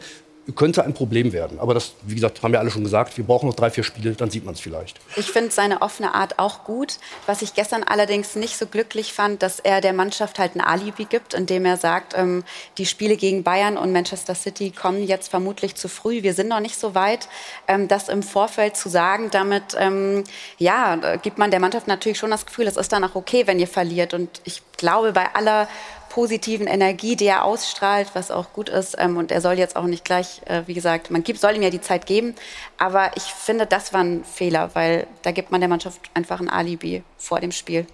[0.55, 1.59] könnte ein Problem werden.
[1.59, 3.17] Aber das, wie gesagt, haben wir alle schon gesagt.
[3.17, 4.99] Wir brauchen noch drei, vier Spiele, dann sieht man es vielleicht.
[5.15, 6.97] Ich finde seine offene Art auch gut.
[7.25, 11.05] Was ich gestern allerdings nicht so glücklich fand, dass er der Mannschaft halt ein Alibi
[11.05, 12.43] gibt, indem er sagt, ähm,
[12.77, 16.23] die Spiele gegen Bayern und Manchester City kommen jetzt vermutlich zu früh.
[16.23, 17.27] Wir sind noch nicht so weit,
[17.67, 19.29] ähm, das im Vorfeld zu sagen.
[19.31, 20.23] Damit, ähm,
[20.57, 23.59] ja, gibt man der Mannschaft natürlich schon das Gefühl, es ist dann auch okay, wenn
[23.59, 24.13] ihr verliert.
[24.13, 25.67] Und ich glaube, bei aller
[26.09, 28.95] positiven Energie, die er ausstrahlt, was auch gut ist.
[28.99, 31.61] Ähm, und er soll jetzt auch nicht gleich, äh, wie gesagt, man gibt, soll ihm
[31.61, 32.35] ja die Zeit geben.
[32.77, 36.49] Aber ich finde, das war ein Fehler, weil da gibt man der Mannschaft einfach ein
[36.49, 37.85] Alibi vor dem Spiel.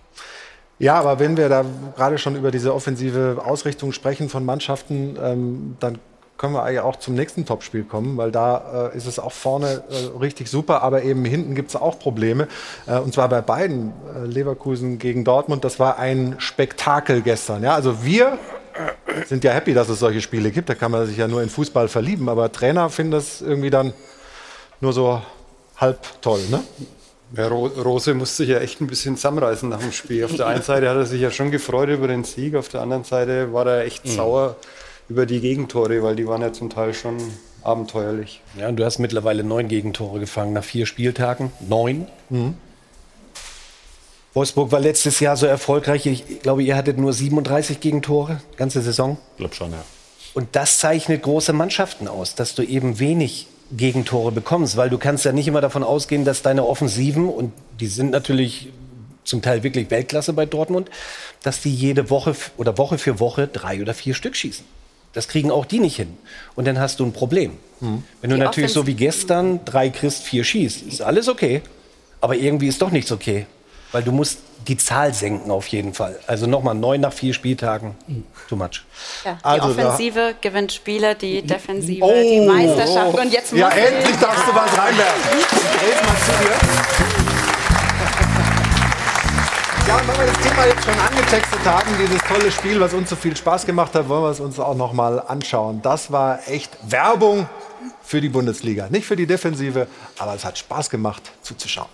[0.77, 1.63] Ja, aber wenn wir da
[1.95, 5.99] gerade schon über diese offensive Ausrichtung sprechen von Mannschaften, ähm, dann
[6.37, 9.83] können wir eigentlich auch zum nächsten Topspiel kommen, weil da äh, ist es auch vorne
[9.89, 12.47] äh, richtig super, aber eben hinten gibt es auch Probleme.
[12.87, 15.63] Äh, und zwar bei beiden, äh, Leverkusen gegen Dortmund.
[15.63, 17.63] Das war ein Spektakel gestern.
[17.63, 17.75] Ja?
[17.75, 18.37] Also wir
[19.27, 20.67] sind ja happy, dass es solche Spiele gibt.
[20.67, 22.27] Da kann man sich ja nur in Fußball verlieben.
[22.27, 23.93] Aber Trainer finden das irgendwie dann
[24.81, 25.21] nur so
[25.77, 26.41] halb toll.
[26.51, 26.61] Ne?
[27.35, 30.25] Ja, Rose musste sich ja echt ein bisschen zusammenreißen nach dem Spiel.
[30.25, 32.81] Auf der einen Seite hat er sich ja schon gefreut über den Sieg, auf der
[32.81, 34.09] anderen Seite war er echt mhm.
[34.09, 34.55] sauer
[35.09, 37.17] über die Gegentore, weil die waren ja zum Teil schon
[37.63, 38.41] abenteuerlich.
[38.57, 41.51] Ja, und du hast mittlerweile neun Gegentore gefangen nach vier Spieltagen.
[41.67, 42.07] Neun.
[42.29, 42.55] Mhm.
[44.33, 46.05] Wolfsburg war letztes Jahr so erfolgreich.
[46.05, 49.17] Ich glaube, ihr hattet nur 37 Gegentore, ganze Saison.
[49.31, 49.83] Ich glaube schon, ja.
[50.33, 55.23] Und das zeichnet große Mannschaften aus, dass du eben wenig Gegentore bekommst, weil du kannst
[55.23, 58.69] ja nicht immer davon ausgehen, dass deine Offensiven, und die sind natürlich
[59.23, 60.89] zum Teil wirklich Weltklasse bei Dortmund,
[61.41, 64.65] dass die jede Woche oder Woche für Woche drei oder vier Stück schießen.
[65.15, 66.15] Das kriegen auch die nicht hin.
[66.55, 67.57] Und dann hast du ein Problem.
[67.79, 68.03] Mhm.
[68.21, 71.61] Wenn du die natürlich Offensiv so wie gestern drei kriegst, vier schießt, ist alles okay.
[72.21, 73.47] Aber irgendwie ist doch nichts okay.
[73.91, 76.19] Weil du musst die Zahl senken auf jeden Fall.
[76.27, 77.95] Also nochmal neun nach vier Spieltagen.
[78.49, 78.83] Too much.
[79.23, 80.49] Ja, die also, Offensive da.
[80.49, 83.13] gewinnt Spiele, die Defensive oh, die Meisterschaft.
[83.13, 83.21] Oh.
[83.21, 85.39] Und jetzt ja, endlich darfst du was reinwerfen.
[89.87, 93.07] Ja, und weil wir das Thema jetzt schon angetextet haben, dieses tolle Spiel, was uns
[93.07, 95.83] so viel Spaß gemacht hat, wollen wir es uns auch noch mal anschauen.
[95.83, 97.47] Das war echt Werbung
[98.01, 98.87] für die Bundesliga.
[98.89, 101.89] Nicht für die Defensive, aber es hat Spaß gemacht zuzuschauen.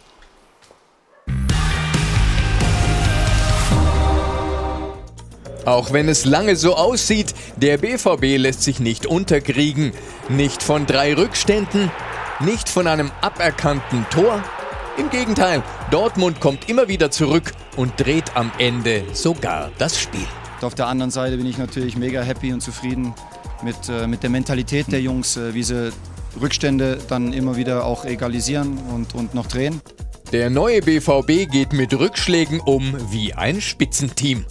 [5.65, 9.91] Auch wenn es lange so aussieht, der BVB lässt sich nicht unterkriegen.
[10.29, 11.91] Nicht von drei Rückständen,
[12.39, 14.41] nicht von einem aberkannten Tor,
[14.97, 20.27] im Gegenteil, Dortmund kommt immer wieder zurück und dreht am Ende sogar das Spiel.
[20.61, 23.13] Auf der anderen Seite bin ich natürlich mega happy und zufrieden
[23.63, 25.91] mit, äh, mit der Mentalität der Jungs, äh, wie sie
[26.39, 29.81] Rückstände dann immer wieder auch egalisieren und, und noch drehen.
[30.31, 34.45] Der neue BVB geht mit Rückschlägen um wie ein Spitzenteam.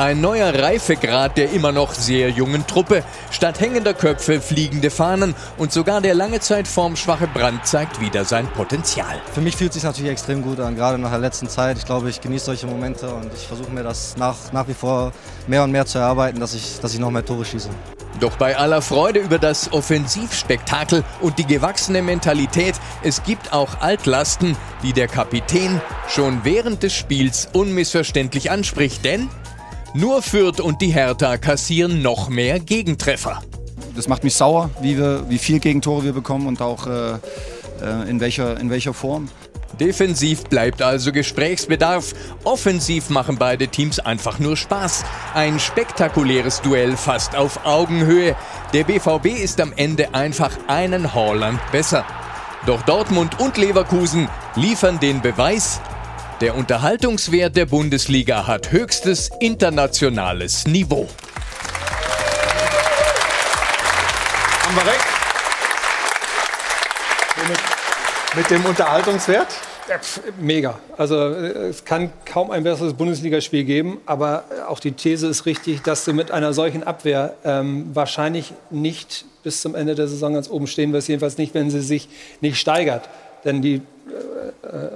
[0.00, 3.04] Ein neuer Reifegrad der immer noch sehr jungen Truppe.
[3.30, 8.46] Statt hängender Köpfe fliegende Fahnen und sogar der lange Zeit formschwache Brand zeigt wieder sein
[8.46, 9.20] Potenzial.
[9.34, 11.76] Für mich fühlt es sich natürlich extrem gut an, gerade nach der letzten Zeit.
[11.76, 15.12] Ich glaube, ich genieße solche Momente und ich versuche mir das nach, nach wie vor
[15.46, 17.68] mehr und mehr zu erarbeiten, dass ich, dass ich noch mehr Tore schieße.
[18.20, 24.56] Doch bei aller Freude über das Offensivspektakel und die gewachsene Mentalität, es gibt auch Altlasten,
[24.82, 29.28] die der Kapitän schon während des Spiels unmissverständlich anspricht, denn
[29.94, 33.42] nur Fürth und die Hertha kassieren noch mehr Gegentreffer.
[33.96, 37.18] Das macht mich sauer, wie, wir, wie viel Gegentore wir bekommen und auch äh,
[38.08, 39.28] in, welcher, in welcher Form.
[39.80, 42.12] Defensiv bleibt also Gesprächsbedarf.
[42.44, 45.04] Offensiv machen beide Teams einfach nur Spaß.
[45.34, 48.36] Ein spektakuläres Duell fast auf Augenhöhe.
[48.74, 52.04] Der BVB ist am Ende einfach einen Holland besser.
[52.66, 55.80] Doch Dortmund und Leverkusen liefern den Beweis,
[56.40, 61.06] der Unterhaltungswert der Bundesliga hat höchstes internationales Niveau.
[64.62, 65.04] Haben wir recht?
[67.46, 67.58] Mit,
[68.36, 69.48] mit dem Unterhaltungswert?
[70.40, 70.78] Mega.
[70.96, 75.44] Also äh, es kann kaum ein besseres Bundesligaspiel geben, aber äh, auch die These ist
[75.44, 80.34] richtig, dass du mit einer solchen Abwehr ähm, wahrscheinlich nicht bis zum Ende der Saison
[80.34, 82.08] ganz oben stehen wirst, jedenfalls nicht, wenn sie sich
[82.40, 83.08] nicht steigert.
[83.44, 83.82] Denn die
[84.62, 84.90] äh, äh,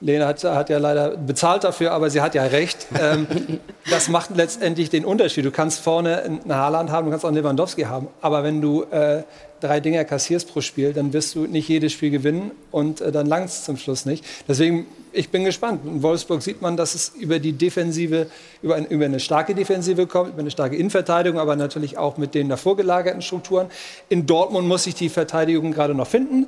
[0.00, 2.86] Lena hat, hat, ja leider bezahlt dafür, aber sie hat ja recht.
[2.98, 3.26] Ähm,
[3.90, 5.44] das macht letztendlich den Unterschied.
[5.44, 8.08] Du kannst vorne einen Haaland haben, du kannst auch einen Lewandowski haben.
[8.22, 9.24] Aber wenn du äh,
[9.60, 13.26] drei Dinger kassierst pro Spiel, dann wirst du nicht jedes Spiel gewinnen und äh, dann
[13.26, 14.24] langt es zum Schluss nicht.
[14.48, 15.82] Deswegen, ich bin gespannt.
[15.84, 18.28] In Wolfsburg sieht man, dass es über die Defensive,
[18.62, 22.34] über, ein, über eine starke Defensive kommt, über eine starke Innenverteidigung, aber natürlich auch mit
[22.34, 23.66] den davor gelagerten Strukturen.
[24.08, 26.46] In Dortmund muss sich die Verteidigung gerade noch finden.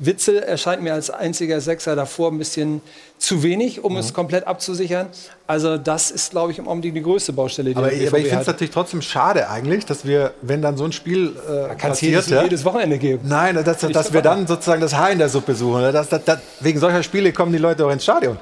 [0.00, 2.80] Witzel erscheint mir als einziger Sechser davor ein bisschen
[3.18, 3.98] zu wenig, um mhm.
[3.98, 5.08] es komplett abzusichern.
[5.46, 7.70] Also das ist, glaube ich, im Augenblick die größte Baustelle.
[7.70, 10.84] Die aber, aber ich finde es natürlich trotzdem schade eigentlich, dass wir, wenn dann so
[10.84, 13.28] ein Spiel äh, kann es jedes, jedes, Wochenende geben.
[13.28, 15.92] Nein, dass, dass, dass wir dann sozusagen das Haar in der Suppe suchen.
[15.92, 16.22] Das, das,
[16.60, 18.38] wegen solcher Spiele kommen die Leute auch ins Stadion.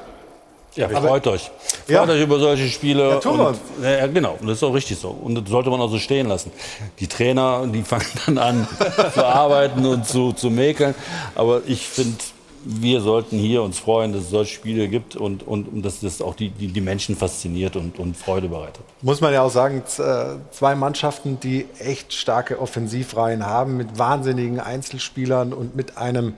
[0.74, 1.50] Ja, freut euch.
[1.86, 2.04] Freut ja.
[2.04, 3.20] euch über solche Spiele.
[3.22, 5.08] Ja, und, ja, genau, und das ist auch richtig so.
[5.08, 6.52] Und das sollte man auch so stehen lassen.
[7.00, 8.68] Die Trainer, die fangen dann an
[9.14, 10.94] zu arbeiten und zu, zu mäkeln.
[11.34, 12.16] Aber ich finde,
[12.64, 16.20] wir sollten hier uns freuen, dass es solche Spiele gibt und, und, und dass das
[16.20, 18.84] auch die, die, die Menschen fasziniert und, und Freude bereitet.
[19.02, 24.60] Muss man ja auch sagen, äh, zwei Mannschaften, die echt starke Offensivreihen haben, mit wahnsinnigen
[24.60, 26.34] Einzelspielern und mit einem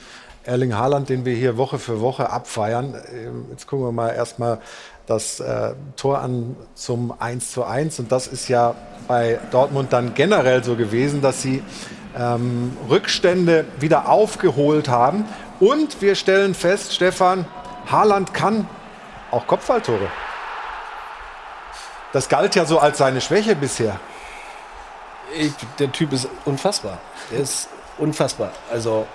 [0.50, 3.00] Erling Haaland, den wir hier Woche für Woche abfeiern.
[3.14, 4.58] Ähm, jetzt gucken wir mal erstmal
[5.06, 8.00] das äh, Tor an zum 1 zu 1.
[8.00, 8.74] Und das ist ja
[9.06, 11.62] bei Dortmund dann generell so gewesen, dass sie
[12.18, 15.24] ähm, Rückstände wieder aufgeholt haben.
[15.60, 17.46] Und wir stellen fest, Stefan,
[17.86, 18.66] Haaland kann
[19.30, 20.08] auch Kopfballtore.
[22.12, 24.00] Das galt ja so als seine Schwäche bisher.
[25.38, 26.98] Ich, der Typ ist unfassbar.
[27.30, 28.50] Der ist unfassbar.
[28.72, 29.06] Also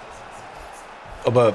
[1.25, 1.53] aber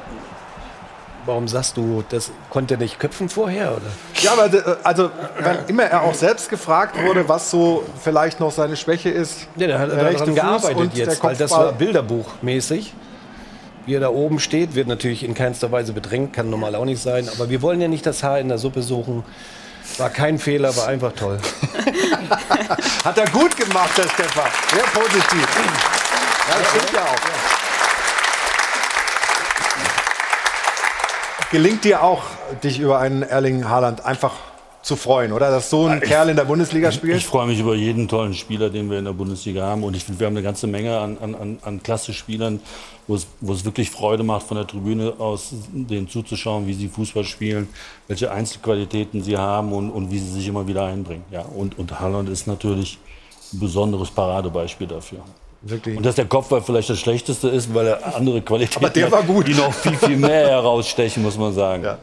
[1.26, 3.72] warum sagst du, das konnte er nicht köpfen vorher?
[3.72, 3.82] Oder?
[4.20, 8.50] Ja, aber äh, also, wenn immer er auch selbst gefragt wurde, was so vielleicht noch
[8.50, 9.46] seine Schwäche ist.
[9.56, 12.94] Ja, der hat daran gearbeitet jetzt, weil das war bilderbuchmäßig.
[13.86, 17.02] Wie er da oben steht, wird natürlich in keinster Weise bedrängt, kann normal auch nicht
[17.02, 17.28] sein.
[17.34, 19.24] Aber wir wollen ja nicht das Haar in der Suppe suchen.
[19.96, 21.38] War kein Fehler, war einfach toll.
[23.04, 24.50] hat er gut gemacht, der Stefan.
[24.72, 25.48] Sehr positiv.
[26.48, 27.39] Ja, das stimmt ja auch.
[31.50, 32.22] Gelingt dir auch,
[32.62, 34.34] dich über einen Erling Haaland einfach
[34.82, 35.50] zu freuen, oder?
[35.50, 37.16] Dass so ein ich, Kerl in der Bundesliga spielt?
[37.16, 39.84] Ich, ich freue mich über jeden tollen Spieler, den wir in der Bundesliga haben.
[39.84, 42.60] Und ich finde, wir haben eine ganze Menge an, an, an Klasse-Spielern,
[43.06, 46.88] wo es, wo es wirklich Freude macht, von der Tribüne aus denen zuzuschauen, wie sie
[46.88, 47.68] Fußball spielen,
[48.08, 51.24] welche Einzelqualitäten sie haben und, und wie sie sich immer wieder einbringen.
[51.30, 52.98] Ja, und, und Haaland ist natürlich
[53.52, 55.20] ein besonderes Paradebeispiel dafür.
[55.62, 55.96] Wirklich.
[55.96, 59.74] Und dass der Kopfball vielleicht das Schlechteste ist, weil er andere Qualitäten hat, die noch
[59.74, 61.84] viel, viel mehr herausstechen, muss man sagen.
[61.84, 61.98] Ja.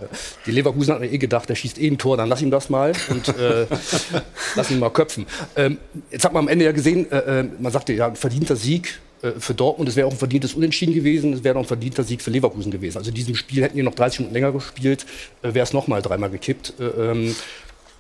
[0.46, 2.70] Die Leverkusen hat mir eh gedacht, der schießt eh ein Tor, dann lass ihm das
[2.70, 3.66] mal und äh,
[4.56, 5.26] lass ihn mal köpfen.
[5.56, 5.80] Ähm,
[6.12, 9.00] jetzt hat man am Ende ja gesehen, äh, äh man sagte ja, ein verdienter Sieg
[9.24, 12.04] äh, für Dortmund, es wäre auch ein verdientes Unentschieden gewesen, es wäre auch ein verdienter
[12.04, 13.00] Sieg für Leverkusen gewesen.
[13.00, 15.08] Also in diesem Spiel hätten die noch 30 Minuten länger gespielt,
[15.42, 16.76] äh, wäre es noch mal dreimal gekippt.
[16.80, 17.36] Äh, ähm,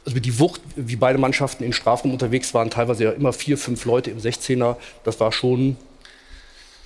[0.08, 3.84] also die Wucht, wie beide Mannschaften in Strafraum unterwegs waren, teilweise ja immer vier, fünf
[3.84, 5.76] Leute im 16er, das war schon,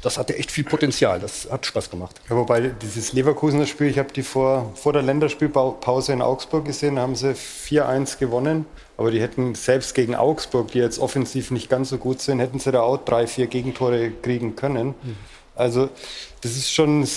[0.01, 2.19] das hatte echt viel Potenzial, das hat Spaß gemacht.
[2.31, 6.95] Ja, wobei dieses Leverkusener Spiel, ich habe die vor, vor der Länderspielpause in Augsburg gesehen,
[6.95, 8.65] da haben sie 4-1 gewonnen,
[8.97, 12.57] aber die hätten selbst gegen Augsburg, die jetzt offensiv nicht ganz so gut sind, hätten
[12.57, 14.95] sie da auch drei, vier Gegentore kriegen können.
[15.03, 15.15] Mhm.
[15.53, 15.89] Also
[16.41, 17.07] das ist schon ein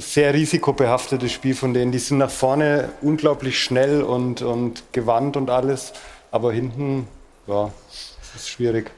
[0.00, 1.92] sehr risikobehaftetes Spiel von denen.
[1.92, 5.92] Die sind nach vorne unglaublich schnell und, und gewandt und alles,
[6.32, 7.06] aber hinten
[7.46, 7.70] ja,
[8.34, 8.90] ist schwierig.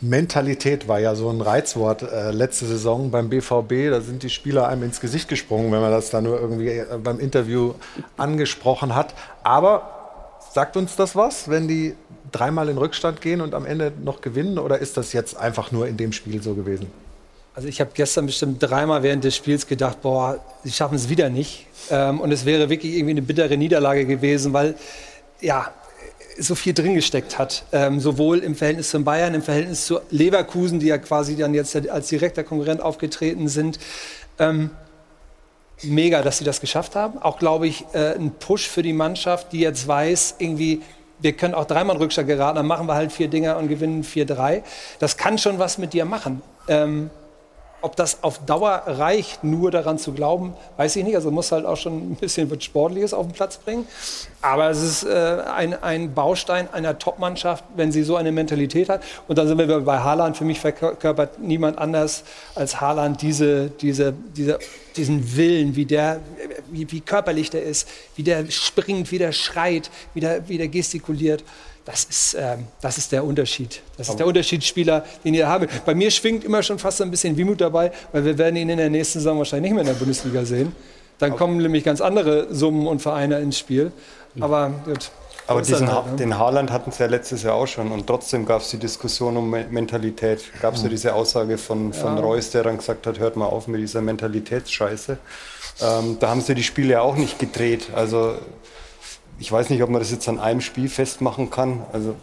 [0.00, 3.90] Mentalität war ja so ein Reizwort äh, letzte Saison beim BVB.
[3.90, 6.98] Da sind die Spieler einem ins Gesicht gesprungen, wenn man das da nur irgendwie äh,
[7.02, 7.74] beim Interview
[8.16, 9.14] angesprochen hat.
[9.42, 11.94] Aber sagt uns das was, wenn die
[12.30, 14.58] dreimal in Rückstand gehen und am Ende noch gewinnen?
[14.58, 16.86] Oder ist das jetzt einfach nur in dem Spiel so gewesen?
[17.54, 21.30] Also ich habe gestern bestimmt dreimal während des Spiels gedacht, boah, sie schaffen es wieder
[21.30, 21.66] nicht.
[21.88, 24.74] Ähm, und es wäre wirklich irgendwie eine bittere Niederlage gewesen, weil
[25.40, 25.70] ja
[26.36, 27.64] so viel drin gesteckt hat.
[27.70, 31.76] Ähm, sowohl im Verhältnis zum Bayern, im Verhältnis zu Leverkusen, die ja quasi dann jetzt
[31.88, 33.78] als direkter Konkurrent aufgetreten sind.
[34.40, 34.70] Ähm,
[35.82, 37.18] mega, dass sie das geschafft haben.
[37.18, 40.82] Auch, glaube ich, äh, ein Push für die Mannschaft, die jetzt weiß, irgendwie,
[41.20, 44.02] wir können auch dreimal in Rückstand geraten, dann machen wir halt vier Dinger und gewinnen
[44.02, 44.62] 4-3.
[44.98, 46.42] Das kann schon was mit dir machen.
[46.66, 47.10] Ähm,
[47.84, 51.16] ob das auf Dauer reicht, nur daran zu glauben, weiß ich nicht.
[51.16, 53.86] Also muss halt auch schon ein bisschen was Sportliches auf den Platz bringen.
[54.40, 59.02] Aber es ist äh, ein, ein Baustein einer Top-Mannschaft, wenn sie so eine Mentalität hat.
[59.28, 60.34] Und dann sind wir bei Haaland.
[60.34, 62.24] Für mich verkörpert niemand anders
[62.54, 64.58] als Haaland diese, diese, diese,
[64.96, 66.20] diesen Willen, wie, der,
[66.70, 67.86] wie, wie körperlich der ist,
[68.16, 71.44] wie der springt, wie der schreit, wie der, wie der gestikuliert.
[71.84, 73.82] Das ist, ähm, das ist der Unterschied.
[73.98, 75.84] Das ist der Unterschiedsspieler, den ihr habt.
[75.84, 78.78] Bei mir schwingt immer schon fast ein bisschen Wehmut dabei, weil wir werden ihn in
[78.78, 80.74] der nächsten Saison wahrscheinlich nicht mehr in der Bundesliga sehen.
[81.18, 83.92] Dann kommen nämlich ganz andere Summen und Vereine ins Spiel.
[84.40, 85.10] Aber gut.
[85.46, 86.16] Aber diesen, halt, ha ne?
[86.16, 89.36] den Haaland hatten sie ja letztes Jahr auch schon und trotzdem gab es die Diskussion
[89.36, 90.40] um Me- Mentalität.
[90.62, 90.90] Gab es ja Mhm.
[90.92, 92.22] diese Aussage von, von Ja.
[92.22, 95.18] Reus, der dann gesagt hat, hört mal auf mit dieser Mentalitätsscheiße.
[95.82, 97.88] Ähm, da haben sie die Spiele ja auch nicht gedreht.
[97.94, 98.36] Also
[99.38, 101.82] ich weiß nicht, ob man das jetzt an einem Spiel festmachen kann.
[101.92, 102.14] Also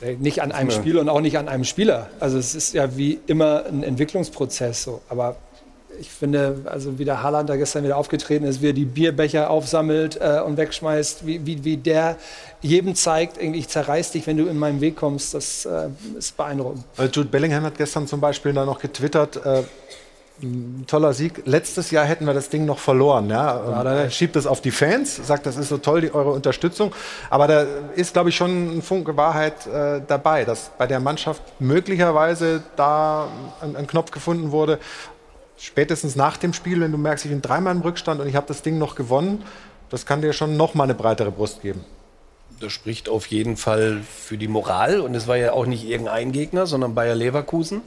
[0.00, 0.70] Äh, Nicht an einem.
[0.70, 2.10] Spiel und auch nicht an einem Spieler.
[2.18, 5.00] Also es ist ja wie immer ein Entwicklungsprozess so.
[5.08, 5.36] Aber
[6.00, 9.48] ich finde, also wie der Haaland da gestern wieder aufgetreten ist, wie er die Bierbecher
[9.48, 12.16] aufsammelt äh, und wegschmeißt, wie, wie, wie der
[12.60, 15.88] jedem zeigt, irgendwie, ich zerreiß dich, wenn du in meinen Weg kommst, das äh,
[16.18, 16.84] ist beeindruckend.
[16.96, 19.62] Weil Jude Bellingham hat gestern zum Beispiel da noch getwittert, äh,
[20.42, 21.42] ein toller Sieg.
[21.46, 23.30] Letztes Jahr hätten wir das Ding noch verloren.
[23.30, 23.82] Ja?
[23.82, 26.94] Er schiebt es auf die Fans, sagt, das ist so toll, die, eure Unterstützung.
[27.30, 27.64] Aber da
[27.94, 33.28] ist, glaube ich, schon ein Funke Wahrheit äh, dabei, dass bei der Mannschaft möglicherweise da
[33.60, 34.78] ein, ein Knopf gefunden wurde.
[35.58, 38.46] Spätestens nach dem Spiel, wenn du merkst, ich bin dreimal im Rückstand und ich habe
[38.46, 39.42] das Ding noch gewonnen,
[39.88, 41.84] das kann dir schon noch mal eine breitere Brust geben.
[42.60, 45.00] Das spricht auf jeden Fall für die Moral.
[45.00, 47.82] Und es war ja auch nicht irgendein Gegner, sondern Bayer Leverkusen.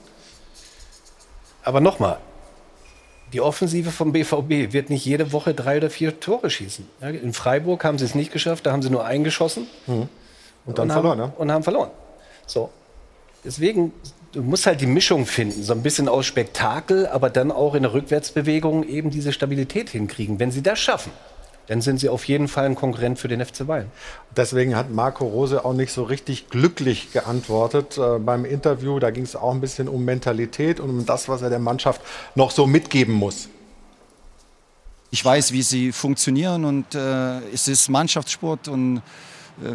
[1.63, 2.19] Aber nochmal,
[3.33, 6.87] die Offensive vom BVB wird nicht jede Woche drei oder vier Tore schießen.
[7.01, 9.67] In Freiburg haben sie es nicht geschafft, da haben sie nur eingeschossen.
[10.65, 11.33] Und dann haben, verloren?
[11.37, 11.91] Und haben verloren.
[12.45, 12.69] So.
[13.43, 13.93] Deswegen,
[14.31, 15.63] du musst halt die Mischung finden.
[15.63, 20.39] So ein bisschen aus Spektakel, aber dann auch in der Rückwärtsbewegung eben diese Stabilität hinkriegen.
[20.39, 21.11] Wenn sie das schaffen,
[21.69, 23.91] dann sind sie auf jeden Fall ein Konkurrent für den FC Bayern.
[24.35, 28.99] Deswegen hat Marco Rose auch nicht so richtig glücklich geantwortet äh, beim Interview.
[28.99, 32.01] Da ging es auch ein bisschen um Mentalität und um das, was er der Mannschaft
[32.33, 33.49] noch so mitgeben muss.
[35.11, 39.01] Ich weiß, wie sie funktionieren und äh, es ist Mannschaftssport und äh,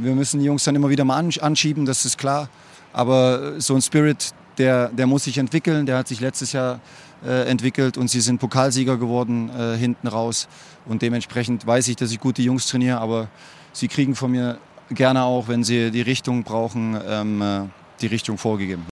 [0.03, 2.49] wir müssen die Jungs dann immer wieder mal ansch- anschieben, das ist klar.
[2.93, 6.79] Aber so ein Spirit, der, der muss sich entwickeln, der hat sich letztes Jahr äh,
[7.25, 10.49] entwickelt und sie sind Pokalsieger geworden äh, hinten raus.
[10.87, 13.29] Und dementsprechend weiß ich, dass ich gute Jungs trainiere, aber
[13.73, 14.59] sie kriegen von mir
[14.91, 17.61] gerne auch, wenn sie die Richtung brauchen, ähm, äh,
[18.01, 18.87] die Richtung vorgegeben.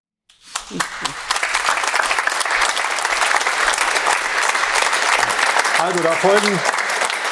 [5.79, 6.59] Also da folgen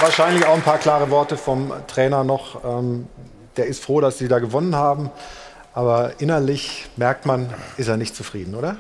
[0.01, 2.65] wahrscheinlich auch ein paar klare Worte vom Trainer noch.
[2.65, 3.07] Ähm,
[3.57, 5.11] der ist froh, dass sie da gewonnen haben.
[5.73, 8.77] Aber innerlich merkt man, ist er nicht zufrieden, oder?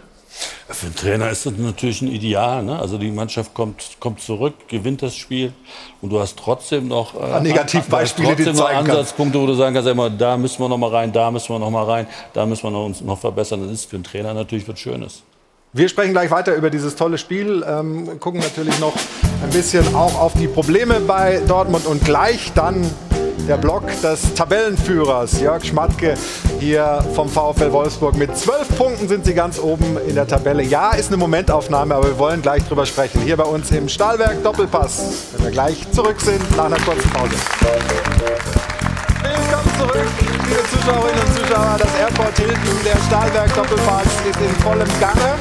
[0.68, 2.62] Für den Trainer ist das natürlich ein Ideal.
[2.62, 2.78] Ne?
[2.78, 5.52] Also die Mannschaft kommt, kommt zurück, gewinnt das Spiel
[6.00, 8.68] und du hast trotzdem noch äh, Negativbeispiele, die noch.
[8.68, 11.58] Ansatzpunkte, wo du sagen kannst, immer, da müssen wir noch mal rein, da müssen wir
[11.58, 13.62] noch mal rein, da müssen wir noch uns noch verbessern.
[13.62, 15.22] Das ist für den Trainer natürlich was Schönes.
[15.72, 18.94] Wir sprechen gleich weiter über dieses tolle Spiel, ähm, gucken natürlich noch
[19.42, 22.88] ein bisschen auch auf die Probleme bei Dortmund und gleich dann
[23.48, 26.14] der Block des Tabellenführers Jörg Schmatke
[26.58, 28.16] hier vom VfL Wolfsburg.
[28.16, 30.62] Mit zwölf Punkten sind sie ganz oben in der Tabelle.
[30.62, 33.20] Ja, ist eine Momentaufnahme, aber wir wollen gleich drüber sprechen.
[33.22, 35.02] Hier bei uns im Stahlwerk Doppelpass,
[35.32, 37.34] wenn wir gleich zurück sind nach einer kurzen Pause.
[39.22, 41.76] Willkommen zurück, liebe Zuschauerinnen und Zuschauer.
[41.78, 45.34] Das Airport Hilton, der Stahlwerk Doppelpass ist in vollem Gange.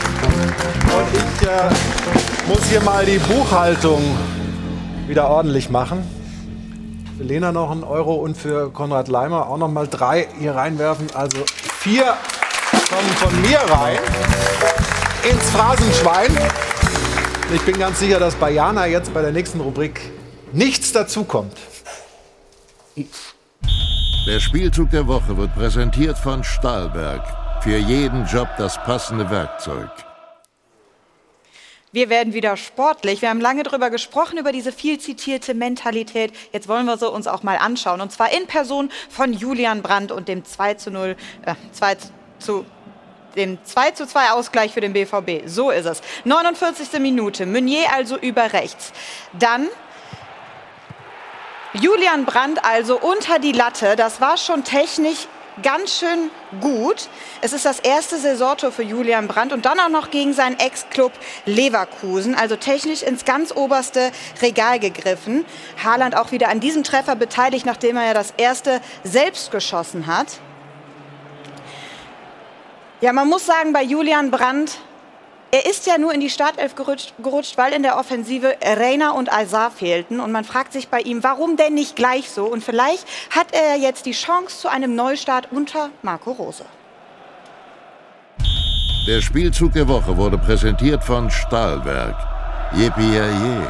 [0.83, 4.01] Und ich äh, muss hier mal die Buchhaltung
[5.07, 6.18] wieder ordentlich machen.
[7.19, 11.07] Für Lena noch einen Euro und für Konrad Leimer auch noch mal drei hier reinwerfen.
[11.13, 11.39] Also
[11.79, 12.15] vier
[12.89, 13.97] kommen von mir rein
[15.29, 16.31] ins Phrasenschwein.
[17.53, 19.99] Ich bin ganz sicher, dass bei Jana jetzt bei der nächsten Rubrik
[20.53, 21.57] nichts dazukommt.
[24.25, 27.23] Der Spielzug der Woche wird präsentiert von Stahlberg.
[27.63, 29.89] Für jeden Job das passende Werkzeug.
[31.91, 33.23] Wir werden wieder sportlich.
[33.23, 36.31] Wir haben lange darüber gesprochen, über diese viel zitierte Mentalität.
[36.53, 37.99] Jetzt wollen wir sie uns auch mal anschauen.
[37.99, 41.97] Und zwar in Person von Julian Brandt und dem 2 zu 0, äh, 2
[42.37, 42.65] zu
[43.35, 45.47] dem 2 zu 2 Ausgleich für den BVB.
[45.47, 46.01] So ist es.
[46.25, 46.99] 49.
[46.99, 47.45] Minute.
[47.45, 48.91] Meunier also über rechts.
[49.37, 49.67] Dann
[51.73, 53.95] Julian Brandt also unter die Latte.
[53.95, 55.27] Das war schon technisch
[55.61, 56.31] ganz schön
[56.61, 57.09] gut.
[57.41, 61.11] Es ist das erste Saisontor für Julian Brandt und dann auch noch gegen seinen Ex-Club
[61.45, 62.35] Leverkusen.
[62.35, 64.11] Also technisch ins ganz oberste
[64.41, 65.45] Regal gegriffen.
[65.83, 70.39] Haaland auch wieder an diesem Treffer beteiligt, nachdem er ja das erste selbst geschossen hat.
[73.01, 74.79] Ja, man muss sagen, bei Julian Brandt,
[75.51, 79.31] er ist ja nur in die Startelf gerutscht, gerutscht, weil in der Offensive Reiner und
[79.31, 80.19] Azar fehlten.
[80.19, 82.45] Und man fragt sich bei ihm, warum denn nicht gleich so?
[82.45, 86.65] Und vielleicht hat er jetzt die Chance zu einem Neustart unter Marco Rose.
[89.07, 92.15] Der Spielzug der Woche wurde präsentiert von Stahlwerk.
[92.75, 93.67] Yippie je.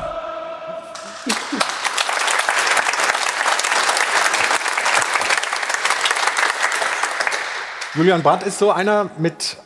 [7.95, 9.57] Julian Brandt ist so einer mit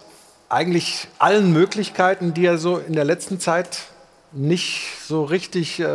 [0.53, 3.79] eigentlich allen Möglichkeiten, die er so in der letzten Zeit
[4.35, 5.85] nicht so richtig äh,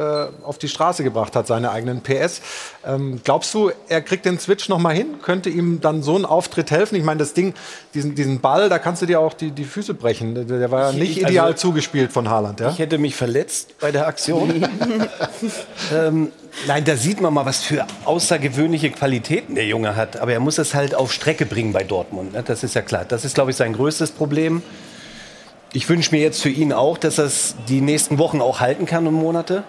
[0.44, 2.40] auf die Straße gebracht hat, seine eigenen PS.
[2.86, 5.16] Ähm, glaubst du, er kriegt den Switch noch mal hin?
[5.22, 6.94] Könnte ihm dann so ein Auftritt helfen?
[6.94, 7.54] Ich meine, das Ding,
[7.94, 10.36] diesen, diesen Ball, da kannst du dir auch die, die Füße brechen.
[10.36, 12.60] Der, der war ja nicht Ich- ideal also- zugespielt von Haaland.
[12.60, 12.70] Ja?
[12.70, 14.64] Ich hätte mich verletzt bei der Aktion.
[15.92, 16.30] ähm,
[16.66, 20.18] nein, da sieht man mal, was für außergewöhnliche Qualitäten der Junge hat.
[20.18, 22.32] Aber er muss es halt auf Strecke bringen bei Dortmund.
[22.32, 22.42] Ne?
[22.42, 23.04] Das ist ja klar.
[23.06, 24.62] Das ist, glaube ich, sein größtes Problem.
[25.72, 28.86] Ich wünsche mir jetzt für ihn auch, dass er es die nächsten Wochen auch halten
[28.86, 29.64] kann und Monate.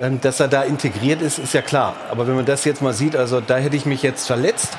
[0.00, 1.94] Ähm, Dass er da integriert ist, ist ja klar.
[2.10, 4.76] Aber wenn man das jetzt mal sieht, also da hätte ich mich jetzt verletzt.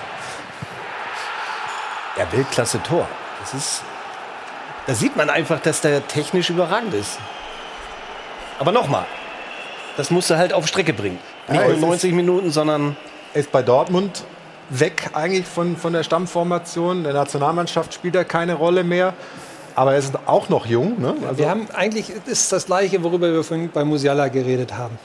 [2.18, 3.08] Ja, Weltklasse Tor.
[3.42, 3.82] Das ist,
[4.88, 7.18] da sieht man einfach, dass der technisch überragend ist.
[8.60, 9.06] Aber nochmal,
[9.98, 11.20] das musst du halt auf Strecke bringen.
[11.48, 12.96] Nicht Ja, nur es 90 Minuten, sondern
[13.34, 14.24] Er ist bei Dortmund
[14.70, 17.00] weg eigentlich von, von der Stammformation.
[17.00, 19.14] In der Nationalmannschaft spielt er keine Rolle mehr.
[19.76, 21.02] Aber er ist auch noch jung.
[21.02, 21.16] Ne?
[21.28, 24.98] Also wir haben eigentlich, das ist das Gleiche, worüber wir vorhin bei Musiala geredet haben.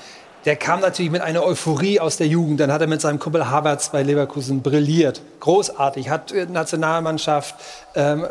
[0.47, 2.61] Der kam natürlich mit einer Euphorie aus der Jugend.
[2.61, 5.21] Dann hat er mit seinem Kumpel Havertz bei Leverkusen brilliert.
[5.41, 6.09] Großartig.
[6.09, 7.57] Hat äh, Nationalmannschaft,
[7.95, 8.25] ähm,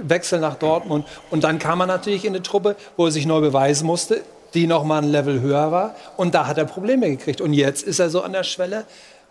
[0.00, 1.06] Wechsel nach Dortmund.
[1.30, 4.22] Und dann kam er natürlich in eine Truppe, wo er sich neu beweisen musste,
[4.54, 5.94] die noch mal ein Level höher war.
[6.16, 7.40] Und da hat er Probleme gekriegt.
[7.40, 8.84] Und jetzt ist er so an der Schwelle,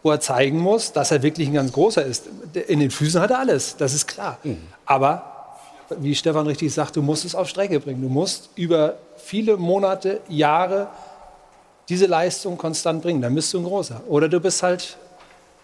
[0.04, 2.30] wo er zeigen muss, dass er wirklich ein ganz großer ist.
[2.68, 4.38] In den Füßen hat er alles, das ist klar.
[4.86, 5.40] Aber
[5.98, 8.02] wie Stefan richtig sagt, du musst es auf Strecke bringen.
[8.02, 10.88] Du musst über viele Monate, Jahre
[11.90, 13.22] diese Leistung konstant bringen.
[13.22, 14.02] Dann bist du ein großer.
[14.08, 14.98] Oder du bist halt.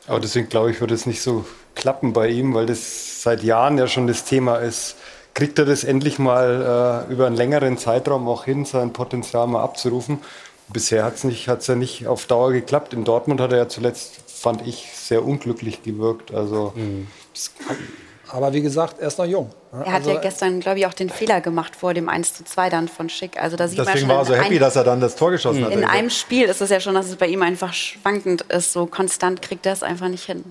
[0.07, 1.45] Aber deswegen glaube ich, wird es nicht so
[1.76, 4.95] klappen bei ihm, weil das seit Jahren ja schon das Thema ist.
[5.36, 9.62] Kriegt er das endlich mal äh, über einen längeren Zeitraum auch hin, sein Potenzial mal
[9.62, 10.20] abzurufen?
[10.70, 12.94] Bisher hat es nicht, hat's ja nicht auf Dauer geklappt.
[12.94, 16.34] In Dortmund hat er ja zuletzt, fand ich, sehr unglücklich gewirkt.
[16.34, 16.74] Also
[17.34, 17.52] das
[18.36, 19.49] Aber wie gesagt, er ist noch jung.
[19.72, 22.70] Er hat ja gestern, glaube ich, auch den Fehler gemacht vor dem 1 zu 2
[22.70, 23.41] dann von Schick.
[23.41, 24.99] Also da sieht man Deswegen schon war er so in happy, ein- dass er dann
[24.99, 25.72] das Tor geschossen hat.
[25.72, 28.74] In einem Spiel ist es ja schon, dass es bei ihm einfach schwankend ist.
[28.74, 30.44] So konstant kriegt er es einfach nicht hin.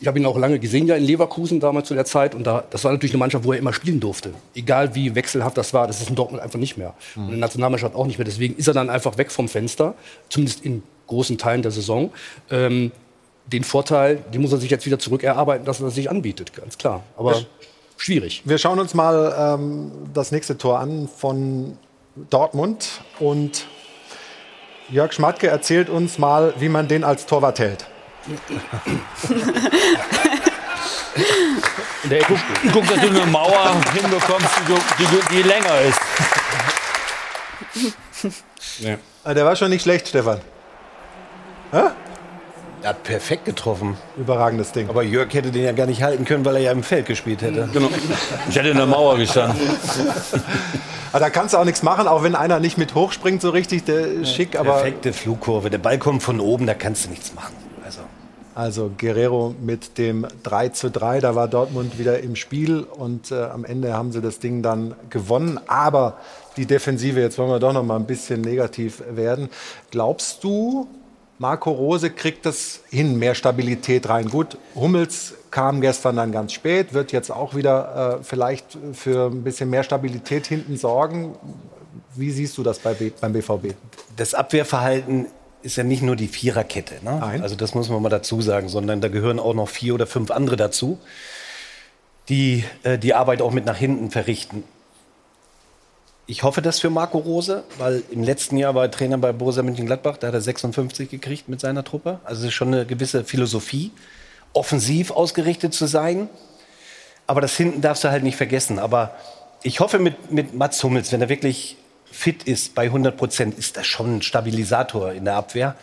[0.00, 2.34] Ich habe ihn auch lange gesehen, ja in Leverkusen damals zu der Zeit.
[2.34, 4.32] Und da, das war natürlich eine Mannschaft, wo er immer spielen durfte.
[4.54, 6.94] Egal wie wechselhaft das war, das ist in Dortmund einfach nicht mehr.
[7.16, 8.24] Und in der Nationalmannschaft auch nicht mehr.
[8.24, 9.94] Deswegen ist er dann einfach weg vom Fenster,
[10.30, 12.10] zumindest in großen Teilen der Saison.
[12.50, 12.92] Ähm,
[13.52, 16.76] den Vorteil, den muss er sich jetzt wieder zurückerarbeiten, dass er das sich anbietet, ganz
[16.78, 17.02] klar.
[17.16, 17.40] Aber Ja.
[17.96, 18.42] schwierig.
[18.44, 21.78] Wir schauen uns mal ähm, das nächste Tor an von
[22.30, 23.00] Dortmund.
[23.18, 23.66] Und
[24.90, 27.86] Jörg Schmatke erzählt uns mal, wie man den als Torwart hält.
[32.04, 32.38] Der guck,
[32.72, 34.48] guck, dass du eine Mauer hinbekommst,
[34.98, 36.00] die, die, die länger ist.
[39.24, 40.40] Ah, Der war schon nicht schlecht, Stefan.
[41.72, 41.82] Hä?
[42.82, 43.96] Er hat perfekt getroffen.
[44.16, 44.88] Überragendes Ding.
[44.88, 47.42] Aber Jörg hätte den ja gar nicht halten können, weil er ja im Feld gespielt
[47.42, 47.68] hätte.
[47.72, 47.88] Genau.
[48.48, 49.58] Ich hätte in der Mauer gestanden.
[51.12, 53.84] Aber da kannst du auch nichts machen, auch wenn einer nicht mit hochspringt so richtig,
[53.84, 54.58] der schick.
[54.58, 55.70] Aber Perfekte Flugkurve.
[55.70, 57.54] Der Ball kommt von oben, da kannst du nichts machen.
[57.84, 58.00] Also.
[58.54, 63.44] Also Guerrero mit dem 3 zu 3, da war Dortmund wieder im Spiel und äh,
[63.44, 65.60] am Ende haben sie das Ding dann gewonnen.
[65.66, 66.18] Aber
[66.56, 69.48] die Defensive, jetzt wollen wir doch noch mal ein bisschen negativ werden.
[69.90, 70.88] Glaubst du,
[71.38, 74.28] Marco Rose kriegt das hin, mehr Stabilität rein?
[74.28, 79.44] Gut, Hummels kam gestern dann ganz spät, wird jetzt auch wieder äh, vielleicht für ein
[79.44, 81.36] bisschen mehr Stabilität hinten sorgen.
[82.16, 83.74] Wie siehst du das bei B beim BVB?
[84.16, 85.26] Das Abwehrverhalten
[85.62, 86.96] ist ja nicht nur die Viererkette.
[87.04, 87.22] Ne?
[87.40, 90.30] Also das muss man mal dazu sagen, sondern da gehören auch noch vier oder fünf
[90.32, 90.98] andere dazu,
[92.28, 94.64] die äh, die Arbeit auch mit nach hinten verrichten.
[96.30, 99.62] Ich hoffe das für Marco Rose, weil im letzten Jahr war er Trainer bei Borussia
[99.62, 102.20] Mönchengladbach, da hat er 56 gekriegt mit seiner Truppe.
[102.22, 103.92] Also es ist schon eine gewisse Philosophie,
[104.52, 106.28] offensiv ausgerichtet zu sein.
[107.26, 108.78] Aber das hinten darfst du halt nicht vergessen.
[108.78, 109.14] Aber
[109.62, 113.78] ich hoffe mit, mit Mats Hummels, wenn er wirklich fit ist bei 100 Prozent, ist
[113.78, 115.76] das schon ein Stabilisator in der Abwehr.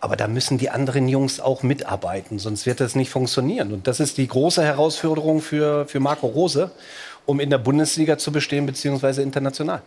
[0.00, 3.72] Aber da müssen die anderen Jungs auch mitarbeiten, sonst wird das nicht funktionieren.
[3.72, 6.72] Und das ist die große Herausforderung für, für Marco Rose,
[7.26, 9.82] um in der Bundesliga zu bestehen, beziehungsweise international.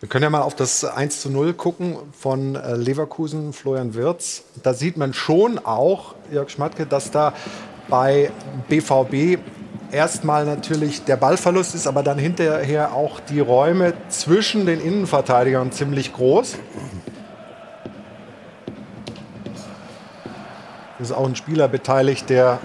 [0.00, 4.44] Wir können ja mal auf das 1 zu 0 gucken von äh, Leverkusen, Florian Wirz.
[4.62, 7.32] Da sieht man schon auch, Jörg Schmatke, dass da
[7.88, 8.30] bei
[8.68, 9.40] BVB
[9.90, 16.12] erstmal natürlich der Ballverlust ist, aber dann hinterher auch die Räume zwischen den Innenverteidigern ziemlich
[16.12, 16.56] groß.
[20.98, 22.58] Es ist auch ein Spieler beteiligt, der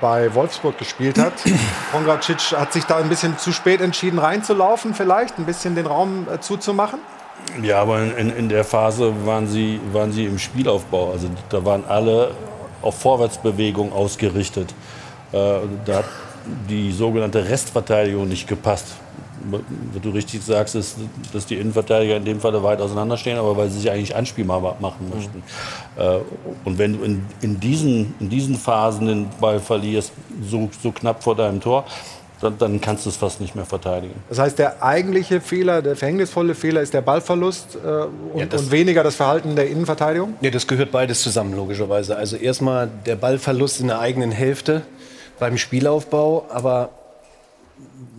[0.00, 1.32] bei Wolfsburg gespielt hat.
[1.92, 6.26] Pongracic hat sich da ein bisschen zu spät entschieden, reinzulaufen, vielleicht ein bisschen den Raum
[6.32, 7.00] äh, zuzumachen.
[7.62, 11.12] Ja, aber in, in der Phase waren sie, waren sie im Spielaufbau.
[11.12, 12.32] Also da waren alle
[12.82, 14.74] auf Vorwärtsbewegung ausgerichtet.
[15.32, 15.36] Äh,
[15.84, 16.04] da hat
[16.68, 18.96] die sogenannte Restverteidigung nicht gepasst.
[19.50, 20.96] Was du richtig sagst, ist,
[21.32, 25.10] dass die Innenverteidiger in dem Fall weit auseinanderstehen, aber weil sie sich eigentlich anspielbar machen
[25.14, 25.38] möchten.
[25.38, 26.54] Mhm.
[26.64, 30.12] Und wenn du in, in, diesen, in diesen Phasen den Ball verlierst,
[30.42, 31.84] so, so knapp vor deinem Tor,
[32.40, 34.14] dann, dann, kannst du es fast nicht mehr verteidigen.
[34.28, 37.88] Das heißt, der eigentliche Fehler, der verhängnisvolle Fehler ist der Ballverlust äh,
[38.32, 40.34] und, ja, und, weniger das Verhalten der Innenverteidigung?
[40.40, 42.16] Ja, das gehört beides zusammen, logischerweise.
[42.16, 44.82] Also erstmal der Ballverlust in der eigenen Hälfte
[45.38, 46.90] beim Spielaufbau, aber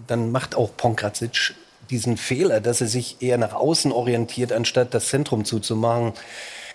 [0.07, 1.55] dann macht auch Pongracic
[1.89, 6.13] diesen Fehler, dass er sich eher nach außen orientiert, anstatt das Zentrum zuzumachen.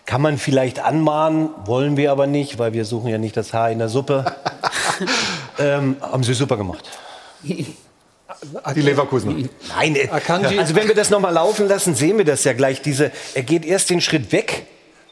[0.05, 3.71] Kann man vielleicht anmahnen, wollen wir aber nicht, weil wir suchen ja nicht das Haar
[3.71, 4.25] in der Suppe.
[5.59, 6.85] ähm, haben sie super gemacht.
[7.43, 9.49] Die Leverkusen.
[9.77, 12.83] Nein, äh, also wenn wir das noch mal laufen lassen, sehen wir das ja gleich.
[12.83, 14.67] Diese, er geht erst den Schritt weg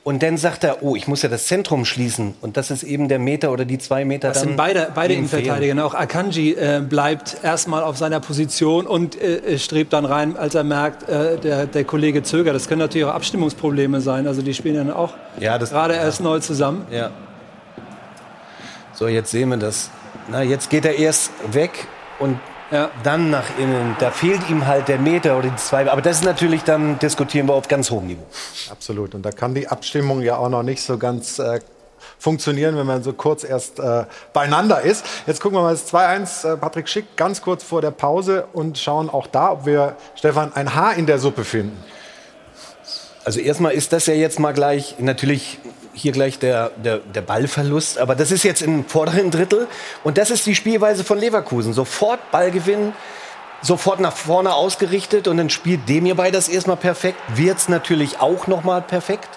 [0.05, 2.35] und dann sagt er, oh, ich muss ja das Zentrum schließen.
[2.43, 5.75] Und das ist eben der Meter oder die zwei Meter das sind beide, beide Innenverteidiger.
[5.75, 5.83] Ne?
[5.83, 10.63] Auch Akanji äh, bleibt erstmal auf seiner Position und äh, strebt dann rein, als er
[10.63, 12.55] merkt, äh, der, der Kollege zögert.
[12.55, 14.27] Das können natürlich auch Abstimmungsprobleme sein.
[14.27, 16.03] Also die spielen dann auch ja, gerade ja.
[16.03, 16.87] erst neu zusammen.
[16.91, 17.11] Ja.
[18.93, 19.91] So, jetzt sehen wir das.
[20.29, 21.87] Na, jetzt geht er erst weg
[22.19, 22.39] und
[22.71, 22.91] ja.
[23.03, 25.91] Dann nach innen, da fehlt ihm halt der Meter oder die zwei.
[25.91, 28.25] Aber das ist natürlich dann, diskutieren wir auf ganz hohem Niveau.
[28.71, 29.15] Absolut.
[29.15, 31.61] Und da kann die Abstimmung ja auch noch nicht so ganz äh,
[32.19, 35.05] funktionieren, wenn man so kurz erst äh, beieinander ist.
[35.27, 38.79] Jetzt gucken wir mal das 2-1, äh, Patrick Schick, ganz kurz vor der Pause und
[38.79, 41.77] schauen auch da, ob wir, Stefan, ein Haar in der Suppe finden.
[43.25, 45.59] Also erstmal ist das ja jetzt mal gleich natürlich
[45.95, 47.99] hier gleich der, der, der Ballverlust.
[47.99, 49.69] Aber das ist jetzt im vorderen Drittel.
[50.03, 51.73] Und das ist die Spielweise von Leverkusen.
[51.73, 52.93] Sofort Ballgewinn,
[53.63, 55.29] sofort nach vorne ausgerichtet.
[55.29, 57.19] Und dann spielt dem hierbei das erstmal perfekt.
[57.29, 59.29] Wird's natürlich auch nochmal perfekt.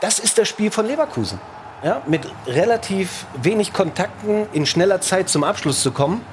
[0.00, 1.38] Das ist das Spiel von Leverkusen.
[1.84, 6.24] Ja, mit relativ wenig Kontakten in schneller Zeit zum Abschluss zu kommen.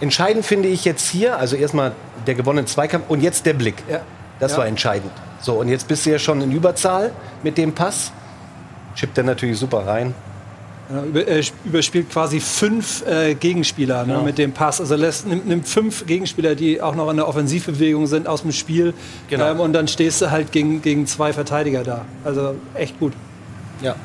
[0.00, 1.92] Entscheidend finde ich jetzt hier, also erstmal
[2.26, 3.76] der gewonnene Zweikampf und jetzt der Blick.
[3.90, 4.00] Ja.
[4.38, 4.58] Das ja.
[4.58, 5.12] war entscheidend.
[5.40, 8.12] So, und jetzt bist du ja schon in Überzahl mit dem Pass
[8.96, 10.14] chippt er natürlich super rein.
[10.88, 14.20] Er überspielt quasi fünf äh, Gegenspieler ne, ja.
[14.20, 14.80] mit dem Pass.
[14.80, 18.52] Also lässt, nimmt, nimmt, fünf Gegenspieler, die auch noch in der Offensivbewegung sind, aus dem
[18.52, 18.94] Spiel.
[19.28, 19.50] Genau.
[19.50, 22.04] Ähm, und dann stehst du halt gegen, gegen zwei Verteidiger da.
[22.24, 23.14] Also echt gut.
[23.82, 23.96] Ja.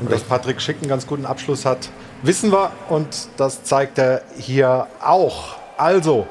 [0.00, 1.90] Und dass Patrick Schick einen ganz guten Abschluss hat,
[2.22, 2.70] wissen wir.
[2.88, 5.56] Und das zeigt er hier auch.
[5.76, 6.26] Also,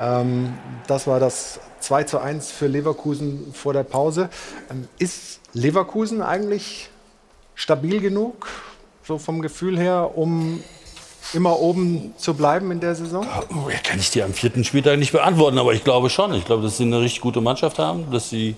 [0.00, 0.54] ähm,
[0.86, 4.30] das war das 2 zu 1 für Leverkusen vor der Pause.
[4.70, 6.88] Ähm, ist Leverkusen eigentlich
[7.54, 8.48] stabil genug,
[9.04, 10.62] so vom Gefühl her, um
[11.34, 13.26] immer oben zu bleiben in der Saison?
[13.50, 16.34] Oh, kann ich dir am vierten Spieltag nicht beantworten, aber ich glaube schon.
[16.34, 18.56] Ich glaube, dass sie eine richtig gute Mannschaft haben, dass sie,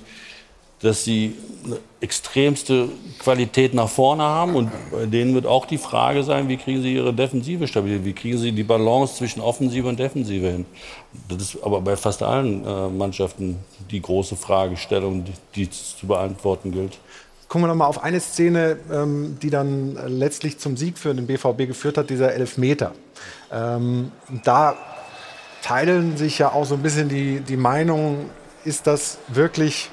[0.80, 2.88] dass sie eine extremste
[3.18, 4.54] Qualität nach vorne haben.
[4.54, 8.12] Und bei denen wird auch die Frage sein, wie kriegen sie ihre Defensive stabil, wie
[8.12, 10.66] kriegen sie die Balance zwischen Offensive und Defensive hin.
[11.28, 13.58] Das ist aber bei fast allen äh, Mannschaften
[13.90, 16.98] die große Fragestellung, die, die zu beantworten gilt.
[17.48, 21.26] Gucken wir noch mal auf eine Szene, ähm, die dann letztlich zum Sieg für den
[21.26, 22.92] BVB geführt hat, dieser Elfmeter.
[23.52, 24.10] Ähm,
[24.42, 24.76] da
[25.62, 28.28] teilen sich ja auch so ein bisschen die, die Meinungen,
[28.64, 29.90] ist das wirklich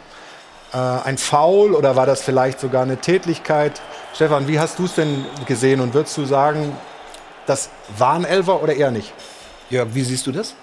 [0.73, 3.81] äh, ein Foul oder war das vielleicht sogar eine Tätlichkeit?
[4.13, 6.75] Stefan, wie hast du es denn gesehen und würdest du sagen,
[7.45, 9.13] das war ein Elfer oder eher nicht?
[9.69, 10.53] Ja, wie siehst du das?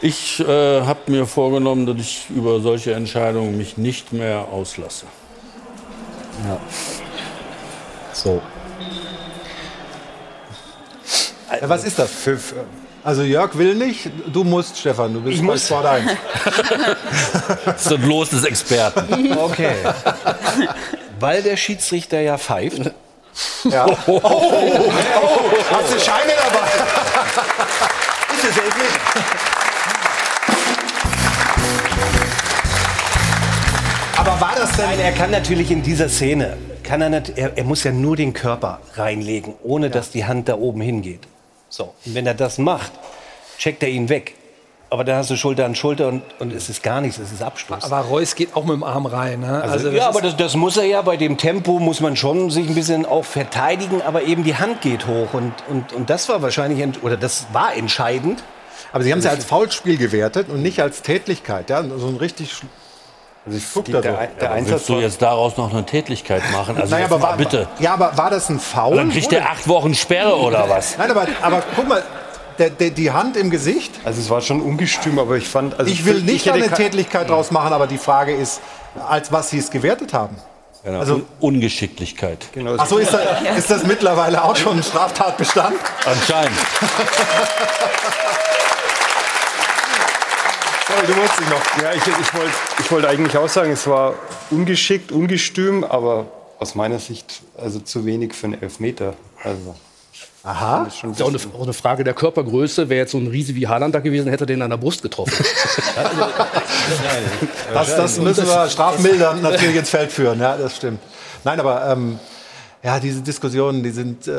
[0.00, 5.06] Ich äh, habe mir vorgenommen, dass ich über solche Entscheidungen mich nicht mehr auslasse.
[6.46, 6.60] Ja.
[8.12, 8.40] So.
[11.62, 12.10] Was ist das?
[12.10, 12.64] Für, für,
[13.08, 15.64] also Jörg will nicht, du musst, Stefan, du bist Ich bei muss.
[15.64, 16.04] Sport 1.
[17.64, 19.32] Das ist das Los des Experten.
[19.32, 19.76] Okay.
[21.18, 22.92] Weil der Schiedsrichter ja pfeift.
[23.64, 23.86] Ja.
[23.86, 25.40] Oh, oh, oh, oh,
[25.70, 26.66] hast du Scheine dabei?
[28.34, 29.00] Ist es Elfmeter?
[34.18, 34.84] Aber war das denn...
[34.84, 38.16] Nein, er kann natürlich in dieser Szene, kann er, nicht, er, er muss ja nur
[38.16, 41.20] den Körper reinlegen, ohne dass die Hand da oben hingeht.
[41.68, 42.92] So, und wenn er das macht,
[43.58, 44.34] checkt er ihn weg.
[44.90, 47.42] Aber dann hast du Schulter an Schulter und, und es ist gar nichts, es ist
[47.42, 47.84] Abstoß.
[47.84, 49.40] Aber Reus geht auch mit dem Arm rein.
[49.40, 49.62] Ne?
[49.62, 51.02] Also, das ja, aber das, das muss er ja.
[51.02, 54.80] Bei dem Tempo muss man schon sich ein bisschen auch verteidigen, aber eben die Hand
[54.80, 55.34] geht hoch.
[55.34, 58.42] Und, und, und das war wahrscheinlich, oder das war entscheidend.
[58.90, 61.68] Aber Sie haben es ja als Foulspiel gewertet und nicht als Tätlichkeit.
[61.68, 61.84] Ja?
[61.84, 62.62] So ein richtig...
[63.48, 64.00] Also ich guck da so.
[64.02, 66.76] der, der Einsatz willst du jetzt daraus noch eine Tätigkeit machen?
[66.76, 67.66] Also Naja, aber war, bitte.
[67.78, 68.96] Ja, aber war das ein Foul?
[68.96, 70.98] Dann kriegt der acht Wochen Sperre oder was?
[70.98, 72.02] Nein, aber, aber guck mal,
[72.58, 73.92] der, der, die Hand im Gesicht.
[74.04, 75.78] Also es war schon ungestüm, aber ich fand...
[75.78, 78.60] Also ich will nicht hätte eine Tätigkeit draus machen, aber die Frage ist,
[79.08, 80.36] als was Sie es gewertet haben.
[80.84, 80.98] Genau.
[81.00, 82.48] Also- Un Ungeschicklichkeit.
[82.52, 83.22] Genau, Ach so, ist das,
[83.58, 85.76] ist das mittlerweile auch schon ein Straftatbestand?
[86.04, 86.52] Anscheinend.
[91.06, 91.82] Du wolltest dich noch.
[91.82, 94.14] Ja, ich, ich wollte ich wollte eigentlich auch sagen, es war
[94.50, 96.26] ungeschickt, ungestüm, aber
[96.58, 99.14] aus meiner Sicht also zu wenig für einen Elfmeter.
[99.44, 99.74] Also,
[100.42, 100.84] Aha.
[100.84, 102.88] das ist schon ein ist ja auch eine, auch eine Frage der Körpergröße.
[102.88, 105.02] Wäre jetzt so ein Riese wie Haaland da gewesen, hätte er den an der Brust
[105.02, 105.32] getroffen.
[107.72, 111.00] Das, das müssen wir strafmildern natürlich ins Feld führen, ja, das stimmt.
[111.44, 112.18] Nein, aber ähm,
[112.82, 114.32] ja, diese Diskussionen, die sind äh,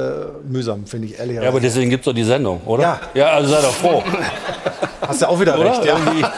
[0.47, 1.37] mühsam, finde ich ehrlich.
[1.37, 2.81] Ja, aber deswegen gibt es doch die Sendung, oder?
[2.81, 2.99] Ja.
[3.13, 4.03] Ja, also sei doch froh.
[5.09, 5.83] Hast du auch wieder recht.
[5.83, 6.23] Irgendwie.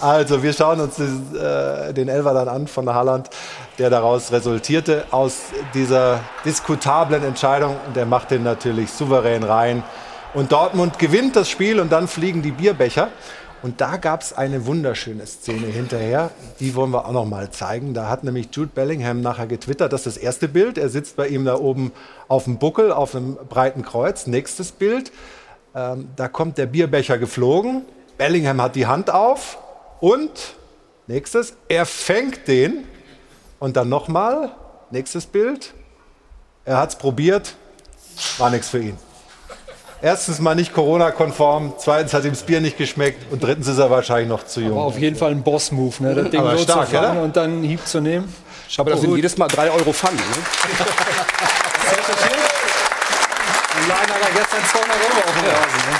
[0.00, 3.28] Also, wir schauen uns diesen, äh, den Elfer dann an von Haaland,
[3.78, 5.38] der daraus resultierte, aus
[5.74, 7.76] dieser diskutablen Entscheidung.
[7.86, 9.82] Und der macht den natürlich souverän rein.
[10.32, 13.08] Und Dortmund gewinnt das Spiel und dann fliegen die Bierbecher.
[13.62, 16.30] Und da gab es eine wunderschöne Szene hinterher.
[16.60, 17.92] Die wollen wir auch noch mal zeigen.
[17.92, 19.92] Da hat nämlich Jude Bellingham nachher getwittert.
[19.92, 20.78] Das ist das erste Bild.
[20.78, 21.92] Er sitzt bei ihm da oben
[22.28, 24.26] auf dem Buckel, auf einem breiten Kreuz.
[24.26, 25.10] Nächstes Bild.
[25.74, 27.84] Ähm, da kommt der Bierbecher geflogen.
[28.18, 29.58] Bellingham hat die Hand auf.
[30.00, 30.30] Und
[31.06, 32.84] nächstes, er fängt den.
[33.58, 34.54] Und dann nochmal,
[34.90, 35.74] nächstes Bild.
[36.64, 37.56] Er hat es probiert,
[38.38, 38.96] war nichts für ihn.
[40.02, 43.90] Erstens mal nicht Corona-konform, zweitens hat ihm das Bier nicht geschmeckt und drittens ist er
[43.90, 44.76] wahrscheinlich noch zu jung.
[44.76, 46.14] War auf jeden Fall ein Boss-Move, ne?
[46.14, 47.22] das Ding Aber so stark, zu fangen oder?
[47.22, 48.32] und dann einen Hieb zu nehmen.
[48.78, 50.16] Aber das sind jedes Mal 3 Euro Pfand.
[50.16, 50.22] Ne?
[53.90, 55.90] Allein hat er gestern 200 Euro auf dem Rasen.
[55.90, 55.96] Ne?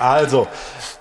[0.00, 0.46] Also,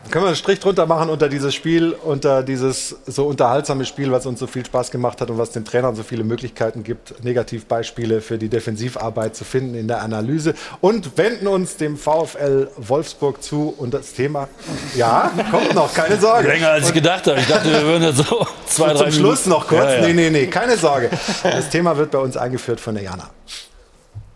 [0.09, 4.25] können wir einen Strich drunter machen unter dieses Spiel, unter dieses so unterhaltsame Spiel, was
[4.25, 8.21] uns so viel Spaß gemacht hat und was den Trainern so viele Möglichkeiten gibt, Negativbeispiele
[8.21, 13.71] für die Defensivarbeit zu finden in der Analyse und wenden uns dem VfL Wolfsburg zu
[13.77, 14.47] und das Thema,
[14.95, 16.47] ja, kommt noch, keine Sorge.
[16.47, 17.39] Länger als ich gedacht habe.
[17.39, 20.07] Ich dachte, wir würden jetzt so zwei, Zum drei Schluss Minuten- noch kurz, Ja, ja.
[20.07, 21.11] nee, nee, nee, keine Sorge.
[21.43, 23.29] Das Thema wird bei uns eingeführt von der Jana.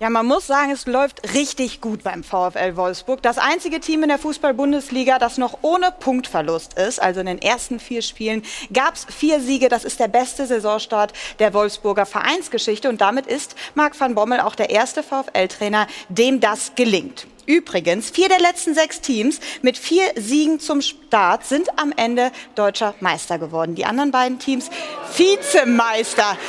[0.01, 3.21] Ja, man muss sagen, es läuft richtig gut beim VfL Wolfsburg.
[3.21, 6.99] Das einzige Team in der Fußball-Bundesliga, das noch ohne Punktverlust ist.
[6.99, 8.41] Also in den ersten vier Spielen
[8.73, 9.69] gab es vier Siege.
[9.69, 12.89] Das ist der beste Saisonstart der Wolfsburger Vereinsgeschichte.
[12.89, 17.27] Und damit ist Marc van Bommel auch der erste VfL-Trainer, dem das gelingt.
[17.45, 22.95] Übrigens, vier der letzten sechs Teams mit vier Siegen zum Start sind am Ende deutscher
[23.01, 23.75] Meister geworden.
[23.75, 24.71] Die anderen beiden Teams
[25.15, 26.39] Vizemeister.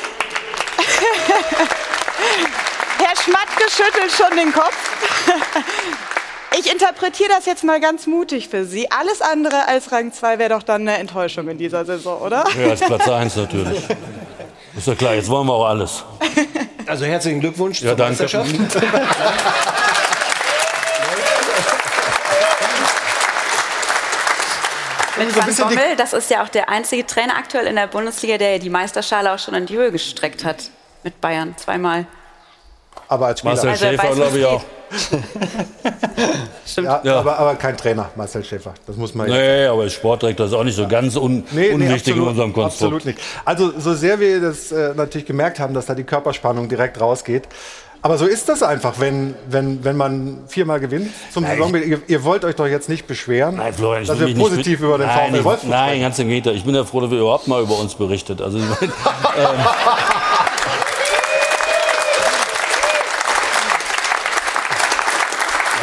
[3.03, 4.75] Herr Schmatke schüttelt schon den Kopf.
[6.55, 8.91] Ich interpretiere das jetzt mal ganz mutig für Sie.
[8.91, 12.45] Alles andere als Rang 2 wäre doch dann eine Enttäuschung in dieser Saison, oder?
[12.55, 13.81] Ja, als Platz 1 natürlich.
[14.77, 16.03] Ist ja klar, jetzt wollen wir auch alles.
[16.85, 18.21] Also herzlichen Glückwunsch Ja, zur danke.
[18.21, 18.51] Meisterschaft.
[25.17, 28.59] Mit Van Bommel, das ist ja auch der einzige Trainer aktuell in der Bundesliga, der
[28.59, 30.69] die Meisterschale auch schon in die Höhe gestreckt hat.
[31.03, 32.05] Mit Bayern zweimal.
[33.07, 33.53] Aber als Spieler.
[33.55, 34.63] Marcel Also er Schäfer, glaube ich, auch.
[36.77, 37.19] Ja, Ja.
[37.19, 38.73] Aber, aber kein Trainer, Marcel Schäfer.
[38.87, 42.21] Das muss man Nee, aber als Sportdirektor ist auch nicht so ganz un unwichtig in
[42.21, 42.95] unserem Konstrukt.
[42.95, 43.19] Absolut nicht.
[43.45, 47.47] Also so sehr wir das äh, natürlich gemerkt haben, dass da die Körperspannung direkt rausgeht.
[48.01, 51.89] Aber so ist das einfach, wenn, wenn, wenn man viermal gewinnt zum Nein, Saisonbeginn.
[51.89, 54.97] Ihr, ihr wollt euch doch jetzt nicht beschweren, Nein, Florian, ich dass nicht positiv über
[54.97, 56.55] den nein, VfL Wolfsburg Nein, ganz im Gegenteil.
[56.55, 58.41] Ich bin ja froh, dass wir überhaupt mal über uns berichtet.
[58.41, 58.81] Also ich meine,
[59.37, 59.59] ähm,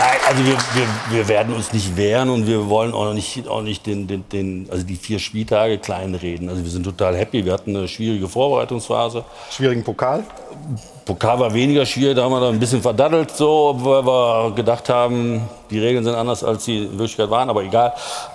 [0.00, 3.62] Nein, Also wir, wir, wir werden uns nicht wehren und wir wollen auch nicht, auch
[3.62, 6.48] nicht den, den, den, also die vier Spieltage kleinreden.
[6.48, 7.44] Also wir sind total happy.
[7.44, 9.24] Wir hatten eine schwierige Vorbereitungsphase.
[9.50, 10.22] Schwierigen Pokal?
[11.04, 14.88] Pokal war weniger schwierig, da haben wir da ein bisschen verdaddelt, so, weil wir gedacht
[14.88, 17.92] haben, die Regeln sind anders, als sie in Wirklichkeit waren, aber egal.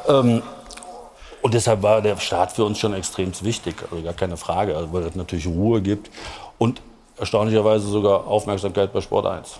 [0.10, 0.44] Ähm,
[1.42, 4.92] und deshalb war der Start für uns schon extrem wichtig, also gar keine Frage, also
[4.92, 6.12] weil es natürlich Ruhe gibt
[6.58, 6.82] und
[7.18, 9.60] erstaunlicherweise sogar Aufmerksamkeit bei Sport 1.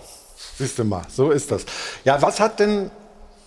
[0.58, 1.66] Siehst du mal, so ist das.
[2.06, 2.90] Ja, was hat denn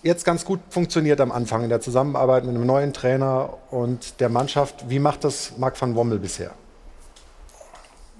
[0.03, 4.29] jetzt ganz gut funktioniert am Anfang in der Zusammenarbeit mit einem neuen Trainer und der
[4.29, 4.89] Mannschaft?
[4.89, 6.51] Wie macht das Marc van Wommel bisher?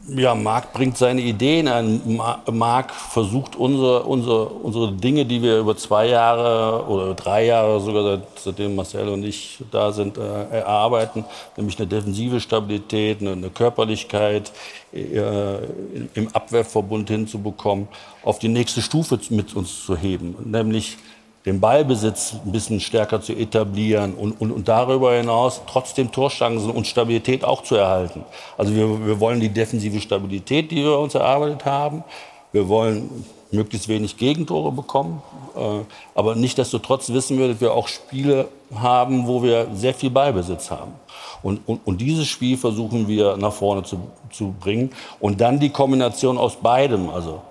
[0.07, 2.19] Ja, Marc bringt seine Ideen ein.
[2.51, 8.03] Marc versucht unsere, unsere, unsere Dinge, die wir über zwei Jahre oder drei Jahre sogar,
[8.03, 11.25] seit, seitdem Marcel und ich da sind, äh, erarbeiten,
[11.57, 14.51] nämlich eine defensive Stabilität, eine, eine Körperlichkeit
[14.93, 15.57] äh,
[16.15, 17.87] im Abwehrverbund hinzubekommen,
[18.23, 20.97] auf die nächste Stufe mit uns zu heben, nämlich
[21.49, 26.85] den Ballbesitz ein bisschen stärker zu etablieren und, und, und darüber hinaus trotzdem Torchancen und
[26.85, 28.23] Stabilität auch zu erhalten.
[28.55, 32.03] Also wir, wir wollen die defensive Stabilität, die wir uns erarbeitet haben.
[32.51, 33.09] Wir wollen
[33.51, 35.23] möglichst wenig Gegentore bekommen.
[35.55, 35.59] Äh,
[36.13, 40.93] aber nichtdestotrotz wissen wir, dass wir auch Spiele haben, wo wir sehr viel Ballbesitz haben.
[41.41, 43.97] Und, und, und dieses Spiel versuchen wir nach vorne zu,
[44.31, 44.91] zu bringen.
[45.19, 47.41] Und dann die Kombination aus beidem, also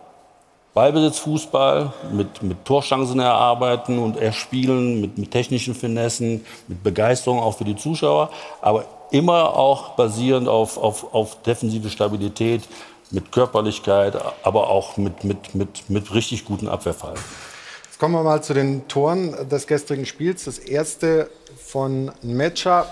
[0.79, 7.65] Ballbesitzfußball mit, mit Torchancen erarbeiten und erspielen, mit, mit technischen Finessen, mit Begeisterung auch für
[7.65, 8.31] die Zuschauer,
[8.61, 12.63] aber immer auch basierend auf, auf, auf defensive Stabilität,
[13.11, 17.19] mit Körperlichkeit, aber auch mit, mit, mit, mit richtig guten Abwehrfallen.
[17.87, 20.45] Jetzt kommen wir mal zu den Toren des gestrigen Spiels.
[20.45, 22.87] Das erste von Metscher.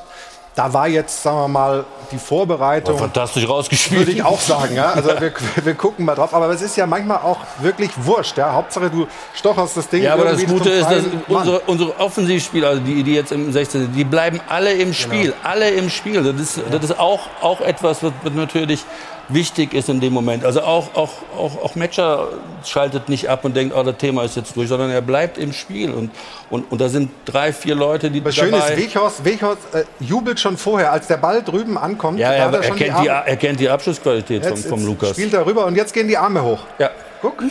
[0.56, 2.94] Da war jetzt, sagen wir mal, die Vorbereitung.
[2.94, 4.00] War fantastisch rausgespielt.
[4.00, 4.90] Würde ich auch sagen, ja.
[4.92, 6.32] Also wir, wir, gucken mal drauf.
[6.32, 8.54] Aber es ist ja manchmal auch wirklich wurscht, ja.
[8.54, 10.02] Hauptsache du stocherst das Ding.
[10.02, 13.92] Ja, aber das Gute ist, dass unsere, unsere Offensivspieler, also die, die jetzt im 16.
[13.92, 15.32] die bleiben alle im Spiel.
[15.32, 15.36] Genau.
[15.42, 16.22] Alle im Spiel.
[16.22, 18.82] Das ist, das ist auch, auch etwas, was natürlich
[19.28, 20.44] wichtig ist in dem Moment.
[20.44, 22.28] Also auch, auch, auch, auch Matcher
[22.64, 25.52] schaltet nicht ab und denkt, oh, das Thema ist jetzt durch, sondern er bleibt im
[25.52, 25.90] Spiel.
[25.90, 26.10] Und,
[26.50, 30.40] und, und da sind drei, vier Leute, die Was schön ist, Weghorst, Weghorst äh, jubelt
[30.40, 32.18] schon vorher, als der Ball drüben ankommt.
[32.18, 35.10] Ja, er, er, kennt, die, die er kennt die Abschlussqualität jetzt, vom, vom Lukas.
[35.10, 36.60] spielt er rüber und jetzt gehen die Arme hoch.
[36.78, 36.90] Ja.
[37.22, 37.42] Guck,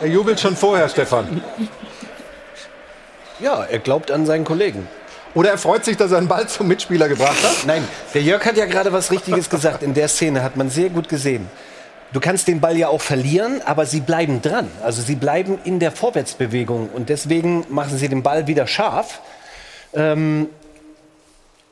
[0.00, 1.42] er jubelt schon vorher, Stefan.
[3.40, 4.86] Ja, er glaubt an seinen Kollegen.
[5.34, 7.66] Oder er freut sich, dass er einen Ball zum Mitspieler gebracht hat?
[7.66, 9.82] Nein, der Jörg hat ja gerade was Richtiges gesagt.
[9.82, 11.48] In der Szene hat man sehr gut gesehen.
[12.12, 14.70] Du kannst den Ball ja auch verlieren, aber sie bleiben dran.
[14.84, 16.88] Also sie bleiben in der Vorwärtsbewegung.
[16.90, 19.20] Und deswegen machen sie den Ball wieder scharf.
[19.92, 20.48] Ähm,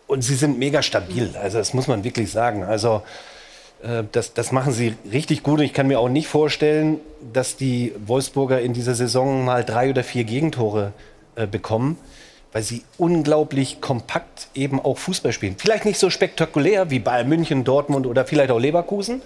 [0.09, 1.31] und sie sind mega stabil.
[1.41, 2.65] Also das muss man wirklich sagen.
[2.65, 3.03] Also
[3.85, 5.61] äh, das, das machen sie richtig gut.
[5.61, 6.99] Und ich kann mir auch nicht vorstellen,
[7.33, 10.93] dass die Wolfsburger in dieser Saison mal drei oder vier Gegentore
[11.37, 11.97] äh, bekommen
[12.53, 15.57] weil sie unglaublich kompakt eben auch Fußball spielen.
[15.59, 19.23] Vielleicht nicht so spektakulär wie Bayern München, Dortmund oder vielleicht auch Leverkusen,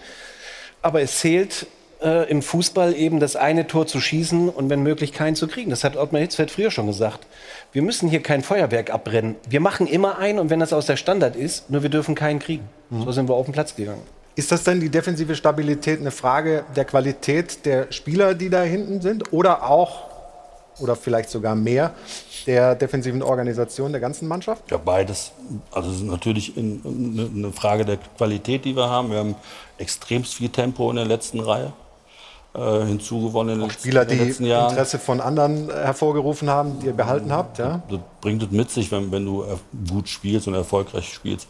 [0.82, 1.66] aber es zählt
[2.02, 5.70] äh, im Fußball eben das eine Tor zu schießen und wenn möglich keinen zu kriegen.
[5.70, 7.26] Das hat Ottmar Hitzfeld früher schon gesagt.
[7.72, 9.36] Wir müssen hier kein Feuerwerk abbrennen.
[9.48, 12.38] Wir machen immer einen und wenn das aus der Standard ist, nur wir dürfen keinen
[12.38, 12.68] kriegen.
[12.90, 13.02] Mhm.
[13.02, 14.02] So sind wir auf den Platz gegangen.
[14.36, 19.00] Ist das denn die defensive Stabilität eine Frage der Qualität der Spieler, die da hinten
[19.00, 20.05] sind oder auch
[20.78, 21.94] oder vielleicht sogar mehr
[22.46, 24.70] der defensiven Organisation der ganzen Mannschaft?
[24.70, 25.32] Ja, beides.
[25.70, 29.10] Also es ist natürlich eine Frage der Qualität, die wir haben.
[29.10, 29.34] Wir haben
[29.78, 31.72] extremst viel Tempo in der letzten Reihe
[32.54, 34.70] äh, hinzugewonnen in Spieler, in den letzten die Jahren.
[34.70, 37.58] Interesse von anderen hervorgerufen haben, die ihr behalten habt.
[37.58, 37.82] Ja?
[37.90, 39.44] Das bringt es mit sich, wenn, wenn du
[39.88, 41.48] gut spielst und erfolgreich spielst.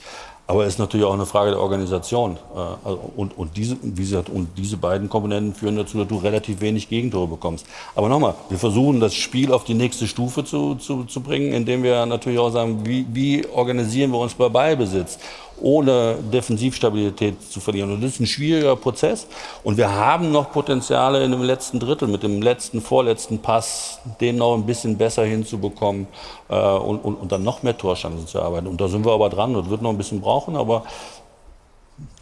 [0.49, 2.37] Aber es ist natürlich auch eine Frage der Organisation.
[2.55, 6.19] Äh, also, und, und, diese, wie gesagt, und diese beiden Komponenten führen dazu, dass du
[6.19, 7.67] relativ wenig Gegentore bekommst.
[7.95, 11.83] Aber nochmal, wir versuchen das Spiel auf die nächste Stufe zu, zu, zu bringen, indem
[11.83, 15.19] wir natürlich auch sagen, wie, wie organisieren wir uns bei Ballbesitz
[15.61, 17.93] ohne Defensivstabilität zu verlieren.
[17.93, 19.27] Und das ist ein schwieriger Prozess.
[19.65, 24.37] Und wir haben noch Potenziale in dem letzten Drittel, mit dem letzten, vorletzten Pass, den
[24.37, 26.07] noch ein bisschen besser hinzubekommen
[26.49, 28.67] äh, und, und, und dann noch mehr Torchancen zu erarbeiten.
[28.67, 29.55] Und da sind wir aber dran.
[29.55, 30.85] Das wird noch ein bisschen brauchen, aber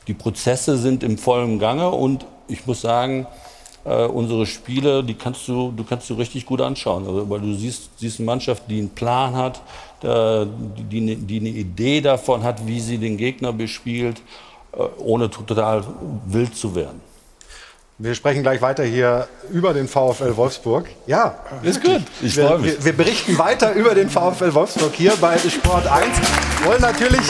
[0.07, 3.27] die Prozesse sind im vollen Gange und ich muss sagen,
[3.85, 7.55] äh, unsere Spiele, die kannst du, du kannst du richtig gut anschauen, also, weil du
[7.55, 9.61] siehst, siehst eine Mannschaft, die einen Plan hat,
[10.05, 14.23] die, die eine Idee davon hat, wie sie den Gegner bespielt,
[14.73, 15.85] äh, ohne total
[16.27, 17.01] wild zu werden.
[17.97, 20.89] Wir sprechen gleich weiter hier über den VfL Wolfsburg.
[21.07, 22.03] Ja, ist gut.
[22.23, 22.73] Ich freue mich.
[22.73, 26.09] Wir, wir, berichten weiter über den VfL Wolfsburg hier bei Sport 1.
[26.65, 27.23] Wollen natürlich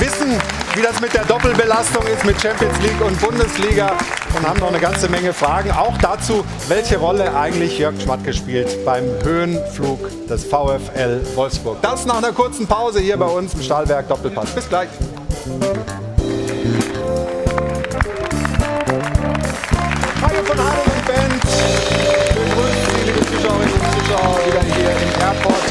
[0.00, 0.40] wissen,
[0.74, 3.92] wie das mit der Doppelbelastung ist mit Champions League und Bundesliga
[4.36, 5.70] und haben noch eine ganze Menge Fragen.
[5.70, 11.82] Auch dazu, welche Rolle eigentlich Jörg Schmatke spielt beim Höhenflug des VfL Wolfsburg.
[11.82, 14.50] Das nach einer kurzen Pause hier bei uns im Stahlberg Doppelpass.
[14.50, 14.88] Bis gleich.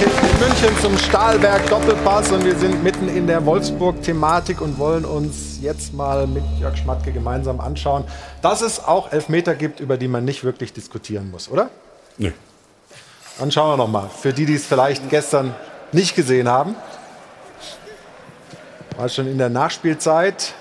[0.01, 2.31] In München zum Stahlberg Doppelpass.
[2.31, 7.11] Und wir sind mitten in der Wolfsburg-Thematik und wollen uns jetzt mal mit Jörg Schmatke
[7.11, 8.05] gemeinsam anschauen,
[8.41, 11.69] dass es auch Elfmeter gibt, über die man nicht wirklich diskutieren muss, oder?
[12.17, 12.33] Nee.
[13.39, 14.09] Dann schauen wir noch mal.
[14.09, 15.53] Für die, die es vielleicht gestern
[15.91, 16.75] nicht gesehen haben.
[18.97, 20.53] War schon in der Nachspielzeit.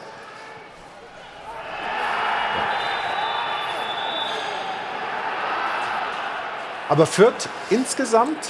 [6.88, 8.48] Aber Fürth insgesamt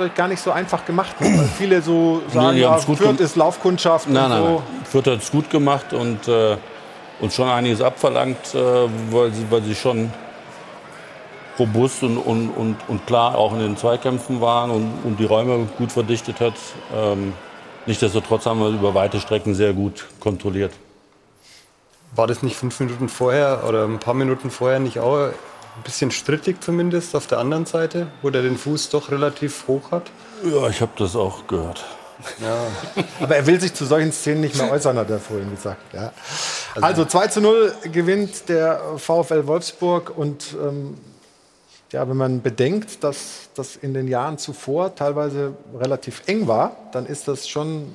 [0.00, 4.08] euch gar nicht so einfach gemacht, weil viele so sagen, die ja, Fürth ist Laufkundschaft
[4.08, 4.48] Nein, und nein, so.
[4.48, 4.84] nein.
[4.84, 6.56] Fürth hat es gut gemacht und äh,
[7.20, 8.58] uns schon einiges abverlangt, äh,
[9.10, 10.10] weil, sie, weil sie schon
[11.58, 15.68] robust und, und, und, und klar auch in den Zweikämpfen waren und, und die Räume
[15.78, 16.54] gut verdichtet hat.
[16.96, 17.34] Ähm,
[17.86, 20.72] Nichtsdestotrotz haben wir über weite Strecken sehr gut kontrolliert.
[22.14, 25.30] War das nicht fünf Minuten vorher oder ein paar Minuten vorher nicht auch
[25.76, 29.90] ein bisschen strittig zumindest auf der anderen Seite, wo der den Fuß doch relativ hoch
[29.90, 30.10] hat?
[30.44, 31.84] Ja, ich habe das auch gehört.
[32.40, 33.04] Ja.
[33.20, 35.94] Aber er will sich zu solchen Szenen nicht mehr äußern, hat er vorhin gesagt.
[35.94, 36.12] Ja.
[36.80, 40.98] Also 2 zu 0 gewinnt der VfL Wolfsburg und ähm,
[41.92, 47.06] ja, wenn man bedenkt, dass das in den Jahren zuvor teilweise relativ eng war, dann
[47.06, 47.92] ist das schon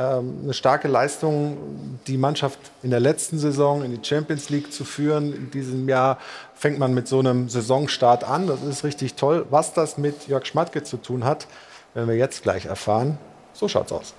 [0.00, 5.32] eine starke Leistung, die Mannschaft in der letzten Saison in die Champions League zu führen.
[5.34, 6.18] In diesem Jahr
[6.54, 8.46] fängt man mit so einem Saisonstart an.
[8.46, 9.46] Das ist richtig toll.
[9.50, 11.46] Was das mit Jörg Schmatke zu tun hat,
[11.94, 13.18] werden wir jetzt gleich erfahren.
[13.52, 14.14] So schaut's aus.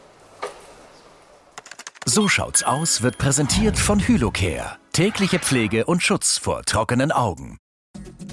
[2.06, 4.78] So schaut's aus wird präsentiert von Hylocare.
[4.92, 7.58] Tägliche Pflege und Schutz vor trockenen Augen.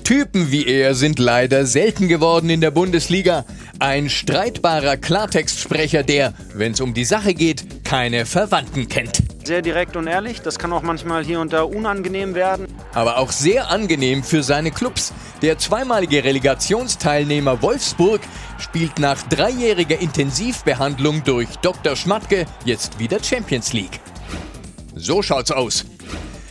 [0.09, 3.45] Typen wie er sind leider selten geworden in der Bundesliga.
[3.78, 9.23] Ein streitbarer Klartextsprecher, der, wenn es um die Sache geht, keine Verwandten kennt.
[9.45, 12.66] Sehr direkt und ehrlich, das kann auch manchmal hier und da unangenehm werden.
[12.95, 15.12] Aber auch sehr angenehm für seine Clubs.
[15.43, 18.23] Der zweimalige Relegationsteilnehmer Wolfsburg
[18.59, 21.97] spielt nach dreijähriger Intensivbehandlung durch Dr.
[21.97, 24.01] Schmatke jetzt wieder Champions League.
[24.95, 25.85] So schaut's aus.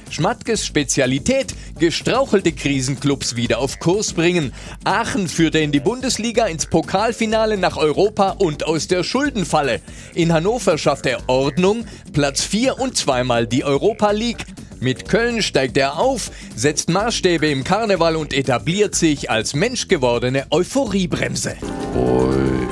[0.10, 4.54] Schmatkes Spezialität, gestrauchelte Krisenclubs wieder auf Kurs bringen.
[4.84, 9.82] Aachen führte in die Bundesliga ins Pokalfinale nach Europa und aus der Schuldenfalle.
[10.14, 14.46] In Hannover schafft er Ordnung, Platz 4 und zweimal die Europa League.
[14.80, 21.56] Mit Köln steigt er auf, setzt Maßstäbe im Karneval und etabliert sich als menschgewordene Euphoriebremse.
[21.96, 22.68] Ruhig,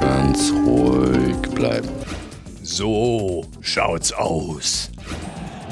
[0.00, 1.88] ganz ruhig bleiben.
[2.62, 4.90] So schaut's aus.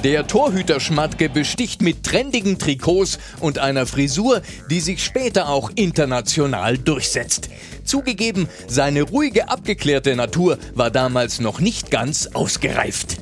[0.04, 6.78] Der Torhüter Schmatke besticht mit trendigen Trikots und einer Frisur, die sich später auch international
[6.78, 7.48] durchsetzt.
[7.82, 13.16] Zugegeben, seine ruhige, abgeklärte Natur war damals noch nicht ganz ausgereift.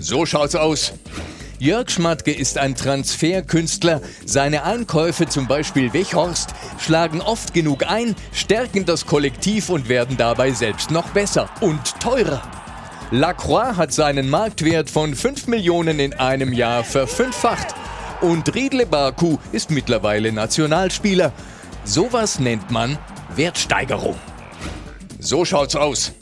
[0.00, 0.94] So schaut's aus.
[1.58, 4.00] Jörg Schmatke ist ein Transferkünstler.
[4.24, 10.52] Seine Einkäufe, zum Beispiel Wechhorst, schlagen oft genug ein, stärken das Kollektiv und werden dabei
[10.52, 12.61] selbst noch besser und teurer.
[13.14, 17.74] Lacroix hat seinen Marktwert von 5 Millionen in einem Jahr verfünffacht.
[18.22, 21.30] Und Riedle Baku ist mittlerweile Nationalspieler.
[21.84, 22.96] Sowas nennt man
[23.36, 24.16] Wertsteigerung.
[25.18, 26.12] So schaut's aus.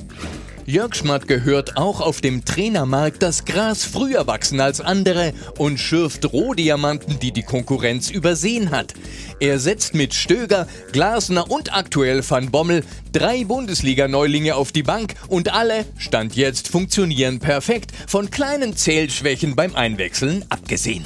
[0.71, 6.33] Jörg Schmatke hört auch auf dem Trainermarkt das Gras früher wachsen als andere und schürft
[6.33, 8.95] Rohdiamanten, die die Konkurrenz übersehen hat.
[9.41, 15.53] Er setzt mit Stöger, Glasner und aktuell Van Bommel drei Bundesliga-Neulinge auf die Bank und
[15.53, 21.05] alle, Stand jetzt, funktionieren perfekt, von kleinen Zählschwächen beim Einwechseln abgesehen.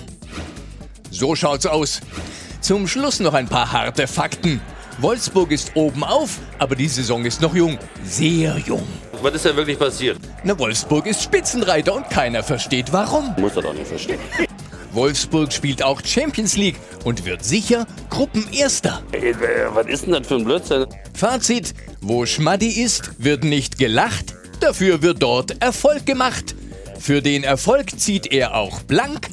[1.11, 2.03] So schaut's aus.
[2.61, 4.61] Zum Schluss noch ein paar harte Fakten.
[4.99, 7.79] Wolfsburg ist oben auf, aber die Saison ist noch jung.
[8.05, 8.87] Sehr jung.
[9.25, 10.19] Was ist denn wirklich passiert?
[10.43, 13.35] Na, Wolfsburg ist Spitzenreiter und keiner versteht warum.
[13.39, 14.19] Muss er doch nicht verstehen.
[14.93, 19.03] Wolfsburg spielt auch Champions League und wird sicher Gruppenerster.
[19.13, 19.35] Ey, äh,
[19.73, 20.85] was ist denn das für ein Blödsinn?
[21.15, 21.73] Fazit:
[22.03, 26.55] Wo Schmaddi ist, wird nicht gelacht, dafür wird dort Erfolg gemacht.
[27.01, 29.29] Für den Erfolg zieht er auch blank.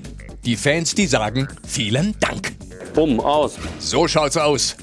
[0.45, 2.53] Die Fans, die sagen vielen Dank.
[2.93, 3.55] Bumm, aus.
[3.80, 4.77] So schaut's aus.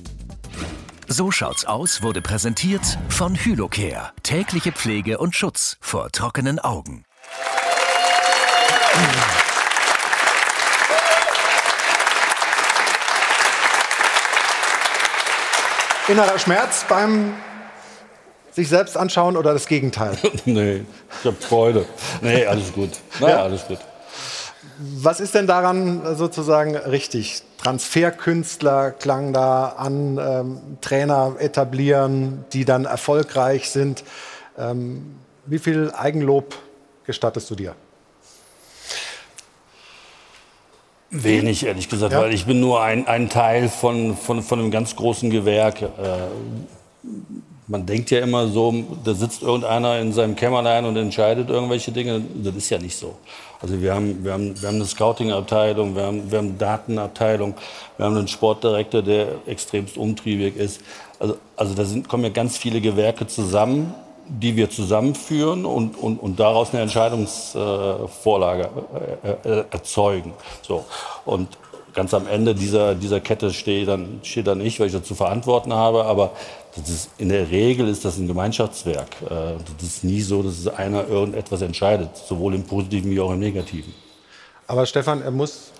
[1.08, 4.12] So schaut's aus wurde präsentiert von Hylocare.
[4.22, 7.04] Tägliche Pflege und Schutz vor trockenen Augen.
[16.08, 17.34] Innerer Schmerz beim
[18.52, 20.16] sich selbst anschauen oder das Gegenteil?
[20.46, 20.82] nee,
[21.20, 21.86] ich habe Freude.
[22.22, 22.90] Nee, alles gut.
[23.20, 23.42] Na, Ja?
[23.42, 23.78] alles gut.
[24.80, 27.42] Was ist denn daran sozusagen richtig?
[27.58, 34.04] Transferkünstler klang da an, ähm, Trainer etablieren, die dann erfolgreich sind.
[34.56, 36.54] Ähm, wie viel Eigenlob
[37.04, 37.74] gestattest du dir?
[41.10, 42.20] Wenig, ehrlich gesagt, Ja?
[42.20, 45.82] weil ich bin nur ein, ein Teil von, von, von einem ganz großen Gewerk.
[45.82, 45.88] Äh,
[47.66, 52.22] man denkt ja immer so, da sitzt irgendeiner in seinem Kämmerlein und entscheidet irgendwelche Dinge.
[52.44, 53.16] Das ist ja nicht so.
[53.60, 57.54] Also wir haben, wir haben, wir haben eine Scouting-Abteilung, wir haben, wir haben eine Datenabteilung,
[57.96, 60.80] wir haben einen Sportdirektor, der extremst umtriebig ist.
[61.18, 63.94] Also, also da sind, kommen ja ganz viele Gewerke zusammen,
[64.28, 68.68] die wir zusammenführen und, und, und daraus eine Entscheidungsvorlage
[69.24, 70.34] äh, äh, erzeugen.
[70.62, 70.84] So.
[71.24, 71.48] Und
[71.94, 75.14] ganz am Ende dieser, dieser Kette stehe dann, stehe dann ich, weil ich das zu
[75.14, 76.04] verantworten habe.
[76.04, 76.30] Aber
[76.88, 79.08] ist, in der Regel ist das ein Gemeinschaftswerk.
[79.22, 79.26] Äh,
[79.78, 83.94] Das ist nie so, dass einer irgendetwas entscheidet, sowohl im Positiven wie auch im Negativen.
[84.66, 85.72] Aber Stefan, er muss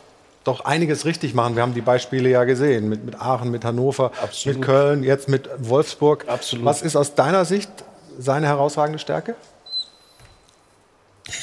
[0.45, 1.57] doch einiges richtig machen.
[1.57, 4.13] Wir haben die Beispiele ja gesehen, mit, mit Aachen, mit Hannover,
[4.47, 6.25] mit Köln, jetzt mit Wolfsburg.
[6.27, 6.65] Absolut.
[6.65, 7.71] Was ist aus deiner Sicht
[8.19, 9.35] seine herausragende Stärke?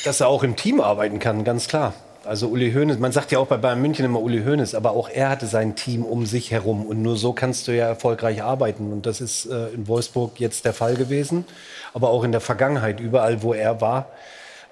[0.04, 1.94] Dass er auch im Team arbeiten kann, ganz klar.
[2.26, 5.10] Also Uli Hoeneß, man sagt ja auch bei Bayern München immer Uli Hoeneß, aber auch
[5.10, 8.92] er hatte sein Team um sich herum und nur so kannst du ja erfolgreich arbeiten
[8.92, 11.46] und das ist äh, in Wolfsburg jetzt der Fall gewesen,
[11.94, 14.08] aber auch in der Vergangenheit überall, wo er war,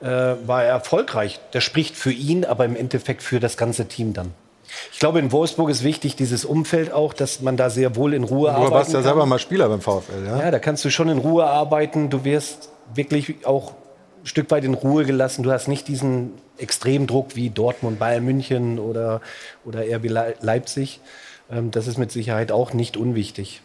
[0.02, 1.40] äh, war er erfolgreich.
[1.52, 4.32] Das spricht für ihn, aber im Endeffekt für das ganze Team dann.
[4.92, 8.24] Ich glaube, in Wolfsburg ist wichtig dieses Umfeld auch, dass man da sehr wohl in
[8.24, 10.40] Ruhe Du arbeiten warst ja selber mal Spieler beim VfL, ja?
[10.40, 12.10] Ja, da kannst du schon in Ruhe arbeiten.
[12.10, 13.74] Du wirst wirklich auch
[14.24, 15.44] ein Stück weit in Ruhe gelassen.
[15.44, 19.22] Du hast nicht diesen Extremdruck wie Dortmund, Bayern München oder,
[19.66, 21.00] oder RB Le- Leipzig.
[21.52, 23.62] Ähm, das ist mit Sicherheit auch nicht unwichtig.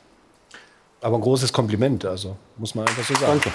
[1.01, 3.41] Aber ein großes Kompliment, also muss man einfach so sagen.
[3.41, 3.53] Danke.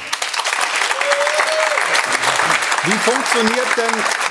[2.85, 4.22] Wie funktioniert denn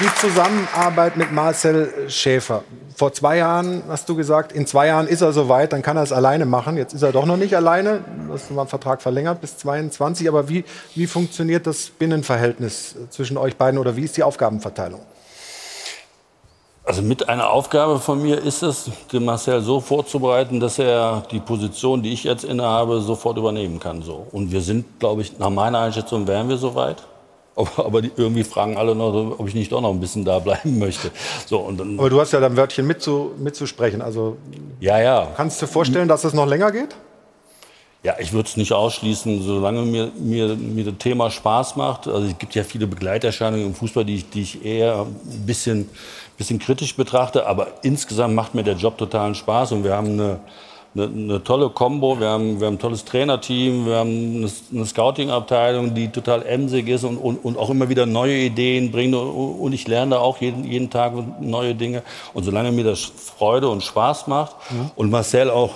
[0.00, 2.62] die Zusammenarbeit mit Marcel Schäfer?
[2.94, 6.02] Vor zwei Jahren hast du gesagt, in zwei Jahren ist er soweit, dann kann er
[6.02, 6.76] es alleine machen.
[6.76, 8.04] Jetzt ist er doch noch nicht alleine.
[8.26, 10.28] Du hast den Vertrag verlängert bis 22.
[10.28, 10.64] Aber wie,
[10.94, 15.00] wie funktioniert das Binnenverhältnis zwischen euch beiden oder wie ist die Aufgabenverteilung?
[16.84, 21.38] Also mit einer Aufgabe von mir ist es, den Marcel so vorzubereiten, dass er die
[21.38, 24.02] Position, die ich jetzt innehabe, sofort übernehmen kann.
[24.02, 24.26] So.
[24.32, 27.02] Und wir sind, glaube ich, nach meiner Einschätzung wären wir soweit.
[27.58, 30.38] Aber, aber die, irgendwie fragen alle noch, ob ich nicht doch noch ein bisschen da
[30.38, 31.10] bleiben möchte.
[31.44, 34.00] So, und dann, Aber du hast ja dann Wörtchen mitzu, mitzusprechen.
[34.00, 34.36] Also
[34.78, 35.28] ja, ja.
[35.36, 36.94] kannst du dir vorstellen, dass es noch länger geht?
[38.04, 42.06] Ja, ich würde es nicht ausschließen, solange mir, mir, mir das Thema Spaß macht.
[42.06, 45.88] Also es gibt ja viele Begleiterscheinungen im Fußball, die ich, die ich eher ein bisschen,
[46.36, 47.44] bisschen kritisch betrachte.
[47.44, 50.38] Aber insgesamt macht mir der Job totalen Spaß und wir haben eine,
[50.98, 52.20] eine, eine tolle Kombo.
[52.20, 56.88] Wir haben, wir haben ein tolles Trainerteam, wir haben eine, eine Scouting-Abteilung, die total emsig
[56.88, 59.14] ist und, und, und auch immer wieder neue Ideen bringt.
[59.14, 62.02] Und, ich lerne da auch jeden, jeden Tag neue Dinge.
[62.34, 64.56] Und solange mir das Freude und Spaß macht
[64.96, 65.72] und Marcel auch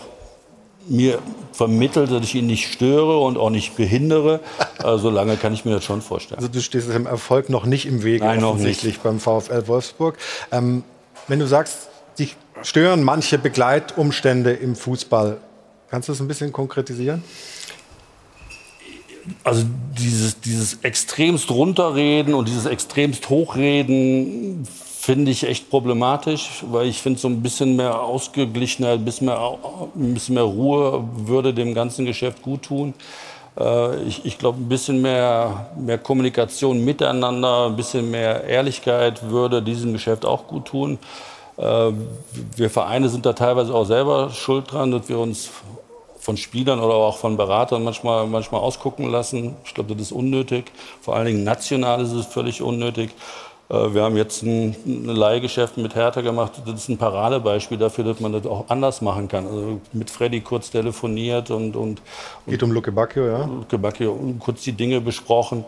[0.89, 1.19] mir
[1.53, 4.41] vermittelt, dass ich ihn nicht störe und auch nicht behindere,
[4.83, 6.39] äh, solange kann ich mir das schon vorstellen.
[6.39, 10.19] Also du stehst dem Erfolg noch nicht im Wege, Nein, offensichtlich beim VfL Wolfsburg.
[10.51, 10.83] Ähm,
[11.29, 11.89] wenn du sagst,
[12.19, 15.39] dich stören manche Begleitumstände im Fußball,
[15.91, 17.23] kannst du das ein bisschen konkretisieren?
[19.45, 19.65] Also
[19.99, 24.67] dieses, dieses extremst runterreden und dieses extremst hochreden
[24.99, 29.59] finde ich echt problematisch, weil ich finde so ein bisschen mehr Ausgeglichenheit, ein bisschen mehr,
[29.97, 32.95] ein bisschen mehr Ruhe würde dem ganzen Geschäft gut tun.
[33.59, 39.63] Äh, Ich, ich glaube, ein bisschen mehr, mehr Kommunikation miteinander, ein bisschen mehr Ehrlichkeit würde
[39.63, 40.99] diesem Geschäft auch gut tun.
[41.57, 41.93] Äh,
[42.57, 45.51] Wir Vereine sind da teilweise auch selber schuld dran, dass wir uns
[46.19, 49.57] von Spielern oder auch von Beratern manchmal, manchmal ausgucken lassen.
[49.65, 50.71] Ich glaube, das ist unnötig.
[51.01, 53.11] Vor allen Dingen national ist es völlig unnötig.
[53.69, 56.53] Äh, Wir haben jetzt ein, Leihgeschäft mit Hertha gemacht.
[56.65, 59.47] Das ist ein Paradebeispiel dafür, dass man das auch anders machen kann.
[59.47, 62.01] Also mit Freddy kurz telefoniert und, und,
[62.47, 63.45] Geht um Luke Bacchio, ja?
[63.45, 65.65] Luke Bacchio und kurz die Dinge besprochen.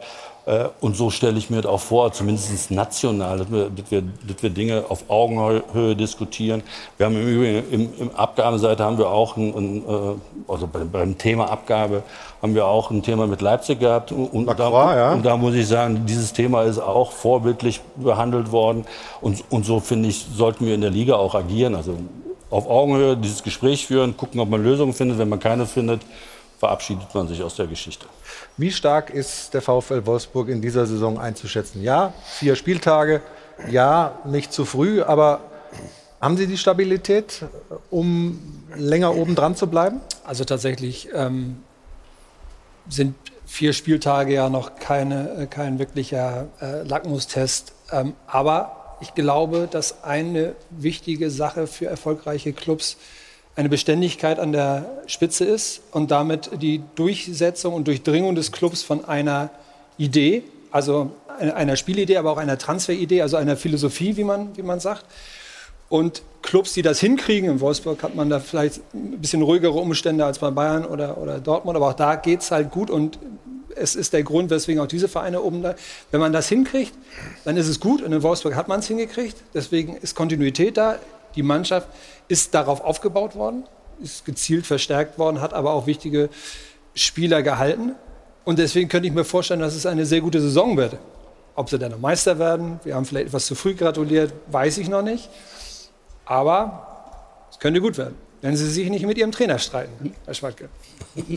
[0.46, 4.02] Äh, Und so stelle ich mir das auch vor, zumindest national, dass wir, dass, wir,
[4.02, 6.62] dass wir Dinge auf Augenhöhe diskutieren.
[6.98, 10.90] Wir haben im Übrigen im, im Abgabenseite haben wir auch ein, ein, äh, also beim,
[10.90, 12.02] beim Thema Abgabe
[12.42, 14.12] haben wir auch ein Thema mit Leipzig gehabt.
[14.12, 15.12] Und, und, da, ja.
[15.14, 18.84] und da muss ich sagen, dieses Thema ist auch vorbildlich behandelt worden.
[19.22, 21.74] Und, und so finde ich, sollten wir in der Liga auch agieren.
[21.74, 21.94] Also
[22.50, 25.16] auf Augenhöhe dieses Gespräch führen, gucken, ob man Lösungen findet.
[25.16, 26.02] Wenn man keine findet,
[26.64, 28.06] verabschiedet man sich aus der Geschichte.
[28.56, 31.82] Wie stark ist der VfL Wolfsburg in dieser Saison einzuschätzen?
[31.82, 33.20] Ja, vier Spieltage,
[33.70, 35.40] ja, nicht zu früh, aber
[36.22, 37.44] haben Sie die Stabilität,
[37.90, 40.00] um länger oben dran zu bleiben?
[40.24, 41.62] Also tatsächlich ähm,
[42.88, 43.14] sind
[43.44, 47.74] vier Spieltage ja noch keine, äh, kein wirklicher äh, Lackmustest.
[47.92, 52.96] Ähm, aber ich glaube, dass eine wichtige Sache für erfolgreiche Clubs
[53.56, 59.04] eine Beständigkeit an der Spitze ist und damit die Durchsetzung und Durchdringung des Clubs von
[59.04, 59.50] einer
[59.96, 64.80] Idee, also einer Spielidee, aber auch einer Transferidee, also einer Philosophie, wie man, wie man
[64.80, 65.04] sagt.
[65.88, 70.24] Und Clubs, die das hinkriegen, in Wolfsburg hat man da vielleicht ein bisschen ruhigere Umstände
[70.24, 73.18] als bei Bayern oder, oder Dortmund, aber auch da geht es halt gut und
[73.76, 75.74] es ist der Grund, weswegen auch diese Vereine oben da.
[76.10, 76.92] Wenn man das hinkriegt,
[77.44, 79.36] dann ist es gut und in Wolfsburg hat man es hingekriegt.
[79.52, 80.98] Deswegen ist Kontinuität da.
[81.34, 81.88] Die Mannschaft
[82.28, 83.64] ist darauf aufgebaut worden,
[84.02, 86.28] ist gezielt verstärkt worden, hat aber auch wichtige
[86.94, 87.94] Spieler gehalten.
[88.44, 90.98] Und deswegen könnte ich mir vorstellen, dass es eine sehr gute Saison wird.
[91.54, 94.88] Ob sie dann noch Meister werden, wir haben vielleicht etwas zu früh gratuliert, weiß ich
[94.88, 95.28] noch nicht.
[96.24, 100.68] Aber es könnte gut werden, wenn sie sich nicht mit ihrem Trainer streiten, Herr Schwadke.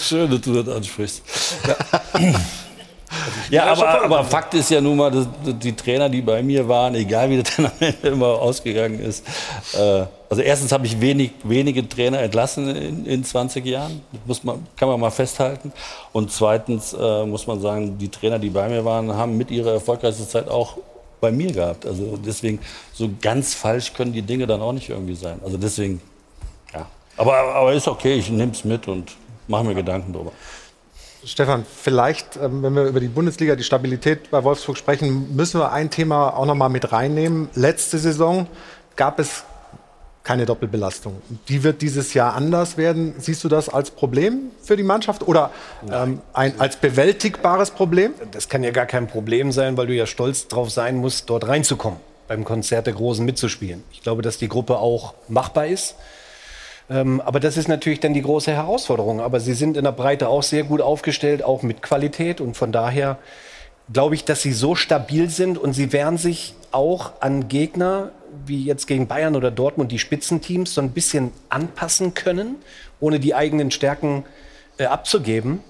[0.00, 1.22] Schön, dass du das ansprichst.
[1.66, 1.76] Ja.
[3.50, 6.94] Ja, aber, aber Fakt ist ja nun mal, dass die Trainer, die bei mir waren,
[6.94, 9.24] egal wie das dann am Ende immer ausgegangen ist.
[9.74, 14.02] Äh, also erstens habe ich wenig, wenige Trainer entlassen in, in 20 Jahren.
[14.12, 15.72] Das muss man, kann man mal festhalten.
[16.12, 19.72] Und zweitens äh, muss man sagen, die Trainer, die bei mir waren, haben mit ihrer
[19.72, 20.76] erfolgreichsten Zeit auch
[21.20, 21.86] bei mir gehabt.
[21.86, 22.60] Also deswegen,
[22.92, 25.40] so ganz falsch können die Dinge dann auch nicht irgendwie sein.
[25.42, 26.00] Also deswegen,
[26.74, 26.86] ja.
[27.16, 29.16] Aber, aber ist okay, ich nehme es mit und
[29.48, 30.32] mache mir Gedanken drüber.
[31.24, 35.72] Stefan, vielleicht, ähm, wenn wir über die Bundesliga, die Stabilität bei Wolfsburg sprechen, müssen wir
[35.72, 37.48] ein Thema auch noch mal mit reinnehmen.
[37.54, 38.46] Letzte Saison
[38.96, 39.44] gab es
[40.28, 41.22] keine Doppelbelastung.
[41.48, 43.14] Die wird dieses Jahr anders werden.
[43.16, 45.50] Siehst du das als Problem für die Mannschaft oder
[45.90, 48.12] ähm, ein, als bewältigbares Problem?
[48.32, 51.48] Das kann ja gar kein Problem sein, weil du ja stolz drauf sein musst, dort
[51.48, 53.82] reinzukommen, beim Konzert der Großen mitzuspielen.
[53.90, 55.94] Ich glaube, dass die Gruppe auch machbar ist.
[56.90, 59.20] Ähm, aber das ist natürlich dann die große Herausforderung.
[59.20, 62.40] Aber sie sind in der Breite auch sehr gut aufgestellt, auch mit Qualität.
[62.40, 63.18] Und von daher
[63.92, 68.10] glaube ich, dass sie so stabil sind und sie werden sich auch an Gegner
[68.44, 72.56] wie jetzt gegen Bayern oder Dortmund die Spitzenteams so ein bisschen anpassen können,
[73.00, 74.24] ohne die eigenen Stärken
[74.76, 75.60] äh, abzugeben.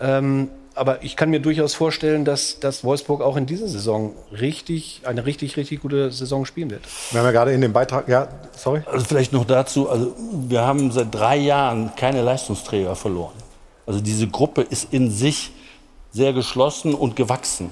[0.00, 0.48] Ähm,
[0.80, 5.26] aber ich kann mir durchaus vorstellen, dass, dass Wolfsburg auch in dieser Saison richtig, eine
[5.26, 6.80] richtig, richtig gute Saison spielen wird.
[7.10, 8.80] Wir haben ja gerade in dem Beitrag, ja, sorry.
[8.90, 13.34] Also vielleicht noch dazu, also wir haben seit drei Jahren keine Leistungsträger verloren.
[13.86, 15.52] Also diese Gruppe ist in sich
[16.12, 17.70] sehr geschlossen und gewachsen.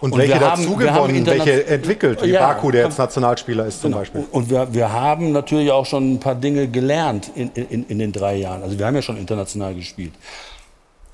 [0.00, 3.90] Und, und welche dazu gewonnen, welche entwickelt, wie ja, Baku, der jetzt Nationalspieler ist zum
[3.92, 4.00] genau.
[4.00, 4.24] Beispiel.
[4.32, 8.10] Und wir, wir haben natürlich auch schon ein paar Dinge gelernt in, in, in den
[8.10, 8.64] drei Jahren.
[8.64, 10.12] Also wir haben ja schon international gespielt.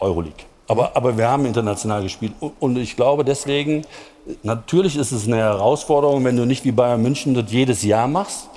[0.01, 0.45] Euroleague.
[0.67, 2.33] Aber, aber wir haben international gespielt.
[2.59, 3.85] Und ich glaube deswegen,
[4.43, 8.49] natürlich ist es eine Herausforderung, wenn du nicht wie Bayern München das jedes Jahr machst.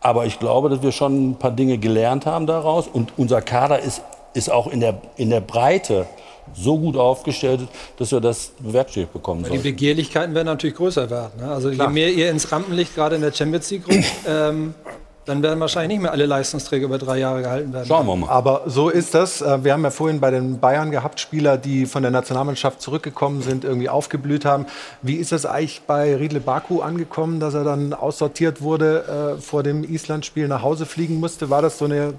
[0.00, 2.88] Aber ich glaube, dass wir schon ein paar Dinge gelernt haben daraus.
[2.88, 4.02] Und unser Kader ist,
[4.34, 6.06] ist auch in der, in der Breite
[6.54, 7.60] so gut aufgestellt,
[7.96, 9.62] dass wir das bewerkstelligt bekommen sollen.
[9.62, 11.32] Die Begehrlichkeiten werden natürlich größer werden.
[11.38, 11.50] Ne?
[11.50, 11.88] Also Klar.
[11.88, 14.74] je mehr ihr ins Rampenlicht gerade in der Champions League rückt, ähm,
[15.24, 17.86] dann werden wahrscheinlich nicht mehr alle Leistungsträger über drei Jahre gehalten werden.
[17.86, 18.28] Schauen wir mal.
[18.28, 19.40] Aber so ist das.
[19.40, 23.42] Äh, wir haben ja vorhin bei den Bayern gehabt, Spieler, die von der Nationalmannschaft zurückgekommen
[23.42, 24.66] sind, irgendwie aufgeblüht haben.
[25.00, 29.62] Wie ist das eigentlich bei Riedle Baku angekommen, dass er dann aussortiert wurde, äh, vor
[29.62, 31.50] dem Island-Spiel nach Hause fliegen musste?
[31.50, 32.14] War das so eine,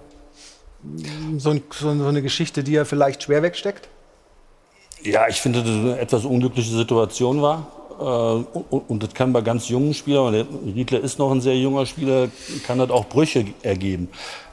[1.38, 3.90] so, ein, so eine Geschichte, die er vielleicht schwer wegsteckt?
[5.02, 7.68] Ja, ich finde, dass es eine etwas unglückliche Situation war.
[8.00, 11.86] Äh, und das kann bei ganz jungen Spielern, und Riedler ist noch ein sehr junger
[11.86, 12.30] Spieler,
[12.66, 14.10] kann das auch Brüche ergeben.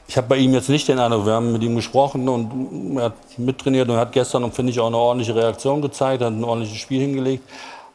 [0.07, 3.05] Ich habe bei ihm jetzt nicht den Eindruck, wir haben mit ihm gesprochen und er
[3.05, 6.79] hat mittrainiert und hat gestern, finde ich, auch eine ordentliche Reaktion gezeigt, hat ein ordentliches
[6.79, 7.43] Spiel hingelegt.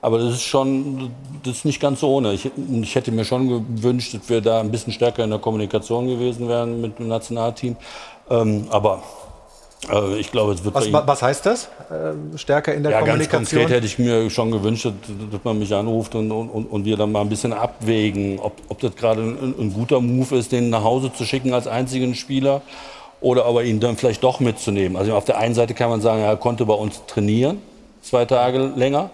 [0.00, 1.10] Aber das ist schon,
[1.42, 2.32] das ist nicht ganz ohne.
[2.32, 2.50] Ich,
[2.80, 6.48] ich hätte mir schon gewünscht, dass wir da ein bisschen stärker in der Kommunikation gewesen
[6.48, 7.76] wären mit dem Nationalteam.
[8.30, 9.02] Ähm, aber
[9.88, 11.68] also ich glaube, es wird was, was heißt das?
[11.90, 13.40] Äh, stärker in der ja, Kommunikation?
[13.40, 16.96] Ganz konkret hätte ich mir schon gewünscht, dass man mich anruft und, und, und wir
[16.96, 20.70] dann mal ein bisschen abwägen, ob, ob das gerade ein, ein, guter Move ist, den
[20.70, 22.62] nach Hause zu schicken als einzigen Spieler
[23.20, 24.96] oder aber ihn dann vielleicht doch mitzunehmen.
[24.96, 27.62] Also auf der einen Seite kann man sagen, er konnte bei uns trainieren,
[28.02, 29.10] zwei Tage länger.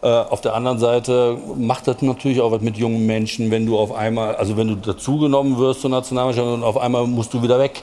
[0.00, 3.76] Äh, auf der anderen Seite macht das natürlich auch was mit jungen Menschen, wenn du
[3.76, 7.58] auf einmal, also wenn du dazugenommen wirst zur Nationalmannschaft und auf einmal musst du wieder
[7.58, 7.82] weg.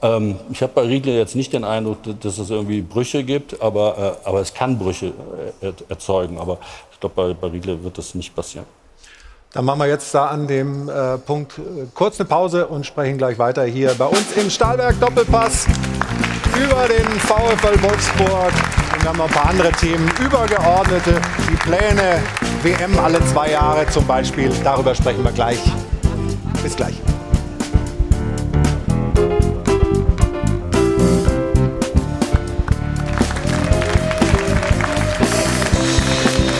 [0.00, 3.60] Äh, ähm, ich habe bei Riedle jetzt nicht den Eindruck, dass es irgendwie Brüche gibt,
[3.60, 5.12] aber, äh, aber es kann Brüche
[5.88, 6.38] erzeugen.
[6.38, 6.58] Aber
[6.92, 8.66] ich glaube, bei, bei Riedle wird das nicht passieren.
[9.52, 13.18] Dann machen wir jetzt da an dem äh, Punkt äh, kurz eine Pause und sprechen
[13.18, 15.66] gleich weiter hier bei uns im Stahlberg Doppelpass
[16.56, 18.52] über den VfL Wolfsburg.
[18.92, 21.20] Und wir haben noch ein paar andere Themen, übergeordnete,
[21.50, 22.20] die Pläne,
[22.62, 24.50] WM alle zwei Jahre zum Beispiel.
[24.62, 25.58] Darüber sprechen wir gleich.
[26.62, 26.94] Bis gleich.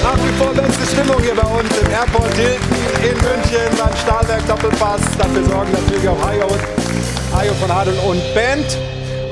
[0.03, 4.47] Nach wie vor beste Stimmung hier bei uns im Airport Hilton in München beim Stahlwerk
[4.49, 5.01] Doppelpass.
[5.19, 6.49] Dafür sorgen natürlich auch Hajo,
[7.37, 8.77] Hajo von Adel und Band.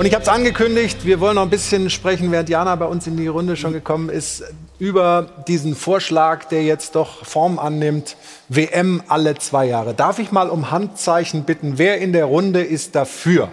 [0.01, 3.07] Und ich habe es angekündigt, wir wollen noch ein bisschen sprechen, während Jana bei uns
[3.07, 4.43] in die Runde schon gekommen ist,
[4.79, 8.17] über diesen Vorschlag, der jetzt doch Form annimmt,
[8.49, 9.93] WM alle zwei Jahre.
[9.93, 13.51] Darf ich mal um Handzeichen bitten, wer in der Runde ist dafür?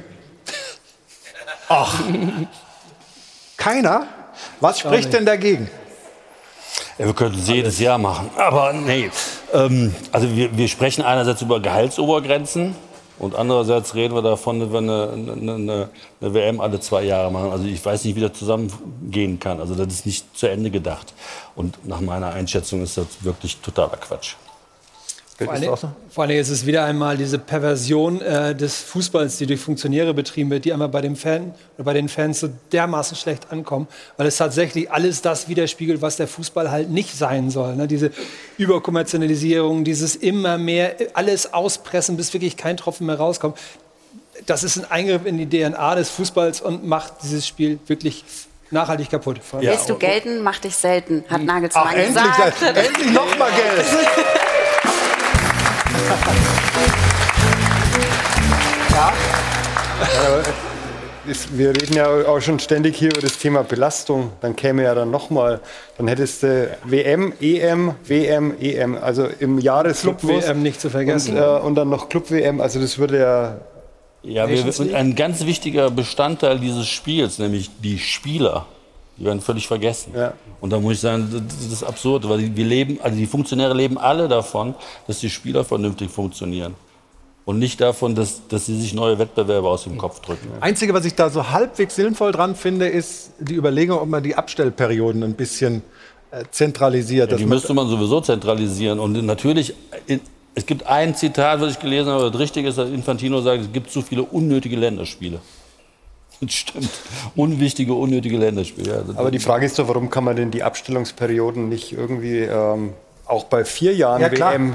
[1.68, 2.02] Ach,
[3.58, 4.08] keiner?
[4.62, 5.70] Was spricht denn dagegen?
[6.98, 8.30] Ja, wir könnten es jedes Jahr machen.
[8.38, 9.12] Aber nee.
[9.54, 12.74] Ähm, also wir, wir sprechen einerseits über Gehaltsobergrenzen
[13.20, 15.90] und andererseits reden wir davon, dass wir eine, eine, eine,
[16.22, 17.52] eine WM alle zwei Jahre machen.
[17.52, 19.60] Also ich weiß nicht, wie das zusammengehen kann.
[19.60, 21.14] Also das ist nicht zu Ende gedacht.
[21.56, 24.36] Und nach meiner Einschätzung ist das wirklich totaler Quatsch.
[25.38, 25.78] Vor allem,
[26.10, 30.50] vor allem ist es wieder einmal diese Perversion äh, des Fußballs, die durch Funktionäre betrieben
[30.50, 33.88] wird, die einmal bei, dem Fan, oder bei den Fans so dermaßen schlecht ankommen,
[34.18, 37.76] weil es tatsächlich alles das widerspiegelt, was der Fußball halt nicht sein soll.
[37.76, 37.88] Ne?
[37.88, 38.10] Diese
[38.58, 43.60] Überkommerzialisierung, dieses immer mehr alles auspressen, bis wirklich kein Tropfen mehr rauskommt.
[44.48, 48.26] Das ist ein Eingriff in die DNA des Fußballs und macht dieses Spiel wirklich
[48.72, 49.40] nachhaltig kaputt.
[49.54, 49.72] Ja.
[49.72, 52.62] Lässt du gelten, mach dich selten, hat Nagelsmann Ach, endlich, gesagt.
[52.76, 53.86] endlich noch mal Geld.
[58.92, 59.14] Ja.
[61.30, 64.32] Es- wir reden ja auch schon ständig hier über das Thema Belastung.
[64.40, 65.60] Dann käme ja dann nochmal,
[65.98, 70.44] dann hättest du WM, EM, WM, EM, also im Jahresrhythmus.
[70.46, 71.36] Club-WM nicht zu vergessen.
[71.36, 73.58] Und, äh, und dann noch Club-WM, also das würde ja...
[74.24, 74.94] Ja, wir, League?
[74.96, 78.66] ein ganz wichtiger Bestandteil dieses Spiels, nämlich die Spieler,
[79.18, 80.14] die werden völlig vergessen.
[80.62, 83.74] Und da muss ich sagen, das ist absurd, weil die- wir leben, also die Funktionäre
[83.74, 84.76] leben alle davon,
[85.08, 86.76] dass die Spieler vernünftig funktionieren.
[87.46, 90.50] Und nicht davon, dass, dass sie sich neue Wettbewerbe aus dem Kopf drücken.
[90.60, 94.36] Einzige, was ich da so halbwegs sinnvoll dran finde, ist die Überlegung, ob man die
[94.36, 95.82] Abstellperioden ein bisschen
[96.30, 97.32] äh, zentralisiert.
[97.32, 99.00] Ja, die müsste man sowieso zentralisieren.
[99.00, 99.74] Und natürlich,
[100.56, 103.72] es gibt ein Zitat, was ich gelesen habe, das richtig ist, dass Infantino sagt, es
[103.72, 105.40] gibt zu viele unnötige Länderspiele.
[106.42, 106.90] Das stimmt.
[107.36, 109.04] Unwichtige, unnötige Länderspiele.
[109.08, 112.94] Ja, Aber die Frage ist doch, warum kann man denn die Abstellungsperioden nicht irgendwie ähm,
[113.26, 114.54] auch bei vier Jahren Ja, klar.
[114.54, 114.74] WM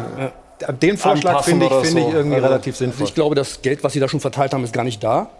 [0.80, 2.12] Den Vorschlag finde ich, oder finde ich so?
[2.12, 3.00] irgendwie Also- relativ sinnvoll.
[3.02, 5.30] Also ich glaube, das Geld, was sie da schon verteilt haben, ist gar nicht da.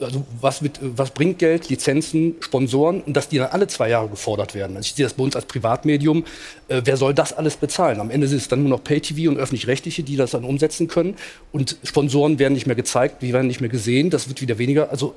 [0.00, 4.08] Also was, mit, was bringt Geld, Lizenzen, Sponsoren und dass die dann alle zwei Jahre
[4.08, 4.76] gefordert werden.
[4.76, 6.24] Also ich sehe das bei uns als Privatmedium.
[6.68, 8.00] Äh, wer soll das alles bezahlen?
[8.00, 11.16] Am Ende ist es dann nur noch Pay-TV und öffentlich-rechtliche, die das dann umsetzen können.
[11.52, 14.08] Und Sponsoren werden nicht mehr gezeigt, die werden nicht mehr gesehen.
[14.08, 14.90] Das wird wieder weniger.
[14.90, 15.14] Also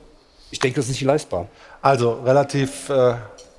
[0.51, 1.47] ich denke, das ist nicht leistbar.
[1.81, 3.15] Also relativ äh,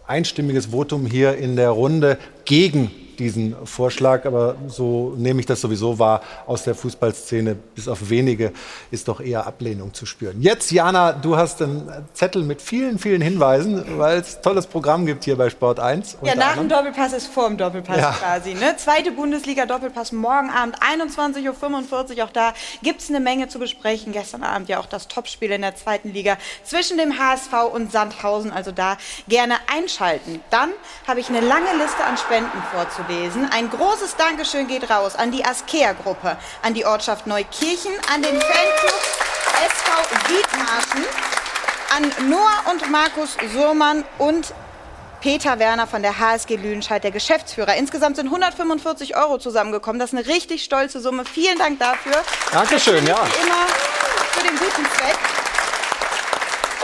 [0.06, 5.98] einstimmiges Votum hier in der Runde gegen diesen Vorschlag, aber so nehme ich das sowieso
[5.98, 6.20] wahr.
[6.46, 8.52] Aus der Fußballszene bis auf wenige
[8.90, 10.40] ist doch eher Ablehnung zu spüren.
[10.40, 15.06] Jetzt, Jana, du hast einen Zettel mit vielen, vielen Hinweisen, weil es ein tolles Programm
[15.06, 16.18] gibt hier bei Sport 1.
[16.22, 16.68] Ja, nach dem.
[16.68, 18.12] Doppelpass ist vor dem Doppelpass Ja.
[18.12, 18.54] quasi.
[18.54, 18.76] Ne?
[18.76, 22.24] Zweite Bundesliga-Doppelpass morgen Abend, 21.45 Uhr.
[22.24, 22.52] Auch da
[22.82, 24.12] gibt es eine Menge zu besprechen.
[24.12, 28.50] Gestern Abend ja auch das Topspiel in der zweiten Liga zwischen dem HSV und Sandhausen.
[28.52, 28.96] Also da
[29.28, 30.40] gerne einschalten.
[30.50, 30.70] Dann
[31.06, 32.62] habe ich eine lange Liste an Spenden
[33.02, 33.48] vorzulesen.
[33.50, 39.00] Ein großes Dankeschön geht raus an die Askea-Gruppe, an die Ortschaft Neukirchen, an den Fanclub
[39.66, 39.92] SV
[40.28, 41.04] Wiedmarschen,
[41.94, 44.54] an Noah und Markus Surmann und
[45.20, 47.76] Peter Werner von der HSG Lüdenscheid, der Geschäftsführer.
[47.76, 50.00] Insgesamt sind 145 Euro zusammengekommen.
[50.00, 51.24] Das ist eine richtig stolze Summe.
[51.24, 52.24] Vielen Dank dafür.
[52.50, 53.24] Dankeschön, ja.
[53.24, 53.66] Wie immer
[54.32, 55.41] für den guten Zweck.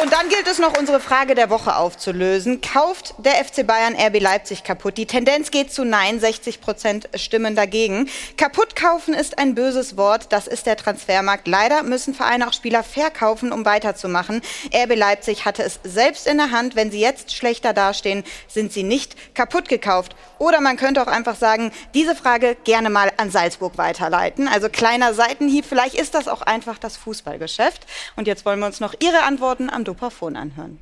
[0.00, 2.60] Und dann gilt es noch, unsere Frage der Woche aufzulösen.
[2.60, 4.96] Kauft der FC Bayern RB Leipzig kaputt?
[4.96, 8.08] Die Tendenz geht zu Nein, 60 Prozent stimmen dagegen.
[8.36, 11.48] Kaputt kaufen ist ein böses Wort, das ist der Transfermarkt.
[11.48, 14.40] Leider müssen Vereine auch Spieler verkaufen, um weiterzumachen.
[14.72, 16.76] RB Leipzig hatte es selbst in der Hand.
[16.76, 20.14] Wenn sie jetzt schlechter dastehen, sind sie nicht kaputt gekauft.
[20.38, 24.46] Oder man könnte auch einfach sagen, diese Frage gerne mal an Salzburg weiterleiten.
[24.46, 27.84] Also kleiner Seitenhieb, vielleicht ist das auch einfach das Fußballgeschäft.
[28.14, 30.78] Und jetzt wollen wir uns noch Ihre Antworten am Dopafon anhören.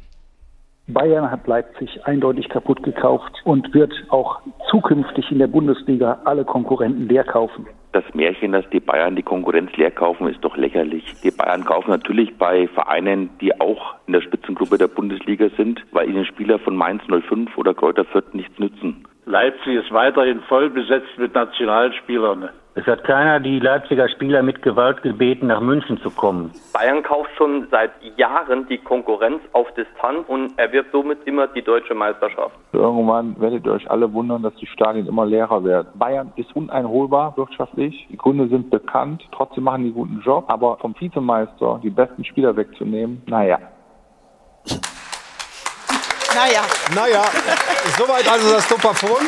[0.89, 7.09] Bayern hat Leipzig eindeutig kaputt gekauft und wird auch zukünftig in der Bundesliga alle Konkurrenten
[7.09, 7.67] leer kaufen.
[7.93, 11.05] Das Märchen, dass die Bayern die Konkurrenz leer kaufen, ist doch lächerlich.
[11.23, 16.09] Die Bayern kaufen natürlich bei Vereinen, die auch in der Spitzengruppe der Bundesliga sind, weil
[16.09, 19.07] ihnen Spieler von Mainz 05 oder Kräuter Fürth nichts nützen.
[19.29, 22.49] Leipzig ist weiterhin voll besetzt mit Nationalspielern.
[22.77, 26.53] Es hat keiner die Leipziger Spieler mit Gewalt gebeten, nach München zu kommen.
[26.73, 31.95] Bayern kauft schon seit Jahren die Konkurrenz auf Distanz und erwirbt somit immer die deutsche
[31.95, 32.55] Meisterschaft.
[32.73, 35.89] Irgendwann werdet ihr euch alle wundern, dass die Stadien immer leerer werden.
[35.95, 38.07] Bayern ist uneinholbar wirtschaftlich.
[38.09, 39.25] Die Gründe sind bekannt.
[39.33, 40.45] Trotzdem machen die guten Job.
[40.47, 43.59] Aber vom Vizemeister die besten Spieler wegzunehmen, naja.
[46.37, 46.67] Naja.
[46.95, 47.25] Naja,
[47.97, 49.25] soweit also das Dopafon.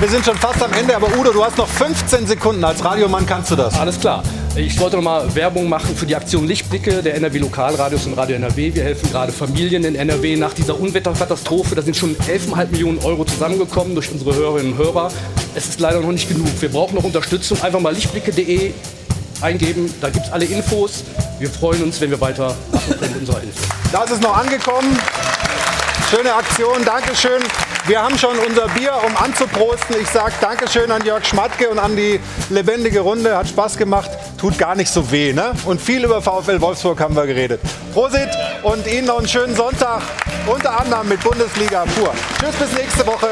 [0.00, 2.64] Wir sind schon fast am Ende, aber Udo, du hast noch 15 Sekunden.
[2.64, 3.78] Als Radiomann kannst du das.
[3.78, 4.22] Alles klar.
[4.56, 8.36] Ich wollte noch mal Werbung machen für die Aktion Lichtblicke der NRW Lokalradios und Radio
[8.36, 8.74] NRW.
[8.74, 11.74] Wir helfen gerade Familien in NRW nach dieser Unwetterkatastrophe.
[11.74, 15.12] Da sind schon 11,5 Millionen Euro zusammengekommen durch unsere Hörerinnen und Hörer.
[15.54, 16.48] Es ist leider noch nicht genug.
[16.60, 17.60] Wir brauchen noch Unterstützung.
[17.60, 18.72] Einfach mal lichtblicke.de
[19.42, 19.92] eingeben.
[20.00, 21.04] Da gibt es alle Infos.
[21.40, 22.56] Wir freuen uns, wenn wir weiter
[23.02, 23.60] mit unserer Hilfe.
[23.92, 24.98] Das ist noch angekommen.
[26.10, 27.42] Schöne Aktion, Dankeschön.
[27.86, 29.94] Wir haben schon unser Bier, um anzuprosten.
[30.00, 32.18] Ich sage Dankeschön an Jörg Schmatke und an die
[32.48, 33.36] lebendige Runde.
[33.36, 34.10] Hat Spaß gemacht,
[34.40, 35.34] tut gar nicht so weh.
[35.34, 35.52] Ne?
[35.66, 37.60] Und viel über VfL Wolfsburg haben wir geredet.
[37.92, 38.30] Prosit
[38.62, 40.00] und Ihnen noch einen schönen Sonntag,
[40.46, 42.14] unter anderem mit Bundesliga pur.
[42.40, 43.28] Tschüss, bis nächste Woche.